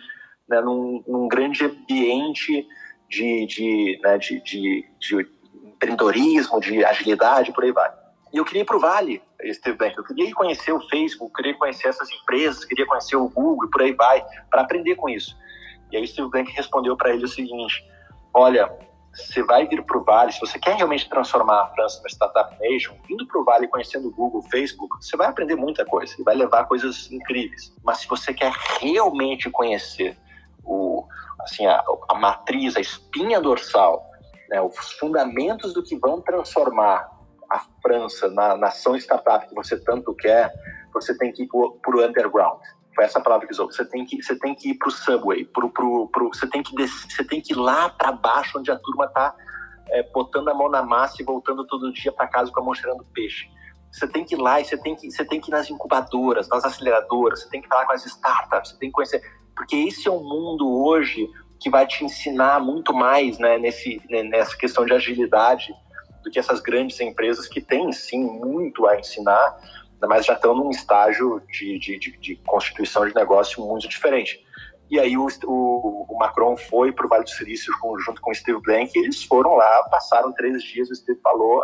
né, 0.47 0.61
num, 0.61 1.03
num, 1.07 1.27
grande 1.27 1.65
ambiente 1.65 2.67
de, 3.09 3.45
de, 3.45 3.99
né, 4.03 4.17
de, 4.17 4.41
de, 4.41 4.85
de 4.99 5.27
empreendedorismo, 5.65 6.59
de 6.59 6.83
agilidade, 6.83 7.51
por 7.51 7.63
aí 7.63 7.71
vai. 7.71 7.91
E 8.33 8.37
eu 8.37 8.45
queria 8.45 8.61
ir 8.61 8.65
para 8.65 8.77
o 8.77 8.79
Vale, 8.79 9.21
Steve 9.53 9.77
Bank. 9.77 9.97
Eu 9.97 10.03
queria 10.03 10.33
conhecer 10.33 10.71
o 10.71 10.81
Facebook, 10.89 11.33
queria 11.33 11.53
conhecer 11.55 11.87
essas 11.87 12.09
empresas, 12.11 12.65
queria 12.65 12.85
conhecer 12.85 13.15
o 13.15 13.29
Google, 13.29 13.69
por 13.69 13.81
aí 13.81 13.93
vai, 13.93 14.23
para 14.49 14.61
aprender 14.61 14.95
com 14.95 15.09
isso. 15.09 15.37
E 15.91 15.97
aí 15.97 16.07
Steve 16.07 16.29
Bank 16.29 16.51
respondeu 16.51 16.97
para 16.97 17.11
ele 17.11 17.23
o 17.23 17.27
seguinte: 17.27 17.83
Olha, 18.33 18.69
você 19.13 19.41
vai 19.43 19.65
vir 19.65 19.81
para 19.83 19.97
o 19.97 20.03
Vale, 20.03 20.33
se 20.33 20.39
você 20.41 20.59
quer 20.59 20.75
realmente 20.75 21.09
transformar 21.09 21.61
a 21.61 21.67
França 21.69 21.97
numa 21.99 22.09
startup 22.09 22.59
nation, 22.59 22.93
indo 23.09 23.25
para 23.25 23.39
o 23.39 23.45
Vale 23.45 23.67
conhecendo 23.67 24.09
o 24.09 24.11
Google, 24.11 24.41
Facebook, 24.43 24.97
você 25.01 25.15
vai 25.15 25.27
aprender 25.27 25.55
muita 25.55 25.85
coisa 25.85 26.13
e 26.19 26.23
vai 26.23 26.35
levar 26.35 26.65
coisas 26.65 27.09
incríveis. 27.11 27.73
Mas 27.83 27.99
se 27.99 28.07
você 28.07 28.33
quer 28.33 28.51
realmente 28.81 29.49
conhecer 29.49 30.17
o, 30.65 31.05
assim, 31.39 31.65
a, 31.65 31.83
a 32.09 32.15
matriz, 32.15 32.75
a 32.75 32.79
espinha 32.79 33.39
dorsal, 33.39 34.09
né, 34.49 34.61
os 34.61 34.93
fundamentos 34.93 35.73
do 35.73 35.83
que 35.83 35.97
vão 35.97 36.21
transformar 36.21 37.09
a 37.49 37.59
França 37.81 38.27
na 38.29 38.57
nação 38.57 38.95
startup 38.95 39.47
que 39.47 39.55
você 39.55 39.79
tanto 39.79 40.13
quer, 40.15 40.51
você 40.93 41.17
tem 41.17 41.31
que 41.31 41.43
ir 41.43 41.47
para 41.47 41.95
o 41.95 42.03
underground. 42.03 42.59
Foi 42.95 43.03
essa 43.03 43.19
palavra 43.19 43.45
que 43.45 43.53
usou. 43.53 43.69
Você 43.71 43.83
tem 43.85 44.05
que, 44.05 44.21
você 44.23 44.37
tem 44.39 44.55
que 44.55 44.71
ir 44.71 44.75
para 44.75 44.87
o 44.87 44.91
subway, 44.91 45.45
pro, 45.45 45.69
pro, 45.69 46.07
pro, 46.07 46.29
você, 46.29 46.47
tem 46.47 46.63
que 46.63 46.73
descer, 46.75 47.11
você 47.11 47.23
tem 47.25 47.41
que 47.41 47.53
ir 47.53 47.57
lá 47.57 47.89
para 47.89 48.11
baixo, 48.11 48.57
onde 48.57 48.71
a 48.71 48.77
turma 48.77 49.05
está 49.05 49.35
é, 49.89 50.03
botando 50.11 50.47
a 50.49 50.53
mão 50.53 50.69
na 50.69 50.81
massa 50.81 51.21
e 51.21 51.25
voltando 51.25 51.67
todo 51.67 51.91
dia 51.91 52.11
para 52.11 52.27
casa 52.27 52.51
com 52.51 52.61
a 52.61 52.63
mão 52.63 52.73
cheirando 52.73 53.05
peixe. 53.13 53.49
você 53.91 54.07
tem 54.07 54.23
que 54.23 54.35
ir 54.35 54.37
lá 54.37 54.61
e 54.61 54.65
você 54.65 54.77
tem 54.77 54.95
que, 54.95 55.11
você 55.11 55.25
tem 55.25 55.41
que 55.41 55.51
ir 55.51 55.53
nas 55.53 55.69
incubadoras, 55.69 56.47
nas 56.47 56.63
aceleradoras, 56.63 57.41
você 57.41 57.49
tem 57.49 57.61
que 57.61 57.67
falar 57.67 57.85
com 57.85 57.91
as 57.91 58.05
startups, 58.05 58.71
você 58.71 58.77
tem 58.77 58.89
que 58.89 58.93
conhecer, 58.93 59.21
porque 59.55 59.75
esse 59.75 60.07
é 60.07 60.11
um 60.11 60.23
mundo 60.23 60.83
hoje 60.83 61.29
que 61.59 61.69
vai 61.69 61.87
te 61.87 62.03
ensinar 62.03 62.59
muito 62.59 62.93
mais 62.93 63.39
né, 63.39 63.57
nesse, 63.57 64.01
né, 64.09 64.23
nessa 64.23 64.55
questão 64.55 64.85
de 64.85 64.93
agilidade 64.93 65.73
do 66.23 66.29
que 66.29 66.39
essas 66.39 66.59
grandes 66.59 66.99
empresas 66.99 67.47
que 67.47 67.61
têm 67.61 67.91
sim 67.91 68.23
muito 68.23 68.85
a 68.85 68.99
ensinar, 68.99 69.57
mas 70.01 70.25
já 70.25 70.33
estão 70.33 70.53
num 70.53 70.69
estágio 70.69 71.41
de, 71.51 71.79
de, 71.79 71.97
de, 71.97 72.17
de 72.17 72.35
constituição 72.45 73.07
de 73.07 73.15
negócio 73.15 73.65
muito 73.65 73.87
diferente. 73.87 74.43
E 74.89 74.99
aí 74.99 75.17
o, 75.17 75.27
o, 75.45 76.05
o 76.07 76.17
Macron 76.19 76.55
foi 76.55 76.91
para 76.91 77.05
o 77.05 77.09
Vale 77.09 77.23
do 77.23 77.29
Silício 77.29 77.73
junto 78.05 78.21
com 78.21 78.29
o 78.29 78.35
Steve 78.35 78.61
Blank 78.61 78.91
e 78.93 79.01
eles 79.01 79.23
foram 79.23 79.55
lá, 79.55 79.87
passaram 79.89 80.31
três 80.33 80.61
dias, 80.63 80.89
o 80.91 80.95
Steve 80.95 81.19
falou, 81.21 81.63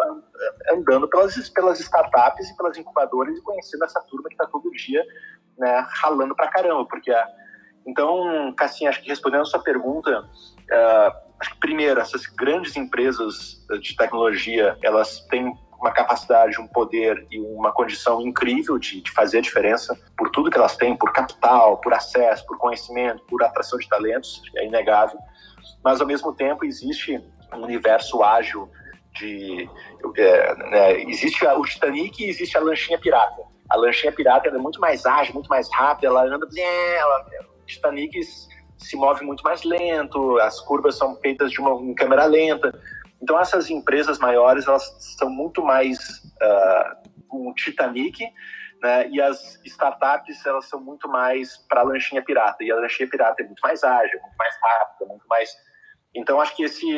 andando 0.72 1.08
pelas, 1.08 1.50
pelas 1.50 1.80
startups 1.80 2.50
e 2.50 2.58
pelas 2.58 2.78
incubadoras 2.78 3.38
e 3.38 3.42
conhecendo 3.42 3.86
essa 3.86 4.02
turma 4.02 4.28
que 4.28 4.34
está 4.34 4.48
todo 4.48 4.72
dia 4.72 5.04
né, 5.58 5.86
ralando 6.02 6.36
para 6.36 6.48
caramba, 6.48 6.86
porque 6.86 7.12
a, 7.12 7.28
então, 7.86 8.54
Cassim, 8.56 8.88
acho 8.88 9.02
que 9.02 9.10
respondendo 9.10 9.42
a 9.42 9.46
sua 9.46 9.62
pergunta, 9.62 10.22
uh, 10.22 11.32
acho 11.40 11.54
que 11.54 11.60
primeiro, 11.60 12.00
essas 12.00 12.26
grandes 12.26 12.76
empresas 12.76 13.66
de 13.82 13.96
tecnologia, 13.96 14.78
elas 14.84 15.22
têm 15.28 15.52
uma 15.80 15.92
capacidade, 15.92 16.62
um 16.62 16.68
poder 16.68 17.26
e 17.32 17.40
uma 17.40 17.72
condição 17.72 18.22
incrível 18.22 18.78
de, 18.78 19.02
de, 19.02 19.12
fazer 19.12 19.40
a 19.40 19.42
diferença 19.42 19.98
por 20.16 20.30
tudo 20.30 20.52
que 20.52 20.58
elas 20.58 20.78
têm, 20.78 20.96
por 20.96 21.12
capital, 21.12 21.78
por 21.78 21.92
acesso, 21.92 22.46
por 22.46 22.58
conhecimento, 22.60 23.24
por 23.26 23.44
atração 23.44 23.80
de 23.80 23.90
talentos, 23.90 24.44
é 24.58 24.66
inegável. 24.66 25.18
Mas, 25.84 26.00
ao 26.00 26.06
mesmo 26.06 26.34
tempo, 26.34 26.64
existe 26.64 27.20
um 27.52 27.64
universo 27.64 28.22
ágil 28.24 28.70
de... 29.16 29.68
É, 30.18 30.56
né, 30.56 31.02
existe 31.04 31.46
o 31.46 31.64
Titanic 31.64 32.24
e 32.24 32.30
existe 32.30 32.56
a 32.56 32.62
lanchinha 32.62 33.00
pirata. 33.00 33.42
A 33.68 33.76
lanchinha 33.76 34.12
pirata 34.12 34.50
é 34.50 34.52
muito 34.52 34.80
mais 34.80 35.04
ágil, 35.06 35.34
muito 35.34 35.50
mais 35.50 35.68
rápida, 35.74 36.08
ela 36.08 36.26
anda... 36.26 36.48
Ela, 36.56 37.26
Titanic 37.72 38.12
se 38.78 38.96
move 38.96 39.24
muito 39.24 39.44
mais 39.44 39.64
lento, 39.64 40.40
as 40.40 40.60
curvas 40.62 40.98
são 40.98 41.16
feitas 41.18 41.52
de 41.52 41.60
uma 41.60 41.80
em 41.82 41.94
câmera 41.94 42.26
lenta. 42.26 42.74
Então 43.22 43.40
essas 43.40 43.70
empresas 43.70 44.18
maiores 44.18 44.68
elas 44.68 44.84
são 45.18 45.30
muito 45.30 45.64
mais 45.64 45.98
uh, 46.42 47.38
um 47.38 47.54
Titanic, 47.54 48.24
né? 48.82 49.08
E 49.10 49.22
as 49.22 49.60
startups 49.64 50.44
elas 50.46 50.68
são 50.68 50.82
muito 50.82 51.08
mais 51.08 51.58
para 51.70 51.84
lanchinha 51.84 52.24
pirata. 52.24 52.64
E 52.64 52.72
a 52.72 52.76
lanchinha 52.76 53.08
pirata 53.08 53.44
é 53.44 53.46
muito 53.46 53.60
mais 53.62 53.84
ágil, 53.84 54.20
muito 54.22 54.36
mais 54.38 54.56
rápida, 54.62 55.06
muito 55.06 55.28
mais 55.28 55.56
então, 56.14 56.42
acho 56.42 56.56
que 56.56 56.64
esse, 56.64 56.90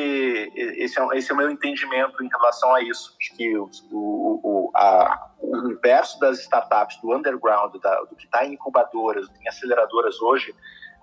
esse, 0.54 1.00
é, 1.00 1.06
esse 1.16 1.30
é 1.30 1.34
o 1.34 1.36
meu 1.36 1.48
entendimento 1.48 2.22
em 2.22 2.28
relação 2.28 2.74
a 2.74 2.82
isso. 2.82 3.16
Acho 3.20 3.36
que 3.36 3.56
o, 3.56 3.70
o, 3.92 4.70
a, 4.74 5.30
o 5.38 5.56
universo 5.58 6.18
das 6.18 6.40
startups, 6.40 7.00
do 7.00 7.14
underground, 7.14 7.76
da, 7.76 8.00
do 8.02 8.16
que 8.16 8.24
está 8.24 8.44
em 8.44 8.54
incubadoras, 8.54 9.28
em 9.40 9.48
aceleradoras 9.48 10.20
hoje, 10.20 10.52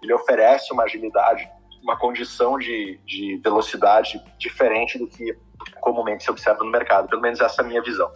ele 0.03 0.13
oferece 0.13 0.73
uma 0.73 0.83
agilidade, 0.83 1.49
uma 1.81 1.97
condição 1.97 2.57
de, 2.57 2.99
de 3.05 3.39
velocidade 3.41 4.21
diferente 4.37 4.97
do 4.97 5.07
que 5.07 5.33
comumente 5.79 6.23
se 6.23 6.31
observa 6.31 6.65
no 6.65 6.71
mercado. 6.71 7.07
Pelo 7.07 7.21
menos 7.21 7.39
essa 7.39 7.61
é 7.61 7.65
a 7.65 7.67
minha 7.67 7.81
visão. 7.81 8.11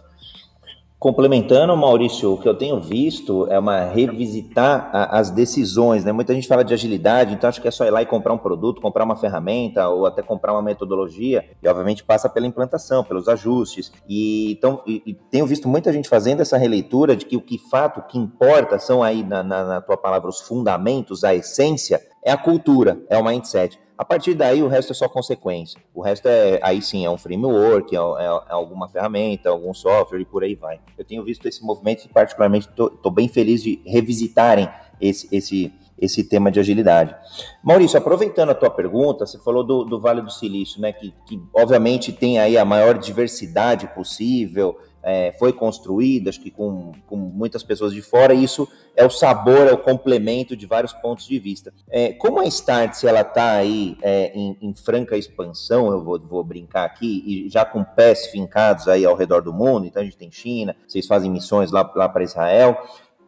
Complementando, 1.06 1.76
Maurício, 1.76 2.32
o 2.32 2.36
que 2.36 2.48
eu 2.48 2.54
tenho 2.54 2.80
visto 2.80 3.46
é 3.46 3.56
uma 3.56 3.84
revisitar 3.84 4.90
a, 4.92 5.20
as 5.20 5.30
decisões, 5.30 6.04
né? 6.04 6.10
Muita 6.10 6.34
gente 6.34 6.48
fala 6.48 6.64
de 6.64 6.74
agilidade, 6.74 7.32
então 7.32 7.48
acho 7.48 7.62
que 7.62 7.68
é 7.68 7.70
só 7.70 7.84
ir 7.84 7.92
lá 7.92 8.02
e 8.02 8.06
comprar 8.06 8.32
um 8.32 8.38
produto, 8.38 8.80
comprar 8.80 9.04
uma 9.04 9.14
ferramenta 9.14 9.88
ou 9.88 10.04
até 10.04 10.20
comprar 10.20 10.52
uma 10.52 10.62
metodologia, 10.62 11.48
e 11.62 11.68
obviamente 11.68 12.02
passa 12.02 12.28
pela 12.28 12.44
implantação, 12.44 13.04
pelos 13.04 13.28
ajustes. 13.28 13.92
E 14.08 14.50
então 14.50 14.82
e, 14.84 15.00
e 15.06 15.14
tenho 15.14 15.46
visto 15.46 15.68
muita 15.68 15.92
gente 15.92 16.08
fazendo 16.08 16.40
essa 16.40 16.58
releitura 16.58 17.14
de 17.14 17.24
que 17.24 17.36
o 17.36 17.40
que 17.40 17.56
fato, 17.56 18.00
o 18.00 18.02
que 18.02 18.18
importa 18.18 18.76
são 18.76 19.00
aí 19.00 19.22
na, 19.22 19.44
na, 19.44 19.64
na 19.64 19.80
tua 19.80 19.96
palavra 19.96 20.28
os 20.28 20.40
fundamentos, 20.40 21.22
a 21.22 21.32
essência, 21.32 22.00
é 22.26 22.32
a 22.32 22.36
cultura, 22.36 23.00
é 23.08 23.16
o 23.16 23.24
mindset. 23.24 23.78
A 23.96 24.04
partir 24.04 24.34
daí, 24.34 24.60
o 24.60 24.66
resto 24.66 24.90
é 24.90 24.94
só 24.96 25.08
consequência. 25.08 25.80
O 25.94 26.02
resto 26.02 26.26
é, 26.26 26.58
aí 26.60 26.82
sim, 26.82 27.06
é 27.06 27.08
um 27.08 27.16
framework, 27.16 27.94
é, 27.94 27.98
é, 27.98 28.24
é 28.24 28.52
alguma 28.52 28.88
ferramenta, 28.88 29.48
algum 29.48 29.72
software 29.72 30.20
e 30.20 30.24
por 30.24 30.42
aí 30.42 30.56
vai. 30.56 30.80
Eu 30.98 31.04
tenho 31.04 31.22
visto 31.24 31.46
esse 31.46 31.64
movimento 31.64 32.04
e, 32.04 32.08
particularmente, 32.08 32.68
estou 32.68 33.12
bem 33.12 33.28
feliz 33.28 33.62
de 33.62 33.80
revisitarem 33.86 34.68
esse, 35.00 35.28
esse, 35.30 35.72
esse 35.96 36.24
tema 36.24 36.50
de 36.50 36.58
agilidade. 36.58 37.14
Maurício, 37.62 37.96
aproveitando 37.96 38.50
a 38.50 38.54
tua 38.54 38.70
pergunta, 38.70 39.24
você 39.24 39.38
falou 39.38 39.62
do, 39.62 39.84
do 39.84 40.00
Vale 40.00 40.20
do 40.20 40.30
Silício, 40.30 40.80
né, 40.80 40.92
que, 40.92 41.14
que 41.26 41.40
obviamente 41.54 42.12
tem 42.12 42.40
aí 42.40 42.58
a 42.58 42.64
maior 42.64 42.98
diversidade 42.98 43.86
possível, 43.94 44.76
é, 45.06 45.30
foi 45.38 45.52
construída, 45.52 46.30
acho 46.30 46.40
que 46.40 46.50
com, 46.50 46.90
com, 47.06 47.14
muitas 47.16 47.62
pessoas 47.62 47.92
de 47.92 48.02
fora, 48.02 48.34
e 48.34 48.42
isso 48.42 48.66
é 48.96 49.06
o 49.06 49.10
sabor, 49.10 49.68
é 49.68 49.72
o 49.72 49.78
complemento 49.78 50.56
de 50.56 50.66
vários 50.66 50.92
pontos 50.92 51.28
de 51.28 51.38
vista. 51.38 51.72
É, 51.88 52.12
como 52.14 52.40
a 52.40 52.44
Start, 52.46 52.94
se 52.94 53.06
ela 53.06 53.20
está 53.20 53.52
aí 53.52 53.96
é, 54.02 54.32
em, 54.36 54.58
em, 54.60 54.74
franca 54.74 55.16
expansão, 55.16 55.92
eu 55.92 56.02
vou, 56.02 56.18
vou, 56.18 56.42
brincar 56.42 56.84
aqui, 56.84 57.22
e 57.24 57.48
já 57.48 57.64
com 57.64 57.84
pés 57.84 58.26
fincados 58.26 58.88
aí 58.88 59.04
ao 59.04 59.14
redor 59.14 59.42
do 59.42 59.52
mundo, 59.52 59.86
então 59.86 60.02
a 60.02 60.04
gente 60.04 60.16
tem 60.16 60.32
China, 60.32 60.74
vocês 60.84 61.06
fazem 61.06 61.30
missões 61.30 61.70
lá, 61.70 61.88
lá 61.94 62.08
para 62.08 62.24
Israel, 62.24 62.76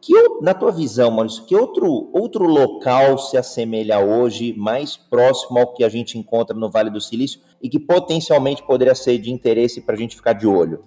que, 0.00 0.14
na 0.42 0.54
tua 0.54 0.72
visão, 0.72 1.12
Maurício, 1.12 1.44
que 1.44 1.54
outro, 1.54 2.10
outro 2.12 2.44
local 2.44 3.18
se 3.18 3.36
assemelha 3.36 4.00
hoje 4.00 4.52
mais 4.52 4.96
próximo 4.96 5.60
ao 5.60 5.72
que 5.74 5.84
a 5.84 5.88
gente 5.88 6.18
encontra 6.18 6.56
no 6.56 6.68
Vale 6.68 6.90
do 6.90 7.00
Silício 7.00 7.40
e 7.62 7.68
que 7.68 7.78
potencialmente 7.78 8.64
poderia 8.64 8.96
ser 8.96 9.18
de 9.18 9.30
interesse 9.30 9.80
para 9.80 9.94
a 9.94 9.98
gente 9.98 10.16
ficar 10.16 10.32
de 10.32 10.46
olho? 10.46 10.84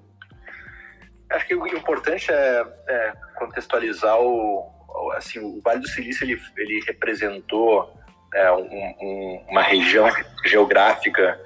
Acho 1.32 1.48
que 1.48 1.56
o 1.56 1.68
importante 1.68 2.32
é, 2.32 2.66
é 2.88 3.14
contextualizar 3.38 4.20
o, 4.20 4.72
assim, 5.16 5.40
o 5.40 5.62
Vale 5.62 5.80
do 5.80 5.88
Silício 5.88 6.26
ele, 6.26 6.40
ele 6.58 6.84
representou 6.86 7.94
é, 8.34 8.52
um, 8.52 8.96
um, 9.02 9.46
uma 9.50 9.62
região 9.62 10.08
geográfica 10.46 11.40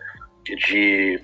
de, 0.43 1.21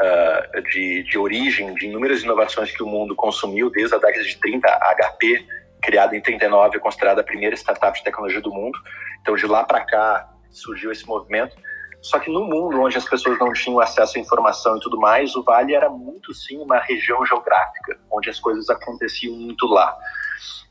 uh, 0.00 0.62
de, 0.62 1.02
de 1.02 1.18
origem 1.18 1.74
de 1.74 1.86
inúmeras 1.86 2.22
inovações 2.22 2.70
que 2.70 2.82
o 2.82 2.86
mundo 2.86 3.14
consumiu 3.14 3.70
desde 3.70 3.94
a 3.94 3.98
década 3.98 4.24
de 4.24 4.36
30. 4.38 4.68
A 4.68 4.94
HP, 4.94 5.46
criada 5.82 6.16
em 6.16 6.20
39, 6.20 6.76
é 6.76 6.80
considerada 6.80 7.20
a 7.20 7.24
primeira 7.24 7.56
startup 7.56 7.96
de 7.96 8.04
tecnologia 8.04 8.40
do 8.40 8.52
mundo. 8.52 8.78
Então, 9.20 9.34
de 9.34 9.46
lá 9.46 9.64
para 9.64 9.84
cá, 9.84 10.28
surgiu 10.50 10.92
esse 10.92 11.06
movimento. 11.06 11.56
Só 12.00 12.18
que 12.18 12.30
no 12.30 12.44
mundo 12.44 12.80
onde 12.80 12.96
as 12.96 13.04
pessoas 13.04 13.38
não 13.38 13.52
tinham 13.52 13.80
acesso 13.80 14.16
à 14.16 14.20
informação 14.20 14.76
e 14.76 14.80
tudo 14.80 14.98
mais, 14.98 15.34
o 15.34 15.42
Vale 15.42 15.74
era 15.74 15.88
muito 15.88 16.32
sim 16.34 16.58
uma 16.58 16.78
região 16.78 17.24
geográfica, 17.26 17.98
onde 18.10 18.30
as 18.30 18.38
coisas 18.38 18.68
aconteciam 18.70 19.34
muito 19.34 19.66
lá. 19.66 19.96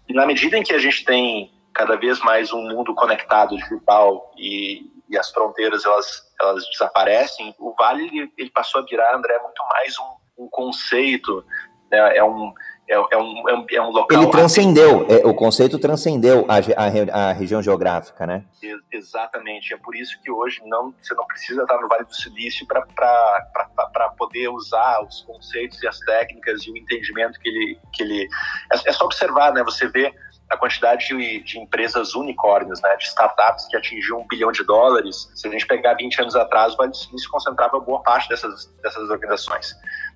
E 0.08 0.14
na 0.14 0.26
medida 0.26 0.58
em 0.58 0.64
que 0.64 0.74
a 0.74 0.80
gente 0.80 1.04
tem 1.04 1.52
cada 1.74 1.98
vez 1.98 2.20
mais 2.20 2.54
um 2.54 2.62
mundo 2.62 2.96
conectado, 2.96 3.58
digital, 3.58 4.32
e, 4.38 4.90
e 5.10 5.18
as 5.18 5.30
fronteiras 5.30 5.84
elas, 5.84 6.24
elas 6.40 6.66
desaparecem, 6.70 7.54
o 7.60 7.74
Vale 7.78 8.32
ele, 8.38 8.50
passou 8.50 8.82
a 8.82 8.86
virar, 8.86 9.16
André, 9.16 9.38
muito 9.40 9.62
mais 9.70 9.98
um, 10.00 10.46
um 10.46 10.50
conceito, 10.50 11.44
né? 11.92 12.18
é 12.18 12.24
um 12.24 12.54
é, 12.88 12.94
é, 12.94 13.18
um, 13.18 13.50
é, 13.50 13.54
um, 13.56 13.66
é 13.72 13.82
um 13.82 13.90
local. 13.90 14.22
Ele 14.22 14.32
transcendeu, 14.32 15.08
é, 15.10 15.26
o 15.26 15.34
conceito 15.34 15.80
transcendeu 15.80 16.46
a, 16.48 16.58
a, 16.58 17.30
a, 17.30 17.32
região 17.32 17.62
geográfica, 17.62 18.28
né? 18.28 18.44
Exatamente. 18.92 19.74
É 19.74 19.78
por 19.78 19.96
isso 19.96 20.20
que 20.22 20.32
hoje 20.32 20.62
não, 20.66 20.94
você 21.02 21.14
não 21.16 21.26
precisa 21.26 21.64
estar 21.64 21.80
no 21.80 21.88
Vale 21.88 22.04
do 22.04 22.16
Silício 22.16 22.66
para 22.68 24.10
poder 24.18 24.50
usar 24.50 25.04
os 25.04 25.22
conceitos 25.22 25.82
e 25.82 25.88
as 25.88 25.98
técnicas 26.00 26.62
e 26.64 26.72
o 26.72 26.78
entendimento 26.78 27.40
que 27.40 27.50
ele. 27.50 27.80
Que 27.92 28.04
ele 28.04 28.28
é, 28.72 28.90
é 28.90 28.92
só 28.92 29.06
observar, 29.06 29.52
né? 29.52 29.64
Você 29.64 29.88
vê 29.88 30.14
a 30.50 30.58
quantidade 30.58 31.08
de, 31.08 31.44
de, 31.44 31.60
empresas 31.60 32.14
unicórnios, 32.14 32.80
né, 32.82 32.96
de 32.98 33.06
startups 33.06 33.68
que 33.68 33.76
atingiam 33.76 34.20
um 34.20 34.28
bilhão 34.28 34.52
de 34.52 34.64
dólares. 34.64 35.32
Se 35.34 35.48
a 35.48 35.52
gente 35.52 35.66
pegar 35.66 35.96
20 35.96 36.22
anos 36.22 36.36
atrás, 36.36 36.74
o 36.74 36.78
Vale 36.78 36.92
do 36.92 36.98
Silício 36.98 37.30
concentrava 37.32 37.80
boa 37.80 38.04
parte 38.04 38.30
dessas, 38.30 38.68
dessas 38.84 39.10
organizações. 39.10 39.76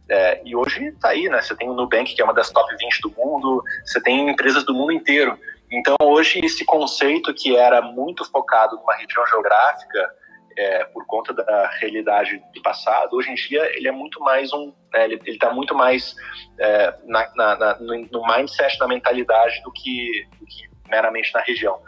É, 0.10 0.42
e 0.44 0.56
hoje 0.56 0.88
está 0.88 1.10
aí, 1.10 1.30
né? 1.30 1.42
Você 1.42 1.56
tem 1.56 1.70
o 1.70 1.74
Nubank, 1.74 2.16
que 2.16 2.22
é 2.22 2.26
uma 2.26 2.34
das 2.34 2.50
top 2.50 2.76
20 2.76 3.02
do 3.02 3.12
mundo, 3.12 3.64
você 3.86 4.02
tem 4.02 4.30
empresas 4.30 4.64
do 4.66 4.74
mundo 4.74 4.92
inteiro. 4.92 5.38
Então, 5.72 5.96
hoje, 6.02 6.40
esse 6.44 6.66
conceito 6.66 7.34
que 7.34 7.56
era 7.56 7.82
muito 7.82 8.26
focado 8.26 8.76
numa 8.78 8.96
região 8.96 9.26
geográfica, 9.28 10.10
é, 10.58 10.84
por 10.86 11.06
conta 11.06 11.34
da 11.34 11.68
realidade 11.80 12.42
do 12.54 12.62
passado, 12.62 13.16
hoje 13.16 13.32
em 13.32 13.36
dia 13.36 13.64
ele 13.78 13.88
é 13.88 13.92
muito 13.92 14.20
mais 14.20 14.52
um, 14.52 14.74
né, 14.92 15.06
ele 15.06 15.22
está 15.26 15.54
muito 15.54 15.74
mais 15.74 16.16
é, 16.60 16.94
na, 17.06 17.32
na, 17.34 17.56
na, 17.56 17.78
no 17.80 18.28
mindset, 18.28 18.78
na 18.78 18.88
mentalidade 18.88 19.62
do 19.64 19.72
que, 19.72 20.28
do 20.38 20.46
que 20.46 20.70
meramente 20.90 21.34
na 21.34 21.40
região. 21.42 21.80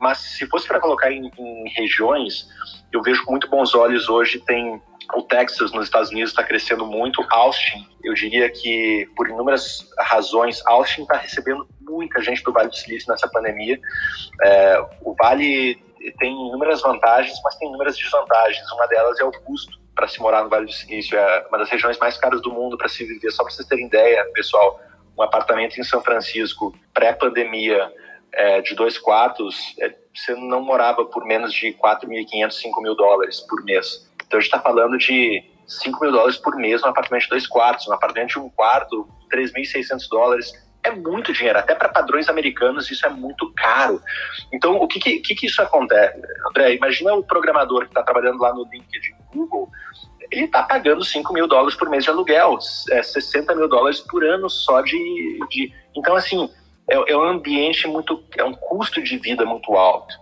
Mas 0.00 0.18
se 0.18 0.46
fosse 0.46 0.66
para 0.66 0.80
colocar 0.80 1.12
em, 1.12 1.30
em, 1.38 1.68
regiões, 1.70 2.48
eu 2.90 3.02
vejo 3.02 3.24
com 3.24 3.32
muito 3.32 3.48
bons 3.48 3.74
olhos 3.74 4.08
hoje 4.08 4.40
tem 4.40 4.80
o 5.14 5.22
Texas 5.22 5.72
nos 5.72 5.84
Estados 5.84 6.10
Unidos 6.10 6.30
está 6.30 6.42
crescendo 6.42 6.86
muito. 6.86 7.24
Austin, 7.30 7.86
eu 8.02 8.14
diria 8.14 8.50
que 8.50 9.08
por 9.16 9.28
inúmeras 9.28 9.88
razões, 9.98 10.62
Austin 10.66 11.02
está 11.02 11.16
recebendo 11.16 11.66
muita 11.80 12.22
gente 12.22 12.42
do 12.42 12.52
Vale 12.52 12.68
do 12.68 12.76
Silício 12.76 13.10
nessa 13.10 13.28
pandemia. 13.28 13.78
É, 14.42 14.78
o 15.02 15.14
Vale 15.14 15.76
tem 16.18 16.32
inúmeras 16.32 16.82
vantagens, 16.82 17.38
mas 17.42 17.56
tem 17.56 17.68
inúmeras 17.68 17.96
desvantagens. 17.96 18.70
Uma 18.72 18.86
delas 18.86 19.18
é 19.20 19.24
o 19.24 19.32
custo 19.32 19.78
para 19.94 20.08
se 20.08 20.20
morar 20.20 20.42
no 20.42 20.50
Vale 20.50 20.66
do 20.66 20.72
Silício. 20.72 21.18
É 21.18 21.46
uma 21.48 21.58
das 21.58 21.70
regiões 21.70 21.98
mais 21.98 22.16
caras 22.16 22.40
do 22.40 22.52
mundo 22.52 22.76
para 22.76 22.88
se 22.88 23.04
viver. 23.04 23.30
Só 23.30 23.42
para 23.42 23.52
vocês 23.52 23.68
terem 23.68 23.86
ideia, 23.86 24.24
pessoal, 24.32 24.80
um 25.16 25.22
apartamento 25.22 25.78
em 25.78 25.84
São 25.84 26.02
Francisco, 26.02 26.74
pré-pandemia, 26.92 27.92
é, 28.32 28.60
de 28.60 28.74
dois 28.74 28.98
quartos, 28.98 29.74
é, 29.80 29.94
você 30.12 30.34
não 30.34 30.60
morava 30.60 31.04
por 31.04 31.24
menos 31.24 31.52
de 31.52 31.72
4.500, 31.74 32.50
5 32.50 32.82
mil 32.82 32.94
dólares 32.94 33.40
por 33.40 33.62
mês. 33.64 34.10
Então 34.34 34.38
a 34.38 34.42
gente 34.42 34.52
está 34.52 34.60
falando 34.60 34.98
de 34.98 35.44
5 35.64 36.00
mil 36.00 36.10
dólares 36.10 36.36
por 36.36 36.56
mês 36.56 36.82
num 36.82 36.88
apartamento 36.88 37.22
de 37.22 37.30
dois 37.30 37.46
quartos. 37.46 37.86
Um 37.86 37.92
apartamento 37.92 38.30
de 38.30 38.38
um 38.40 38.50
quarto, 38.50 39.08
3.600 39.32 40.08
dólares. 40.10 40.52
É 40.82 40.90
muito 40.90 41.32
dinheiro. 41.32 41.56
Até 41.56 41.72
para 41.72 41.88
padrões 41.88 42.28
americanos, 42.28 42.90
isso 42.90 43.06
é 43.06 43.10
muito 43.10 43.52
caro. 43.54 44.02
Então, 44.52 44.74
o 44.74 44.88
que, 44.88 44.98
que, 44.98 45.20
que 45.20 45.46
isso 45.46 45.62
acontece? 45.62 46.20
André, 46.48 46.74
imagina 46.74 47.14
o 47.14 47.22
programador 47.22 47.82
que 47.82 47.90
está 47.90 48.02
trabalhando 48.02 48.40
lá 48.40 48.52
no 48.52 48.64
LinkedIn, 48.64 49.14
Google, 49.32 49.70
ele 50.32 50.46
está 50.46 50.64
pagando 50.64 51.04
5 51.04 51.32
mil 51.32 51.46
dólares 51.46 51.76
por 51.76 51.88
mês 51.88 52.02
de 52.02 52.10
aluguel, 52.10 52.58
é, 52.90 53.02
60 53.02 53.54
mil 53.54 53.68
dólares 53.68 54.00
por 54.00 54.24
ano 54.24 54.50
só 54.50 54.80
de. 54.80 54.98
de... 55.48 55.72
Então, 55.94 56.16
assim, 56.16 56.50
é, 56.90 57.12
é 57.12 57.16
um 57.16 57.22
ambiente 57.22 57.86
muito. 57.86 58.20
é 58.36 58.42
um 58.42 58.52
custo 58.52 59.00
de 59.00 59.16
vida 59.16 59.46
muito 59.46 59.74
alto. 59.74 60.12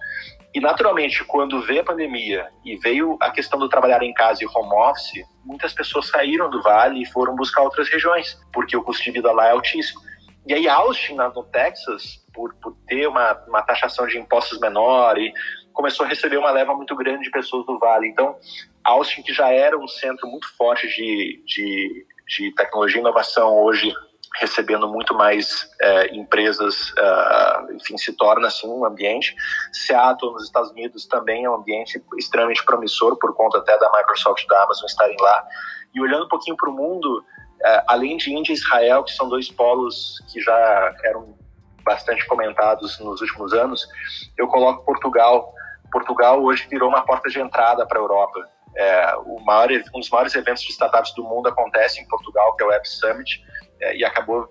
E, 0.55 0.61
naturalmente, 0.61 1.25
quando 1.25 1.63
veio 1.63 1.81
a 1.81 1.85
pandemia 1.85 2.49
e 2.65 2.77
veio 2.77 3.17
a 3.21 3.31
questão 3.31 3.59
do 3.59 3.69
trabalhar 3.69 4.03
em 4.03 4.13
casa 4.13 4.45
e 4.45 4.47
home 4.47 4.75
office, 4.75 5.25
muitas 5.45 5.73
pessoas 5.73 6.09
saíram 6.09 6.51
do 6.51 6.63
Vale 6.63 7.03
e 7.03 7.07
foram 7.07 7.35
buscar 7.35 7.63
outras 7.63 7.89
regiões, 7.89 8.39
porque 8.53 8.77
o 8.77 8.83
custo 8.83 9.03
de 9.03 9.13
vida 9.13 9.33
lá 9.33 9.47
é 9.47 9.53
altíssimo. 9.53 10.01
E 10.47 10.53
aí, 10.53 10.69
Austin, 10.69 11.15
no 11.15 11.45
Texas, 11.45 12.23
por, 12.35 12.55
por 12.57 12.77
ter 12.87 13.07
uma, 13.07 13.33
uma 13.47 13.63
taxação 13.63 14.07
de 14.07 14.19
impostos 14.19 14.59
menor, 14.61 15.17
e 15.17 15.33
começou 15.73 16.05
a 16.05 16.09
receber 16.09 16.37
uma 16.37 16.51
leva 16.51 16.75
muito 16.75 16.95
grande 16.97 17.25
de 17.25 17.31
pessoas 17.31 17.65
do 17.65 17.79
Vale. 17.79 18.09
Então, 18.09 18.37
Austin, 18.85 19.23
que 19.23 19.33
já 19.33 19.51
era 19.51 19.79
um 19.79 19.89
centro 19.89 20.29
muito 20.29 20.47
forte 20.57 20.87
de, 20.89 21.43
de, 21.47 22.07
de 22.29 22.55
tecnologia 22.55 22.99
e 22.99 23.01
inovação, 23.01 23.57
hoje 23.63 23.93
recebendo 24.37 24.89
muito 24.89 25.15
mais 25.15 25.71
é, 25.81 26.15
empresas, 26.15 26.91
uh, 26.93 27.73
enfim, 27.75 27.97
se 27.99 28.13
torna 28.15 28.49
assim 28.49 28.69
um 28.69 28.85
ambiente. 28.85 29.35
Seattle, 29.73 30.33
nos 30.33 30.45
Estados 30.45 30.71
Unidos, 30.71 31.07
também 31.07 31.45
é 31.45 31.51
um 31.51 31.55
ambiente 31.55 32.03
extremamente 32.17 32.65
promissor, 32.65 33.17
por 33.19 33.35
conta 33.35 33.59
até 33.59 33.77
da 33.79 33.91
Microsoft 33.93 34.45
e 34.45 34.49
da 34.49 34.63
Amazon 34.63 34.87
estarem 34.87 35.17
lá. 35.21 35.45
E 35.95 36.01
olhando 36.01 36.25
um 36.25 36.29
pouquinho 36.29 36.57
para 36.57 36.71
o 36.71 36.73
mundo, 36.73 37.19
uh, 37.19 37.83
além 37.87 38.17
de 38.17 38.33
Índia 38.33 38.53
e 38.53 38.55
Israel, 38.55 39.05
que 39.05 39.13
são 39.13 39.29
dois 39.29 39.51
polos 39.51 40.23
que 40.33 40.41
já 40.41 40.95
eram 41.05 41.37
bastante 41.85 42.27
comentados 42.27 42.99
nos 43.01 43.21
últimos 43.21 43.53
anos, 43.53 43.87
eu 44.39 44.49
coloco 44.49 44.85
Portugal. 44.85 45.53
Portugal 45.91 46.43
hoje 46.43 46.67
virou 46.71 46.89
uma 46.89 47.05
porta 47.05 47.29
de 47.29 47.39
entrada 47.39 47.87
para 47.87 47.99
a 47.99 48.03
Europa. 48.03 48.49
É, 48.75 49.15
maior, 49.45 49.69
um 49.95 50.01
dos 50.01 50.09
maiores 50.09 50.35
eventos 50.35 50.63
de 50.63 50.71
startups 50.71 51.13
do 51.15 51.23
mundo 51.23 51.49
acontece 51.49 52.01
em 52.01 52.09
Portugal, 52.09 52.57
que 52.57 52.63
é 52.63 52.67
o 52.67 52.71
Web 52.71 52.89
Summit 52.89 53.43
é, 53.43 53.62
e 53.95 54.05
acabou 54.05 54.49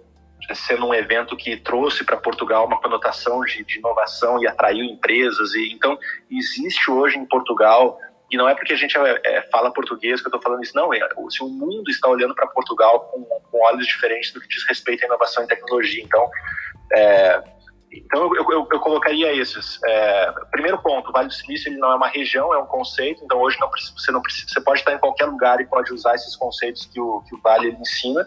sendo 0.54 0.88
um 0.88 0.94
evento 0.94 1.38
que 1.38 1.56
trouxe 1.58 2.04
para 2.04 2.18
Portugal 2.18 2.66
uma 2.66 2.82
conotação 2.82 3.42
de, 3.42 3.64
de, 3.64 3.78
inovação 3.78 4.42
e 4.42 4.48
atraiu 4.48 4.84
empresas. 4.84 5.54
E 5.54 5.72
então 5.72 5.98
existe 6.30 6.90
hoje 6.90 7.18
em 7.18 7.26
Portugal 7.26 7.98
e 8.32 8.38
não 8.38 8.48
é 8.48 8.56
porque 8.56 8.74
a 8.74 8.78
gente 8.78 8.98
é, 8.98 9.22
é, 9.26 9.42
fala 9.52 9.74
português 9.74 10.22
que 10.22 10.28
eu 10.28 10.30
estou 10.30 10.42
falando 10.42 10.64
isso, 10.64 10.76
não. 10.76 10.94
É, 10.94 11.00
o 11.18 11.50
mundo 11.50 11.90
está 11.90 12.10
olhando 12.10 12.34
para 12.34 12.48
Portugal 12.48 13.02
com, 13.12 13.24
com, 13.24 13.66
olhos 13.66 13.86
diferentes 13.86 14.32
do 14.32 14.40
que 14.40 14.48
diz 14.48 14.66
respeito 14.68 15.04
à 15.04 15.06
inovação 15.06 15.44
e 15.44 15.48
tecnologia. 15.48 16.02
Então, 16.02 16.30
é, 16.94 17.44
então, 17.94 18.34
eu, 18.36 18.46
eu, 18.52 18.68
eu 18.72 18.80
colocaria 18.80 19.34
esses. 19.34 19.78
É, 19.84 20.34
primeiro 20.50 20.82
ponto, 20.82 21.12
Vale 21.12 21.28
do 21.28 21.34
Silício 21.34 21.70
ele 21.70 21.78
não 21.78 21.92
é 21.92 21.96
uma 21.96 22.08
região, 22.08 22.54
é 22.54 22.58
um 22.58 22.66
conceito. 22.66 23.22
Então, 23.24 23.39
hoje 23.39 23.58
não 23.60 23.70
você 23.70 24.12
não 24.12 24.22
precisa, 24.22 24.48
você 24.48 24.62
pode 24.62 24.80
estar 24.80 24.94
em 24.94 24.98
qualquer 24.98 25.26
lugar 25.26 25.60
e 25.60 25.66
pode 25.66 25.94
usar 25.94 26.16
esses 26.16 26.36
conceitos 26.38 26.86
que 26.86 27.02
o, 27.02 27.22
que 27.28 27.36
o 27.36 27.42
Vale 27.42 27.70
ensina. 27.70 28.26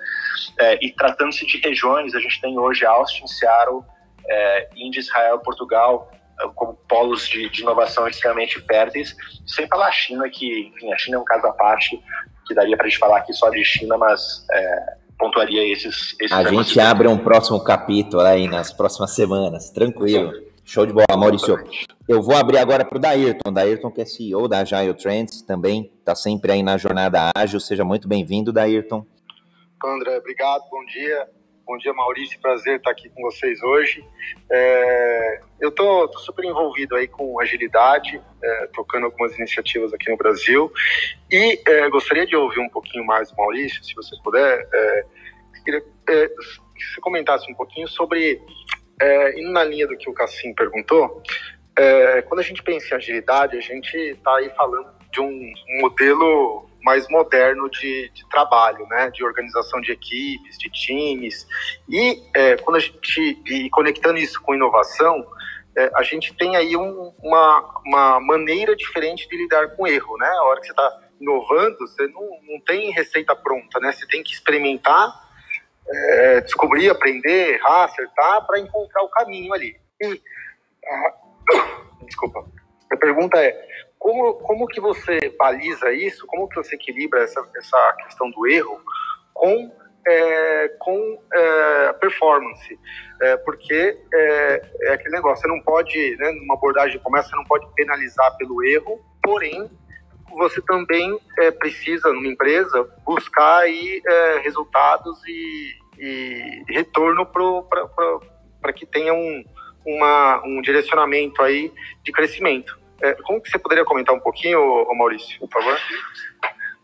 É, 0.61 0.85
e 0.85 0.93
tratando-se 0.93 1.47
de 1.47 1.59
regiões, 1.59 2.15
a 2.15 2.21
gente 2.21 2.41
tem 2.43 2.59
hoje 2.59 2.85
Austin, 2.85 3.27
Seattle, 3.27 3.83
é, 4.29 4.69
Índia, 4.77 5.01
Israel, 5.01 5.39
Portugal, 5.39 6.11
é, 6.41 6.49
como 6.55 6.75
polos 6.87 7.27
de, 7.27 7.49
de, 7.49 7.63
inovação 7.63 8.07
extremamente 8.07 8.61
férteis. 8.67 9.17
Sem 9.47 9.67
falar 9.67 9.89
a 9.89 9.93
China, 9.93 10.29
que, 10.29 10.73
enfim, 10.75 10.93
a 10.93 10.99
China 10.99 11.17
é 11.17 11.21
um 11.21 11.25
caso 11.25 11.47
à 11.47 11.53
parte, 11.53 11.99
que 12.47 12.55
daria 12.55 12.77
para 12.77 12.85
a 12.85 12.89
gente 12.91 12.99
falar 12.99 13.19
aqui 13.19 13.33
só 13.33 13.49
de 13.49 13.65
China, 13.65 13.97
mas 13.97 14.47
é, 14.53 14.97
pontuaria 15.25 15.73
esses. 15.73 16.15
esses 16.21 16.33
a 16.33 16.45
gente 16.45 16.79
abre 16.79 17.09
um 17.09 17.17
próximo 17.17 17.63
capítulo 17.63 18.23
aí 18.23 18.47
nas 18.47 18.73
próximas 18.73 19.13
semanas, 19.13 19.71
tranquilo. 19.71 20.33
Show 20.67 20.87
de 20.87 20.93
bola, 20.93 21.17
Maurício. 21.17 21.59
Eu 22.09 22.23
vou 22.23 22.35
abrir 22.35 22.59
agora 22.59 22.85
para 22.85 22.97
o 22.97 23.01
Dairton. 23.01 23.53
Dairton, 23.53 23.91
que 23.91 24.01
é 24.01 24.05
CEO 24.07 24.49
da 24.49 24.61
Agile 24.61 24.95
Trends, 24.95 25.43
também 25.43 25.93
está 25.99 26.15
sempre 26.15 26.53
aí 26.53 26.63
na 26.63 26.79
jornada 26.79 27.31
ágil. 27.37 27.61
Seja 27.61 27.85
muito 27.85 28.09
bem-vindo, 28.09 28.53
Dairton. 28.53 29.05
André, 29.85 30.17
obrigado, 30.17 30.63
bom 30.71 30.83
dia. 30.87 31.29
Bom 31.67 31.79
dia, 31.79 31.95
Maurício. 31.95 32.39
Prazer 32.41 32.77
estar 32.77 32.91
aqui 32.91 33.09
com 33.09 33.23
vocês 33.23 33.63
hoje. 33.63 34.05
É, 34.53 35.41
eu 35.59 35.71
tô, 35.71 36.13
super 36.19 36.45
envolvido 36.45 36.95
aí 36.95 37.09
com 37.09 37.41
agilidade, 37.41 38.21
é, 38.43 38.67
tocando 38.67 39.07
algumas 39.07 39.35
iniciativas 39.39 39.95
aqui 39.95 40.11
no 40.11 40.17
Brasil. 40.19 40.71
E 41.33 41.59
é, 41.67 41.89
gostaria 41.89 42.27
de 42.27 42.37
ouvir 42.37 42.61
um 42.61 42.69
pouquinho 42.69 43.07
mais 43.07 43.33
Maurício, 43.33 43.83
se 43.83 43.95
você 43.95 44.15
puder. 44.23 44.69
É, 44.73 45.05
queria 45.65 45.83
é, 46.11 46.29
que 46.29 46.85
você 46.85 47.01
comentasse 47.01 47.51
um 47.51 47.55
pouquinho 47.55 47.89
sobre, 47.89 48.43
é, 49.01 49.41
indo 49.41 49.51
na 49.51 49.65
linha 49.65 49.87
do 49.87 49.97
que 49.97 50.11
o 50.11 50.13
Cassim 50.13 50.53
perguntou, 50.55 51.23
quando 52.29 52.41
a 52.41 52.45
gente 52.45 52.63
pensa 52.63 52.95
em 52.95 52.97
agilidade, 52.99 53.57
a 53.57 53.61
gente 53.61 53.97
está 53.97 54.37
aí 54.37 54.49
falando 54.51 54.87
de 55.11 55.21
um 55.21 55.53
modelo 55.81 56.69
mais 56.85 57.09
moderno 57.09 57.69
de, 57.71 58.11
de, 58.11 58.29
trabalho, 58.29 58.87
né, 58.87 59.11
de 59.11 59.25
organização 59.25 59.81
de 59.81 59.91
equipes, 59.91 60.59
de 60.59 60.71
times. 60.71 61.47
E 61.89 62.23
é, 62.37 62.57
quando 62.59 62.77
a 62.77 62.81
gente 62.81 63.43
e 63.47 63.71
conectando 63.71 64.19
isso 64.19 64.41
com 64.43 64.55
inovação, 64.55 65.27
é, 65.77 65.91
a 65.95 66.03
gente 66.03 66.35
tem 66.35 66.57
aí 66.57 66.77
um, 66.77 67.13
uma, 67.23 67.81
uma 67.85 68.21
maneira 68.21 68.77
diferente 68.77 69.29
de 69.29 69.37
lidar 69.37 69.75
com 69.75 69.87
erro, 69.87 70.17
né? 70.19 70.29
A 70.29 70.45
hora 70.45 70.61
que 70.61 70.67
você 70.67 70.73
está 70.73 71.01
inovando, 71.21 71.79
você 71.79 72.07
não, 72.09 72.23
não 72.43 72.61
tem 72.61 72.93
receita 72.93 73.35
pronta, 73.35 73.81
né? 73.81 73.91
Você 73.91 74.07
tem 74.07 74.23
que 74.23 74.33
experimentar, 74.33 75.13
é, 75.89 76.41
descobrir, 76.43 76.91
aprender, 76.91 77.55
errar, 77.55 77.85
acertar, 77.85 78.47
para 78.47 78.61
encontrar 78.61 79.03
o 79.03 79.09
caminho 79.09 79.53
ali. 79.53 79.75
E, 80.01 80.21
a, 80.87 81.15
desculpa. 82.05 82.45
A 82.93 82.97
pergunta 82.97 83.43
é 83.43 83.67
como, 84.05 84.35
como 84.35 84.67
que 84.67 84.83
você 84.83 85.19
baliza 85.39 85.91
isso? 85.95 86.27
Como 86.27 86.47
que 86.47 86.57
você 86.57 86.75
equilibra 86.75 87.23
essa, 87.23 87.43
essa 87.57 87.97
questão 88.05 88.31
do 88.31 88.47
erro 88.47 88.79
com, 89.33 89.73
é, 90.07 90.69
com 90.79 91.23
é, 91.33 91.93
performance? 91.95 92.79
É, 93.23 93.39
porque 93.39 93.99
é, 94.13 94.71
é, 94.83 94.93
aquele 94.93 95.15
negócio, 95.15 95.41
você 95.41 95.49
não 95.49 95.59
pode, 95.63 96.17
né, 96.19 96.33
numa 96.33 96.53
abordagem 96.53 96.99
de 96.99 97.03
comércio, 97.03 97.31
você 97.31 97.37
não 97.37 97.45
pode 97.45 97.67
penalizar 97.75 98.37
pelo 98.37 98.63
erro, 98.63 99.01
porém, 99.23 99.71
você 100.33 100.61
também 100.61 101.19
é, 101.39 101.51
precisa, 101.51 102.13
numa 102.13 102.29
empresa, 102.29 102.87
buscar 103.07 103.61
aí, 103.61 104.03
é, 104.07 104.39
resultados 104.41 105.19
e, 105.27 105.79
e 105.99 106.65
retorno 106.69 107.25
para 107.25 108.73
que 108.75 108.85
tenha 108.85 109.15
um, 109.15 109.43
uma, 109.87 110.43
um 110.45 110.61
direcionamento 110.61 111.41
aí 111.41 111.73
de 112.03 112.13
crescimento. 112.13 112.84
É, 113.03 113.15
como 113.23 113.41
que 113.41 113.51
você 113.51 113.59
poderia 113.59 113.85
comentar 113.85 114.15
um 114.15 114.21
pouquinho, 114.21 114.87
Maurício, 114.97 115.39
por 115.41 115.51
favor? 115.51 115.79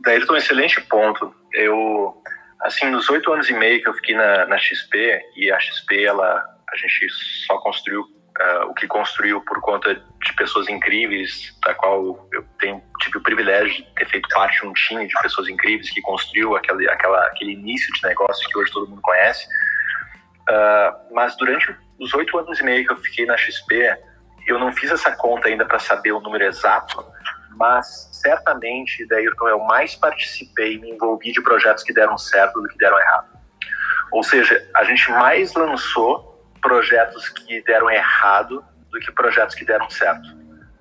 Daí 0.00 0.20
um 0.30 0.36
excelente 0.36 0.80
ponto. 0.82 1.34
Eu, 1.52 2.14
assim, 2.62 2.86
nos 2.90 3.08
oito 3.10 3.32
anos 3.32 3.48
e 3.48 3.52
meio 3.52 3.82
que 3.82 3.88
eu 3.88 3.94
fiquei 3.94 4.14
na, 4.14 4.46
na 4.46 4.58
XP, 4.58 5.20
e 5.36 5.50
a 5.50 5.60
XP, 5.60 6.04
ela, 6.04 6.44
a 6.72 6.76
gente 6.76 7.08
só 7.46 7.58
construiu 7.58 8.02
uh, 8.02 8.64
o 8.68 8.74
que 8.74 8.86
construiu 8.86 9.40
por 9.42 9.60
conta 9.60 9.94
de 9.94 10.32
pessoas 10.36 10.68
incríveis, 10.68 11.56
da 11.64 11.74
qual 11.74 12.28
eu 12.32 12.44
tenho, 12.58 12.82
tive 13.00 13.18
o 13.18 13.22
privilégio 13.22 13.84
de 13.84 13.94
ter 13.94 14.08
feito 14.08 14.28
parte 14.30 14.60
de 14.60 14.66
um 14.66 14.72
time 14.72 15.06
de 15.06 15.14
pessoas 15.22 15.48
incríveis 15.48 15.90
que 15.90 16.00
construiu 16.00 16.56
aquele, 16.56 16.88
aquela, 16.88 17.24
aquele 17.26 17.52
início 17.52 17.92
de 17.94 18.02
negócio 18.08 18.48
que 18.48 18.58
hoje 18.58 18.72
todo 18.72 18.88
mundo 18.88 19.02
conhece. 19.02 19.46
Uh, 20.48 21.14
mas 21.14 21.36
durante 21.36 21.74
os 21.98 22.12
oito 22.14 22.38
anos 22.38 22.58
e 22.58 22.62
meio 22.62 22.86
que 22.86 22.92
eu 22.92 22.96
fiquei 22.96 23.26
na 23.26 23.36
XP, 23.36 23.96
eu 24.50 24.58
não 24.58 24.72
fiz 24.72 24.90
essa 24.90 25.12
conta 25.12 25.48
ainda 25.48 25.64
para 25.64 25.78
saber 25.78 26.12
o 26.12 26.20
número 26.20 26.44
exato, 26.44 27.04
mas 27.56 28.08
certamente, 28.12 29.06
Dayrton, 29.06 29.48
eu 29.48 29.60
mais 29.60 29.94
participei 29.94 30.74
e 30.74 30.78
me 30.78 30.90
envolvi 30.90 31.32
de 31.32 31.40
projetos 31.40 31.84
que 31.84 31.92
deram 31.92 32.18
certo 32.18 32.60
do 32.60 32.68
que 32.68 32.76
deram 32.76 32.98
errado. 32.98 33.28
Ou 34.12 34.22
seja, 34.22 34.68
a 34.74 34.84
gente 34.84 35.10
mais 35.12 35.54
lançou 35.54 36.50
projetos 36.60 37.28
que 37.28 37.62
deram 37.62 37.90
errado 37.90 38.64
do 38.90 38.98
que 38.98 39.12
projetos 39.12 39.54
que 39.54 39.64
deram 39.64 39.88
certo. 39.88 40.28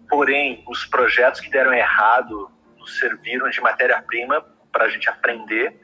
Porém, 0.09 0.63
os 0.67 0.85
projetos 0.85 1.39
que 1.39 1.49
deram 1.49 1.73
errado 1.73 2.51
nos 2.77 2.97
serviram 2.97 3.49
de 3.49 3.61
matéria-prima 3.61 4.43
para 4.71 4.85
a 4.85 4.89
gente 4.89 5.07
aprender, 5.09 5.79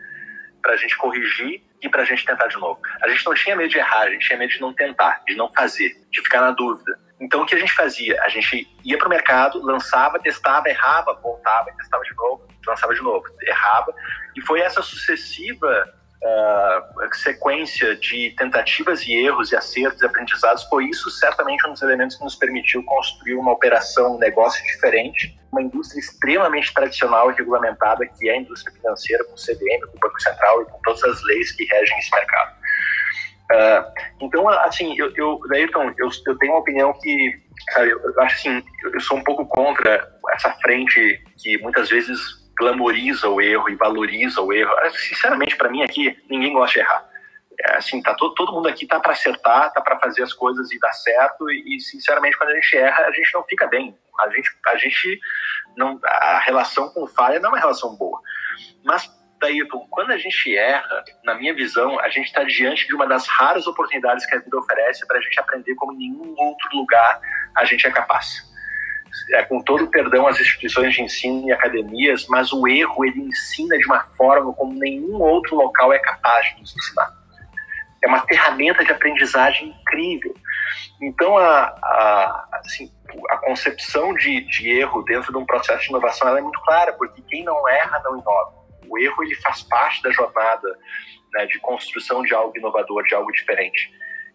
para 0.61 0.73
a 0.73 0.77
gente 0.77 0.97
corrigir 0.97 1.63
e 1.81 1.87
para 1.87 2.01
a 2.01 2.05
gente 2.05 2.25
tentar 2.25 2.47
de 2.47 2.57
novo. 2.57 2.81
A 3.01 3.07
gente 3.07 3.23
não 3.25 3.35
tinha 3.35 3.55
medo 3.55 3.69
de 3.69 3.77
errar, 3.77 4.01
a 4.01 4.09
gente 4.09 4.25
tinha 4.25 4.39
medo 4.39 4.51
de 4.51 4.61
não 4.61 4.73
tentar, 4.73 5.21
de 5.27 5.35
não 5.35 5.51
fazer, 5.53 5.95
de 6.09 6.21
ficar 6.21 6.41
na 6.41 6.51
dúvida. 6.51 6.99
Então, 7.19 7.41
o 7.43 7.45
que 7.45 7.55
a 7.55 7.59
gente 7.59 7.73
fazia? 7.73 8.21
A 8.23 8.29
gente 8.29 8.67
ia 8.83 8.97
para 8.97 9.07
o 9.07 9.09
mercado, 9.09 9.61
lançava, 9.63 10.19
testava, 10.19 10.67
errava, 10.67 11.13
voltava, 11.21 11.71
testava 11.77 12.03
de 12.03 12.13
novo, 12.15 12.45
lançava 12.67 12.93
de 12.93 13.01
novo, 13.01 13.23
errava. 13.41 13.93
E 14.35 14.41
foi 14.41 14.59
essa 14.59 14.81
sucessiva 14.81 15.93
uh, 16.25 17.15
sequência 17.15 17.95
de 17.95 18.31
tentativas 18.37 19.05
e 19.07 19.13
erros 19.13 19.51
e 19.51 19.55
acertos 19.55 20.01
e 20.01 20.05
aprendizados 20.05 20.63
foi 20.65 20.85
isso 20.85 21.09
certamente 21.09 21.65
um 21.67 21.71
dos 21.71 21.81
elementos 21.81 22.17
que 22.17 22.23
nos 22.23 22.35
permitiu 22.35 22.83
construir 22.83 23.35
uma 23.35 23.51
operação, 23.51 24.15
um 24.15 24.19
negócio 24.19 24.63
diferente, 24.63 25.39
uma 25.51 25.61
indústria 25.61 25.99
extremamente 25.99 26.73
tradicional 26.73 27.31
e 27.31 27.35
regulamentada 27.35 28.05
que 28.05 28.29
é 28.29 28.33
a 28.33 28.37
indústria 28.37 28.75
financeira 28.75 29.23
com 29.25 29.33
o 29.33 29.37
CDM, 29.37 29.81
com 29.87 29.97
o 29.97 29.99
Banco 29.99 30.21
Central 30.21 30.61
e 30.61 30.65
com 30.65 30.79
todas 30.83 31.03
as 31.03 31.23
leis 31.23 31.51
que 31.51 31.63
regem 31.65 31.97
esse 31.97 32.11
mercado. 32.13 32.54
Uh, 33.51 33.85
então, 34.21 34.47
assim, 34.49 34.95
eu, 34.97 35.11
eu, 35.15 35.39
Ayrton, 35.51 35.93
eu, 35.97 36.09
eu 36.25 36.37
tenho 36.37 36.53
uma 36.53 36.61
opinião 36.61 36.93
que, 36.93 37.41
sabe, 37.73 37.91
eu 37.91 38.21
assim, 38.23 38.63
eu 38.83 38.99
sou 38.99 39.17
um 39.17 39.23
pouco 39.23 39.45
contra 39.45 40.07
essa 40.31 40.51
frente 40.63 41.23
que 41.37 41.57
muitas 41.59 41.89
vezes 41.89 42.19
glamoriza 42.57 43.29
o 43.29 43.39
erro 43.39 43.69
e 43.69 43.75
valoriza 43.75 44.41
o 44.41 44.51
erro. 44.51 44.71
Sinceramente, 44.91 45.55
para 45.55 45.69
mim 45.69 45.83
aqui, 45.83 46.17
ninguém 46.29 46.53
gosta 46.53 46.73
de 46.73 46.79
errar. 46.79 47.07
É, 47.59 47.77
assim, 47.77 48.01
tá 48.01 48.13
todo, 48.15 48.33
todo 48.33 48.51
mundo 48.51 48.67
aqui 48.67 48.85
tá 48.85 48.99
para 48.99 49.13
acertar, 49.13 49.71
tá 49.71 49.79
para 49.79 49.99
fazer 49.99 50.23
as 50.23 50.33
coisas 50.33 50.71
e 50.71 50.79
dar 50.79 50.91
certo. 50.93 51.49
E, 51.49 51.79
sinceramente, 51.79 52.37
quando 52.37 52.49
a 52.49 52.55
gente 52.55 52.77
erra, 52.77 53.05
a 53.05 53.11
gente 53.11 53.33
não 53.33 53.43
fica 53.43 53.67
bem. 53.67 53.95
A 54.21 54.29
gente, 54.29 54.49
a 54.67 54.77
gente 54.77 55.19
não, 55.77 55.99
a 56.03 56.39
relação 56.39 56.89
com 56.89 57.07
falha 57.07 57.39
não 57.39 57.49
é 57.49 57.53
uma 57.53 57.59
relação 57.59 57.95
boa. 57.95 58.19
Mas 58.83 59.09
Dailton, 59.39 59.87
quando 59.89 60.11
a 60.11 60.17
gente 60.17 60.55
erra, 60.55 61.03
na 61.23 61.35
minha 61.35 61.53
visão, 61.53 61.99
a 61.99 62.09
gente 62.09 62.25
está 62.25 62.43
diante 62.43 62.87
de 62.87 62.95
uma 62.95 63.07
das 63.07 63.27
raras 63.27 63.67
oportunidades 63.67 64.25
que 64.25 64.35
a 64.35 64.39
vida 64.39 64.57
oferece 64.57 65.05
para 65.07 65.17
a 65.17 65.21
gente 65.21 65.39
aprender 65.39 65.75
como 65.75 65.93
em 65.93 65.97
nenhum 65.97 66.35
outro 66.37 66.69
lugar 66.73 67.19
a 67.55 67.65
gente 67.65 67.85
é 67.85 67.91
capaz 67.91 68.55
é, 69.31 69.43
com 69.43 69.61
todo 69.61 69.85
o 69.85 69.89
perdão 69.89 70.27
às 70.27 70.39
instituições 70.39 70.93
de 70.93 71.01
ensino 71.01 71.47
e 71.47 71.51
academias, 71.51 72.27
mas 72.27 72.51
o 72.51 72.67
erro 72.67 73.05
ele 73.05 73.21
ensina 73.21 73.77
de 73.77 73.85
uma 73.85 74.01
forma 74.17 74.53
como 74.53 74.77
nenhum 74.77 75.21
outro 75.21 75.55
local 75.55 75.93
é 75.93 75.99
capaz 75.99 76.47
de 76.49 76.61
nos 76.61 76.75
ensinar. 76.75 77.11
É 78.03 78.07
uma 78.07 78.21
ferramenta 78.21 78.83
de 78.83 78.91
aprendizagem 78.91 79.69
incrível. 79.69 80.35
Então, 81.01 81.37
a, 81.37 81.63
a, 81.63 82.47
assim, 82.53 82.91
a 83.29 83.37
concepção 83.37 84.13
de, 84.13 84.41
de, 84.41 84.69
erro 84.69 85.01
dentro 85.03 85.31
de 85.31 85.37
um 85.37 85.45
processo 85.45 85.83
de 85.83 85.89
inovação 85.89 86.37
é 86.37 86.41
muito 86.41 86.61
clara, 86.61 86.93
porque 86.93 87.21
quem 87.23 87.43
não 87.43 87.67
erra 87.67 88.01
não 88.03 88.19
inova. 88.19 88.64
O 88.89 88.97
erro 88.97 89.23
ele 89.23 89.35
faz 89.35 89.63
parte 89.63 90.01
da 90.01 90.11
jornada 90.11 90.77
né, 91.33 91.45
de 91.45 91.59
construção 91.59 92.23
de 92.23 92.33
algo 92.33 92.57
inovador, 92.57 93.03
de 93.03 93.13
algo 93.13 93.31
diferente. 93.31 93.91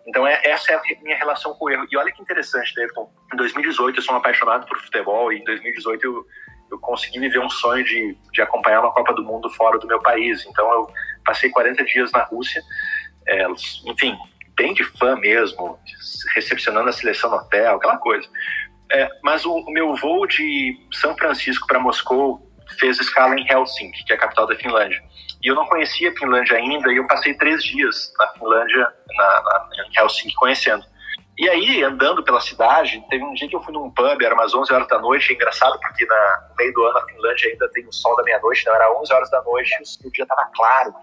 Então, 0.06 0.26
é, 0.26 0.40
essa 0.44 0.72
é 0.72 0.76
a 0.76 1.02
minha 1.02 1.16
relação 1.16 1.54
com 1.54 1.66
o 1.66 1.70
erro. 1.70 1.86
E 1.90 1.96
olha 1.96 2.12
que 2.12 2.22
interessante, 2.22 2.74
Davidson. 2.74 3.12
Em 3.32 3.36
2018, 3.36 3.98
eu 3.98 4.02
sou 4.02 4.14
um 4.14 4.18
apaixonado 4.18 4.66
por 4.66 4.78
futebol, 4.80 5.32
e 5.32 5.38
em 5.38 5.44
2018 5.44 6.04
eu, 6.04 6.26
eu 6.70 6.78
consegui 6.78 7.18
viver 7.18 7.38
um 7.38 7.50
sonho 7.50 7.84
de, 7.84 8.16
de 8.32 8.42
acompanhar 8.42 8.80
uma 8.80 8.92
Copa 8.92 9.12
do 9.14 9.24
Mundo 9.24 9.50
fora 9.50 9.78
do 9.78 9.86
meu 9.86 10.00
país. 10.00 10.44
Então, 10.46 10.70
eu 10.72 10.90
passei 11.24 11.50
40 11.50 11.84
dias 11.84 12.10
na 12.12 12.22
Rússia, 12.24 12.62
é, 13.26 13.46
enfim, 13.86 14.16
bem 14.56 14.74
de 14.74 14.84
fã 14.84 15.16
mesmo, 15.16 15.78
recepcionando 16.34 16.88
a 16.88 16.92
seleção 16.92 17.30
no 17.30 17.36
hotel, 17.36 17.76
aquela 17.76 17.98
coisa. 17.98 18.28
É, 18.92 19.08
mas 19.22 19.44
o, 19.44 19.52
o, 19.54 19.70
meu 19.70 19.94
voo 19.94 20.26
de 20.26 20.76
São 20.92 21.16
Francisco 21.16 21.66
para 21.66 21.78
Moscou 21.78 22.49
fez 22.78 22.98
escala 23.00 23.34
em 23.34 23.46
Helsinki, 23.48 24.04
que 24.04 24.12
é 24.12 24.16
a 24.16 24.18
capital 24.18 24.46
da 24.46 24.56
Finlândia. 24.56 25.02
E 25.42 25.48
eu 25.48 25.54
não 25.54 25.66
conhecia 25.66 26.10
a 26.10 26.14
Finlândia 26.14 26.56
ainda, 26.56 26.92
e 26.92 26.96
eu 26.96 27.06
passei 27.06 27.34
três 27.34 27.62
dias 27.64 28.12
na 28.18 28.28
Finlândia, 28.28 28.92
na, 29.16 29.42
na, 29.42 29.68
em 29.88 29.98
Helsinki, 29.98 30.34
conhecendo. 30.34 30.84
E 31.38 31.48
aí, 31.48 31.82
andando 31.82 32.22
pela 32.22 32.40
cidade, 32.40 33.02
teve 33.08 33.24
um 33.24 33.32
dia 33.32 33.48
que 33.48 33.56
eu 33.56 33.62
fui 33.62 33.72
num 33.72 33.90
pub, 33.90 34.22
era 34.22 34.34
umas 34.34 34.54
11 34.54 34.74
horas 34.74 34.88
da 34.88 34.98
noite, 34.98 35.32
é 35.32 35.34
engraçado 35.34 35.80
porque 35.80 36.04
na, 36.04 36.48
no 36.50 36.56
meio 36.56 36.72
do 36.74 36.84
ano 36.84 36.98
a 36.98 37.06
Finlândia 37.06 37.50
ainda 37.50 37.68
tem 37.70 37.86
o 37.86 37.92
sol 37.92 38.14
da 38.16 38.22
meia-noite, 38.22 38.60
então 38.60 38.74
era 38.74 38.92
11 39.00 39.12
horas 39.14 39.30
da 39.30 39.42
noite 39.42 39.70
o 40.04 40.10
dia 40.10 40.24
estava 40.24 40.50
claro. 40.54 40.94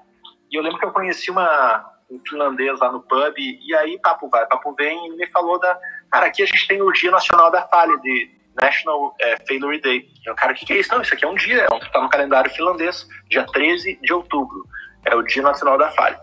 E 0.52 0.56
eu 0.56 0.62
lembro 0.62 0.78
que 0.78 0.86
eu 0.86 0.92
conheci 0.92 1.32
uma, 1.32 1.92
um 2.12 2.22
finlandês 2.28 2.80
lá 2.80 2.92
no 2.92 3.02
pub, 3.02 3.34
e 3.38 3.76
aí 3.76 4.00
papo 4.00 4.30
vai, 4.30 4.46
papo 4.46 4.76
vem, 4.76 5.08
e 5.08 5.18
me 5.18 5.26
falou 5.32 5.60
da... 5.60 5.76
Cara, 6.12 6.28
aqui 6.28 6.44
a 6.44 6.46
gente 6.46 6.68
tem 6.68 6.82
o 6.84 6.92
Dia 6.92 7.10
Nacional 7.10 7.50
da 7.50 7.64
Falha, 7.64 7.98
de 7.98 8.37
National 8.62 9.16
é, 9.20 9.38
Failure 9.46 9.80
Day. 9.82 10.08
E 10.26 10.30
o 10.30 10.36
cara, 10.36 10.54
o 10.54 10.56
que, 10.56 10.66
que 10.66 10.74
é 10.74 10.80
isso? 10.80 10.92
Não, 10.92 11.02
isso 11.02 11.14
aqui 11.14 11.26
é 11.26 11.28
um 11.28 11.36
dia, 11.36 11.68
é 11.70 11.74
um, 11.74 11.80
tá 11.80 12.02
no 12.02 12.10
calendário 12.10 12.52
finlandês, 12.52 13.08
dia 13.30 13.46
13 13.46 14.00
de 14.02 14.14
outubro. 14.14 14.66
É 15.06 15.16
o 15.16 15.22
Dia 15.22 15.42
Nacional 15.42 15.78
da 15.78 15.90
Falha. 15.92 16.20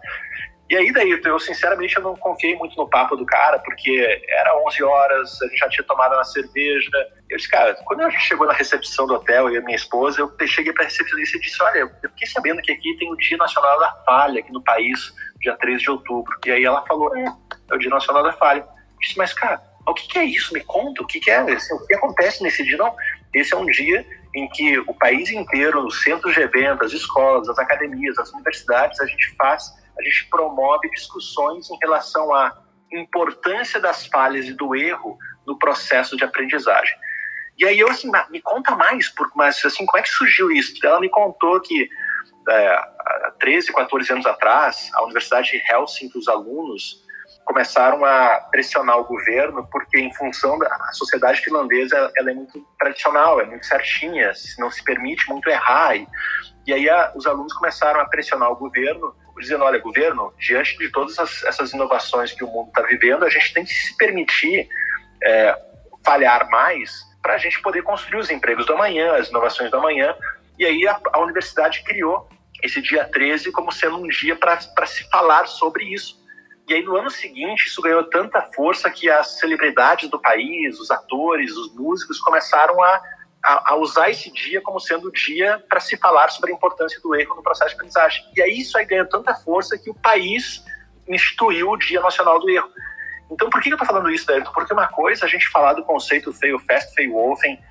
E 0.68 0.76
aí, 0.76 0.91
daí, 0.93 1.11
eu 1.11 1.39
sinceramente 1.39 1.97
eu 1.97 2.03
não 2.03 2.16
confiei 2.16 2.57
muito 2.57 2.74
no 2.76 2.89
papo 2.89 3.16
do 3.16 3.26
cara, 3.26 3.59
porque 3.59 4.24
era 4.26 4.57
11 4.66 4.82
horas, 4.82 5.43
a 5.43 5.47
gente 5.47 5.59
já 5.59 5.68
tinha 5.68 5.85
tomado 5.85 6.14
uma 6.14 6.24
cerveja. 6.24 6.91
Eu 7.28 7.37
disse, 7.37 7.49
cara, 7.51 7.74
quando 7.85 8.01
a 8.01 8.11
gente 8.11 8.22
chegou 8.22 8.47
na 8.47 8.55
recepção 8.55 9.07
do 9.07 9.14
hotel, 9.14 9.51
eu 9.51 9.61
e 9.61 9.64
minha 9.64 9.76
esposa, 9.76 10.20
eu 10.20 10.49
cheguei 10.49 10.72
para 10.72 10.85
a 10.85 10.87
recepcionista 10.87 11.37
e 11.37 11.41
disse: 11.41 11.62
Olha, 11.62 11.78
eu 11.80 12.11
fiquei 12.11 12.26
sabendo 12.28 12.62
que 12.62 12.72
aqui 12.72 12.97
tem 12.99 13.12
o 13.12 13.16
Dia 13.16 13.37
Nacional 13.37 13.78
da 13.78 13.93
Falha, 14.07 14.41
aqui 14.41 14.53
no 14.53 14.64
país, 14.64 15.12
dia 15.41 15.55
13 15.57 15.82
de 15.82 15.91
outubro. 15.91 16.35
E 16.47 16.51
aí 16.51 16.64
ela 16.64 16.85
falou: 16.87 17.14
É, 17.14 17.24
é 17.70 17.74
o 17.74 17.78
Dia 17.78 17.91
Nacional 17.91 18.22
da 18.22 18.32
Falha. 18.32 18.61
Eu 18.61 18.99
disse, 19.01 19.18
mas, 19.18 19.35
cara, 19.35 19.62
o 19.87 19.95
que, 19.95 20.09
que, 20.09 20.18
é 20.18 20.24
isso? 20.24 20.53
Me 20.55 20.61
conta 20.62 21.03
o 21.03 21.07
que, 21.07 21.20
que 21.20 21.30
é, 21.30 21.39
assim, 21.39 21.74
o 21.74 21.87
que 21.87 21.95
acontece 21.95 22.43
nesse 22.43 22.64
dia? 22.64 22.76
Não, 22.76 22.95
esse 23.35 23.53
é 23.53 23.57
um 23.57 23.66
dia 23.66 24.07
em 24.35 24.49
que 24.49 24.78
o 24.78 24.95
país 24.95 25.30
inteiro, 25.30 25.87
os 25.87 26.03
centros 26.03 26.35
de 26.35 26.41
eventos, 26.41 26.87
as 26.87 26.93
escolas, 26.93 27.49
as 27.49 27.59
academias, 27.59 28.18
as 28.18 28.32
universidades, 28.32 29.01
a 29.01 29.07
gente 29.07 29.35
faz, 29.37 29.72
a 29.99 30.03
gente 30.03 30.26
promove 30.28 30.89
discussões 30.91 31.70
em 31.70 31.78
relação 31.80 32.35
à 32.35 32.57
importância 32.93 33.78
das 33.80 34.07
falhas 34.07 34.47
e 34.47 34.53
do 34.53 34.74
erro 34.74 35.18
no 35.47 35.59
processo 35.59 36.16
de 36.16 36.24
aprendizagem. 36.24 36.97
E 37.59 37.64
aí 37.64 37.78
eu 37.78 37.89
assim, 37.89 38.11
me 38.30 38.41
conta 38.41 38.74
mais, 38.74 39.12
mas 39.37 39.64
assim, 39.64 39.87
como 39.87 39.99
é 39.99 40.03
que 40.03 40.09
surgiu 40.09 40.51
isso? 40.51 40.74
Ela 40.85 41.01
me 41.01 41.09
contou 41.09 41.61
que 41.61 41.89
é, 42.49 42.68
há 42.68 43.32
13, 43.39 43.72
14 43.72 44.12
anos 44.12 44.26
atrás, 44.26 44.91
a 44.95 45.05
Universidade 45.05 45.51
de 45.51 45.62
Helsinki, 45.72 46.18
os 46.18 46.28
alunos 46.28 47.04
começaram 47.45 48.05
a 48.05 48.41
pressionar 48.51 48.99
o 48.99 49.05
governo 49.05 49.67
porque 49.71 49.99
em 49.99 50.13
função 50.15 50.59
da 50.59 50.93
sociedade 50.93 51.41
finlandesa 51.41 52.11
ela 52.17 52.31
é 52.31 52.35
muito 52.35 52.67
tradicional 52.79 53.41
é 53.41 53.45
muito 53.45 53.67
certinha 53.67 54.33
não 54.59 54.71
se 54.71 54.83
permite 54.83 55.29
muito 55.29 55.49
errar 55.49 55.97
e, 55.97 56.07
e 56.67 56.73
aí 56.73 56.89
a, 56.89 57.13
os 57.15 57.27
alunos 57.27 57.53
começaram 57.53 58.01
a 58.01 58.07
pressionar 58.07 58.51
o 58.51 58.57
governo 58.57 59.15
dizendo 59.39 59.65
olha 59.65 59.79
governo 59.79 60.33
diante 60.39 60.79
de 60.79 60.91
todas 60.91 61.19
as, 61.19 61.45
essas 61.45 61.73
inovações 61.73 62.33
que 62.33 62.45
o 62.45 62.49
mundo 62.49 62.69
está 62.69 62.83
vivendo 62.83 63.25
a 63.25 63.31
gente 63.31 63.53
tem 63.53 63.65
que 63.65 63.73
se 63.73 63.97
permitir 63.97 64.69
é, 65.23 65.59
falhar 66.05 66.49
mais 66.51 67.03
para 67.23 67.35
a 67.35 67.39
gente 67.39 67.61
poder 67.63 67.83
construir 67.83 68.21
os 68.21 68.31
empregos 68.31 68.67
do 68.67 68.75
amanhã 68.75 69.15
as 69.15 69.31
inovações 69.31 69.71
do 69.71 69.79
amanhã. 69.79 70.15
E 70.59 70.65
aí 70.65 70.87
a, 70.87 71.01
a 71.13 71.21
universidade 71.21 71.83
criou 71.83 72.29
esse 72.63 72.81
dia 72.81 73.05
13 73.07 73.51
como 73.51 73.73
sendo 73.73 73.97
um 73.97 74.07
dia 74.07 74.37
para 74.37 74.87
se 74.87 75.09
falar 75.11 75.47
sobre 75.47 75.85
isso 75.85 76.23
e 76.67 76.73
aí, 76.73 76.83
no 76.83 76.97
ano 76.97 77.11
seguinte, 77.11 77.67
isso 77.67 77.83
ganhou 77.83 78.05
tanta 78.05 78.41
força 78.41 78.91
que 78.91 79.11
as 79.11 79.39
celebridades 79.39 80.09
do 80.09 80.19
país, 80.19 80.81
os 80.81 80.91
atores, 80.91 81.55
os 81.57 81.75
músicos, 81.75 82.19
começaram 82.21 82.83
a, 82.83 83.03
a, 83.45 83.73
a 83.73 83.77
usar 83.77 84.09
esse 84.09 84.33
dia 84.33 84.62
como 84.62 84.81
sendo 84.81 85.09
o 85.09 85.12
dia 85.12 85.62
para 85.69 85.79
se 85.79 85.97
falar 85.99 86.31
sobre 86.31 86.53
a 86.53 86.55
importância 86.55 86.99
do 87.03 87.15
erro 87.15 87.37
no 87.37 87.43
processo 87.43 87.71
de 87.71 87.75
aprendizagem. 87.75 88.25
E 88.35 88.41
aí, 88.41 88.61
isso 88.61 88.79
aí 88.79 88.87
ganhou 88.87 89.07
tanta 89.07 89.35
força 89.35 89.77
que 89.77 89.91
o 89.91 89.95
país 89.95 90.65
instituiu 91.07 91.69
o 91.69 91.77
Dia 91.77 92.01
Nacional 92.01 92.41
do 92.41 92.49
Erro. 92.49 92.71
Então, 93.31 93.51
por 93.51 93.61
que 93.61 93.69
eu 93.69 93.75
estou 93.75 93.87
falando 93.87 94.11
isso, 94.11 94.27
Débito? 94.27 94.53
Porque 94.53 94.73
uma 94.73 94.87
coisa 94.87 95.27
é 95.27 95.27
a 95.27 95.31
gente 95.31 95.49
falar 95.51 95.75
do 95.75 95.85
conceito 95.85 96.33
fail 96.33 96.59
fast, 96.61 96.95
fail 96.95 97.15
often 97.15 97.62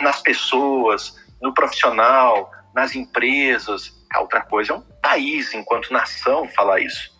nas 0.00 0.22
pessoas, 0.22 1.16
no 1.42 1.52
profissional, 1.52 2.48
nas 2.72 2.94
empresas. 2.94 3.92
A 4.12 4.20
outra 4.20 4.40
coisa 4.40 4.72
é 4.72 4.76
um 4.76 4.82
país, 5.02 5.52
enquanto 5.52 5.92
nação, 5.92 6.46
falar 6.50 6.80
isso 6.80 7.18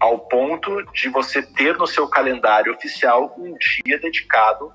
ao 0.00 0.18
ponto 0.18 0.82
de 0.92 1.08
você 1.08 1.42
ter 1.42 1.76
no 1.76 1.86
seu 1.86 2.08
calendário 2.08 2.72
oficial 2.72 3.34
um 3.36 3.54
dia 3.58 3.98
dedicado 3.98 4.72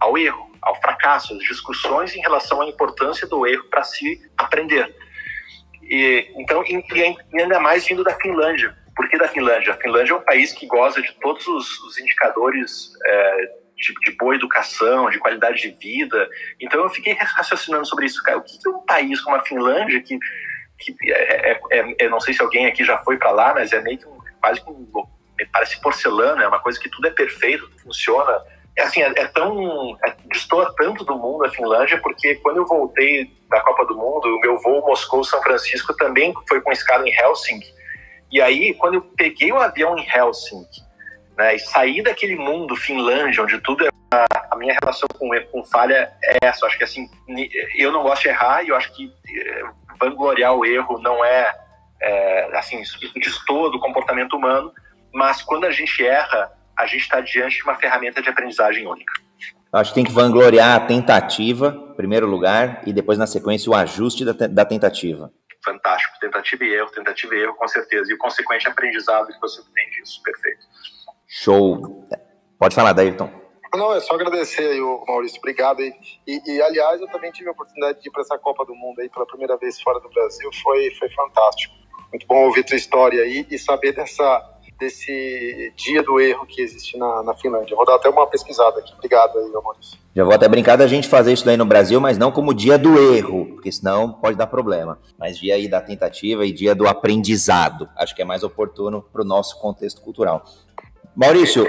ao 0.00 0.18
erro, 0.18 0.50
ao 0.60 0.74
fracasso, 0.80 1.34
às 1.34 1.40
discussões 1.40 2.14
em 2.14 2.20
relação 2.20 2.60
à 2.60 2.66
importância 2.66 3.26
do 3.26 3.46
erro 3.46 3.64
para 3.64 3.84
se 3.84 4.20
aprender. 4.36 4.94
E, 5.82 6.32
então, 6.36 6.62
e, 6.64 6.84
e 6.92 7.40
ainda 7.40 7.60
mais 7.60 7.86
vindo 7.86 8.02
da 8.02 8.14
Finlândia. 8.14 8.76
Por 8.96 9.08
que 9.08 9.18
da 9.18 9.28
Finlândia? 9.28 9.72
A 9.72 9.76
Finlândia 9.76 10.12
é 10.12 10.16
um 10.16 10.22
país 10.22 10.52
que 10.52 10.66
goza 10.66 11.02
de 11.02 11.12
todos 11.20 11.46
os, 11.46 11.78
os 11.80 11.98
indicadores 11.98 12.92
é, 13.04 13.36
de, 13.76 13.94
de, 14.04 14.16
boa 14.16 14.34
educação, 14.34 15.10
de 15.10 15.18
qualidade 15.18 15.60
de 15.60 15.70
vida. 15.70 16.28
Então, 16.60 16.82
eu 16.82 16.88
fiquei 16.88 17.12
raciocinando 17.14 17.86
sobre 17.86 18.06
isso. 18.06 18.22
Cara, 18.22 18.38
o 18.38 18.42
que 18.42 18.58
é 18.66 18.70
um 18.70 18.84
país 18.84 19.20
como 19.20 19.36
a 19.36 19.44
Finlândia 19.44 20.00
que, 20.00 20.18
que 20.78 21.12
é, 21.12 21.60
é, 21.70 21.94
é 21.98 22.08
não 22.08 22.20
sei 22.20 22.34
se 22.34 22.42
alguém 22.42 22.66
aqui 22.66 22.84
já 22.84 22.98
foi 22.98 23.16
para 23.16 23.30
lá, 23.30 23.52
mas 23.54 23.72
é 23.72 23.80
meio 23.82 23.98
que 23.98 24.06
um 24.06 24.13
quase 24.44 24.60
como 24.60 25.08
me 25.38 25.46
parece 25.46 25.80
porcelana, 25.80 26.44
é 26.44 26.48
uma 26.48 26.60
coisa 26.60 26.78
que 26.78 26.90
tudo 26.90 27.08
é 27.08 27.10
perfeito, 27.10 27.70
funciona. 27.82 28.42
É 28.76 28.82
assim, 28.82 29.02
é, 29.02 29.12
é 29.16 29.26
tão. 29.26 29.96
É, 30.04 30.14
destoa 30.26 30.72
tanto 30.76 31.02
do 31.04 31.16
mundo 31.16 31.44
a 31.44 31.50
Finlândia, 31.50 31.98
porque 32.02 32.34
quando 32.36 32.58
eu 32.58 32.66
voltei 32.66 33.32
da 33.48 33.60
Copa 33.62 33.86
do 33.86 33.96
Mundo, 33.96 34.26
o 34.26 34.40
meu 34.40 34.58
voo 34.58 34.86
Moscou-São 34.86 35.42
Francisco 35.42 35.94
também 35.96 36.34
foi 36.46 36.60
com 36.60 36.72
escala 36.72 37.08
em 37.08 37.12
Helsinki. 37.12 37.72
E 38.30 38.40
aí, 38.40 38.74
quando 38.74 38.94
eu 38.94 39.02
peguei 39.16 39.50
o 39.50 39.58
avião 39.58 39.96
em 39.96 40.06
Helsinki, 40.06 40.82
né, 41.36 41.54
e 41.54 41.58
saí 41.58 42.02
daquele 42.02 42.36
mundo 42.36 42.76
Finlândia, 42.76 43.42
onde 43.42 43.58
tudo 43.60 43.86
é. 43.86 43.88
A, 44.12 44.26
a 44.52 44.56
minha 44.56 44.76
relação 44.80 45.08
com, 45.18 45.28
com 45.50 45.64
falha 45.64 46.12
é 46.22 46.38
essa. 46.42 46.64
Eu 46.64 46.68
acho 46.68 46.78
que 46.78 46.84
assim, 46.84 47.10
eu 47.76 47.90
não 47.90 48.04
gosto 48.04 48.22
de 48.22 48.28
errar 48.28 48.62
e 48.62 48.68
eu 48.68 48.76
acho 48.76 48.92
que 48.94 49.12
é, 49.28 49.62
vangloriar 49.98 50.54
o 50.54 50.64
erro 50.64 51.00
não 51.00 51.24
é 51.24 51.52
é, 52.04 52.58
assim, 52.58 52.82
destoa 53.16 53.70
do 53.70 53.80
comportamento 53.80 54.36
humano, 54.36 54.72
mas 55.12 55.42
quando 55.42 55.64
a 55.64 55.70
gente 55.70 56.04
erra, 56.04 56.52
a 56.76 56.86
gente 56.86 57.02
está 57.02 57.20
diante 57.20 57.56
de 57.56 57.62
uma 57.64 57.76
ferramenta 57.76 58.20
de 58.20 58.28
aprendizagem 58.28 58.86
única. 58.86 59.12
Acho 59.72 59.90
que 59.90 59.94
tem 59.96 60.04
que 60.04 60.12
vangloriar 60.12 60.76
a 60.76 60.86
tentativa, 60.86 61.76
em 61.90 61.96
primeiro 61.96 62.26
lugar, 62.26 62.82
e 62.86 62.92
depois, 62.92 63.18
na 63.18 63.26
sequência, 63.26 63.70
o 63.70 63.74
ajuste 63.74 64.24
da, 64.24 64.32
da 64.32 64.64
tentativa. 64.64 65.32
Fantástico. 65.64 66.18
Tentativa 66.20 66.64
e 66.64 66.74
erro, 66.74 66.90
tentativa 66.90 67.34
e 67.34 67.42
erro, 67.42 67.54
com 67.54 67.66
certeza. 67.66 68.10
E 68.12 68.14
o 68.14 68.18
consequente 68.18 68.68
aprendizado 68.68 69.28
que 69.28 69.40
você 69.40 69.62
tem 69.74 69.90
disso. 69.90 70.22
Perfeito. 70.22 70.60
Show. 71.26 72.06
Pode 72.58 72.74
falar, 72.74 72.92
Dayrton. 72.92 73.30
Não, 73.74 73.92
é 73.92 74.00
só 74.00 74.14
agradecer 74.14 74.64
aí, 74.64 74.80
Maurício. 75.08 75.38
Obrigado. 75.38 75.80
E, 75.80 75.92
e, 76.26 76.40
e, 76.52 76.62
aliás, 76.62 77.00
eu 77.00 77.08
também 77.08 77.32
tive 77.32 77.48
a 77.48 77.52
oportunidade 77.52 78.00
de 78.00 78.08
ir 78.08 78.12
para 78.12 78.22
essa 78.22 78.38
Copa 78.38 78.64
do 78.64 78.74
Mundo 78.74 79.00
aí 79.00 79.08
pela 79.08 79.26
primeira 79.26 79.56
vez 79.56 79.80
fora 79.80 79.98
do 79.98 80.08
Brasil. 80.10 80.48
Foi, 80.62 80.90
foi 80.92 81.08
fantástico. 81.10 81.74
Muito 82.14 82.28
bom 82.28 82.44
ouvir 82.44 82.62
tua 82.62 82.76
história 82.76 83.24
aí 83.24 83.44
e 83.50 83.58
saber 83.58 83.90
dessa, 83.90 84.40
desse 84.78 85.72
dia 85.76 86.00
do 86.00 86.20
erro 86.20 86.46
que 86.46 86.62
existe 86.62 86.96
na, 86.96 87.24
na 87.24 87.34
Finlândia. 87.34 87.74
Vou 87.74 87.84
dar 87.84 87.96
até 87.96 88.08
uma 88.08 88.24
pesquisada 88.28 88.78
aqui. 88.78 88.94
Obrigado 88.94 89.36
aí, 89.36 89.50
Maurício. 89.50 89.98
Já 90.14 90.22
vou 90.22 90.32
até 90.32 90.46
brincar 90.46 90.76
da 90.76 90.86
gente 90.86 91.08
fazer 91.08 91.32
isso 91.32 91.44
daí 91.44 91.56
no 91.56 91.66
Brasil, 91.66 92.00
mas 92.00 92.16
não 92.16 92.30
como 92.30 92.54
dia 92.54 92.78
do 92.78 92.96
erro, 93.00 93.46
porque 93.46 93.72
senão 93.72 94.12
pode 94.12 94.36
dar 94.36 94.46
problema. 94.46 94.96
Mas 95.18 95.36
dia 95.36 95.56
aí 95.56 95.66
da 95.66 95.80
tentativa 95.80 96.46
e 96.46 96.52
dia 96.52 96.72
do 96.72 96.86
aprendizado. 96.86 97.88
Acho 97.96 98.14
que 98.14 98.22
é 98.22 98.24
mais 98.24 98.44
oportuno 98.44 99.02
para 99.02 99.22
o 99.22 99.24
nosso 99.24 99.58
contexto 99.60 100.00
cultural. 100.00 100.44
Maurício, 101.16 101.66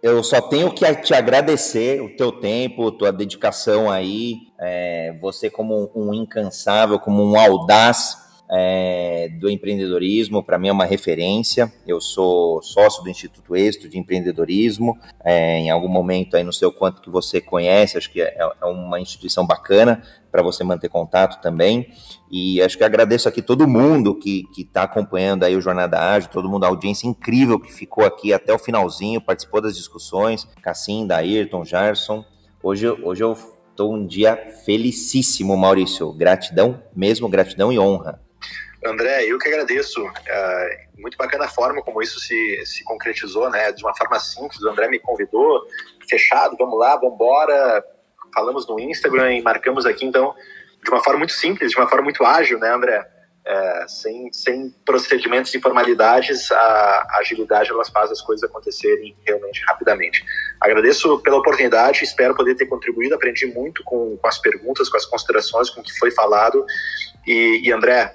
eu 0.00 0.22
só 0.22 0.40
tenho 0.40 0.72
que 0.72 0.94
te 1.02 1.14
agradecer 1.14 2.00
o 2.00 2.14
teu 2.14 2.30
tempo, 2.30 2.92
tua 2.92 3.10
dedicação 3.10 3.90
aí, 3.90 4.36
é, 4.60 5.18
você 5.20 5.50
como 5.50 5.90
um 5.96 6.14
incansável, 6.14 7.00
como 7.00 7.24
um 7.24 7.36
audaz 7.36 8.29
é, 8.52 9.28
do 9.38 9.48
empreendedorismo, 9.48 10.42
para 10.42 10.58
mim 10.58 10.68
é 10.68 10.72
uma 10.72 10.84
referência. 10.84 11.72
Eu 11.86 12.00
sou 12.00 12.60
sócio 12.62 13.02
do 13.04 13.08
Instituto 13.08 13.54
Êxito 13.54 13.88
de 13.88 13.96
Empreendedorismo. 13.96 14.98
É, 15.24 15.58
em 15.58 15.70
algum 15.70 15.88
momento 15.88 16.36
aí 16.36 16.42
não 16.42 16.50
sei 16.50 16.66
o 16.66 16.72
quanto 16.72 17.00
que 17.00 17.08
você 17.08 17.40
conhece, 17.40 17.96
acho 17.96 18.10
que 18.10 18.20
é, 18.20 18.36
é 18.60 18.66
uma 18.66 18.98
instituição 18.98 19.46
bacana 19.46 20.02
para 20.32 20.42
você 20.42 20.64
manter 20.64 20.88
contato 20.88 21.40
também. 21.40 21.92
E 22.28 22.60
acho 22.60 22.76
que 22.76 22.82
agradeço 22.82 23.28
aqui 23.28 23.40
todo 23.40 23.68
mundo 23.68 24.16
que 24.16 24.44
está 24.58 24.82
acompanhando 24.82 25.44
aí 25.44 25.54
o 25.54 25.60
Jornada 25.60 25.98
Ágil, 26.00 26.30
todo 26.30 26.48
mundo, 26.48 26.64
a 26.64 26.68
audiência 26.68 27.06
incrível 27.06 27.58
que 27.58 27.72
ficou 27.72 28.04
aqui 28.04 28.32
até 28.32 28.52
o 28.52 28.58
finalzinho, 28.58 29.20
participou 29.20 29.60
das 29.60 29.76
discussões, 29.76 30.48
Cassim, 30.60 31.06
Daírton, 31.06 31.64
Jarson. 31.64 32.24
Hoje, 32.62 32.88
hoje 32.88 33.22
eu 33.22 33.32
estou 33.70 33.94
um 33.94 34.04
dia 34.04 34.36
felicíssimo, 34.64 35.56
Maurício. 35.56 36.12
Gratidão 36.12 36.82
mesmo, 36.94 37.28
gratidão 37.28 37.72
e 37.72 37.78
honra. 37.78 38.20
André, 38.84 39.24
eu 39.26 39.38
que 39.38 39.48
agradeço. 39.48 40.00
É 40.26 40.86
muito 40.98 41.16
bacana 41.16 41.44
a 41.44 41.48
forma 41.48 41.82
como 41.82 42.02
isso 42.02 42.18
se, 42.20 42.64
se 42.64 42.84
concretizou, 42.84 43.50
né? 43.50 43.72
De 43.72 43.84
uma 43.84 43.94
forma 43.94 44.18
simples. 44.18 44.62
O 44.62 44.68
André 44.68 44.88
me 44.88 44.98
convidou, 44.98 45.66
fechado, 46.08 46.56
vamos 46.56 46.78
lá, 46.78 46.96
vamos 46.96 47.14
embora. 47.14 47.84
Falamos 48.34 48.66
no 48.68 48.78
Instagram 48.78 49.34
e 49.34 49.42
marcamos 49.42 49.84
aqui, 49.84 50.06
então, 50.06 50.34
de 50.82 50.90
uma 50.90 51.02
forma 51.02 51.18
muito 51.18 51.32
simples, 51.32 51.70
de 51.70 51.76
uma 51.76 51.88
forma 51.88 52.04
muito 52.04 52.24
ágil, 52.24 52.58
né, 52.58 52.72
André? 52.72 53.06
É, 53.44 53.84
sem, 53.88 54.32
sem 54.32 54.70
procedimentos 54.84 55.52
e 55.54 55.60
formalidades, 55.60 56.52
a, 56.52 57.18
agilidade 57.18 57.70
elas 57.70 57.88
faz 57.88 58.10
as 58.10 58.20
coisas 58.20 58.48
acontecerem 58.48 59.16
realmente 59.26 59.62
rapidamente. 59.66 60.24
Agradeço 60.60 61.18
pela 61.20 61.38
oportunidade, 61.38 62.04
espero 62.04 62.34
poder 62.34 62.54
ter 62.54 62.66
contribuído, 62.66 63.14
aprendi 63.14 63.46
muito 63.46 63.82
com, 63.82 64.16
com 64.16 64.28
as 64.28 64.38
perguntas, 64.38 64.88
com 64.88 64.96
as 64.96 65.06
considerações, 65.06 65.70
com 65.70 65.80
o 65.80 65.84
que 65.84 65.98
foi 65.98 66.10
falado 66.10 66.66
e, 67.26 67.62
e 67.64 67.72
André, 67.72 68.14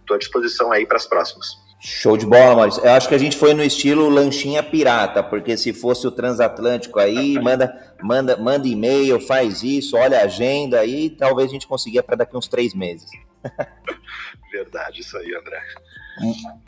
estou 0.00 0.14
é, 0.14 0.16
à 0.16 0.18
disposição 0.18 0.72
aí 0.72 0.84
para 0.84 0.96
as 0.96 1.06
próximas. 1.06 1.64
Show 1.80 2.16
de 2.16 2.24
bola, 2.24 2.56
Maurício. 2.56 2.82
Eu 2.82 2.92
acho 2.92 3.06
que 3.06 3.14
a 3.14 3.18
gente 3.18 3.36
foi 3.36 3.52
no 3.52 3.62
estilo 3.62 4.08
lanchinha 4.08 4.62
pirata, 4.62 5.22
porque 5.22 5.54
se 5.54 5.72
fosse 5.72 6.06
o 6.06 6.10
transatlântico 6.10 6.98
aí, 6.98 7.38
manda, 7.38 7.94
manda, 8.02 8.38
manda 8.38 8.66
e-mail, 8.66 9.20
faz 9.20 9.62
isso, 9.62 9.94
olha 9.94 10.20
a 10.20 10.24
agenda 10.24 10.80
aí, 10.80 11.10
talvez 11.10 11.50
a 11.50 11.52
gente 11.52 11.66
consiga 11.66 12.02
para 12.02 12.16
daqui 12.16 12.34
uns 12.36 12.48
três 12.48 12.74
meses. 12.74 13.10
Verdade, 14.50 15.00
isso 15.00 15.16
aí, 15.18 15.34
André. 15.34 15.60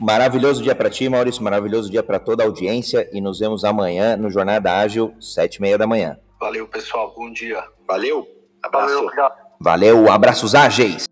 Maravilhoso 0.01 0.62
dia 0.62 0.74
para 0.74 0.90
ti, 0.90 1.09
Maurício. 1.09 1.42
Maravilhoso 1.42 1.90
dia 1.90 2.03
para 2.03 2.18
toda 2.18 2.42
a 2.42 2.47
audiência 2.47 3.09
e 3.12 3.20
nos 3.20 3.38
vemos 3.38 3.64
amanhã 3.64 4.16
no 4.16 4.30
Jornada 4.30 4.72
Ágil, 4.72 5.14
sete 5.20 5.57
e 5.57 5.62
meia 5.62 5.78
da 5.78 5.86
manhã. 5.86 6.18
Valeu, 6.40 6.66
pessoal. 6.68 7.14
Bom 7.16 7.32
dia. 7.32 7.62
Valeu. 7.86 8.26
Abraço. 8.62 8.94
Valeu, 8.94 9.30
Valeu, 9.61 10.11
abraços 10.11 10.55
ágeis. 10.55 11.07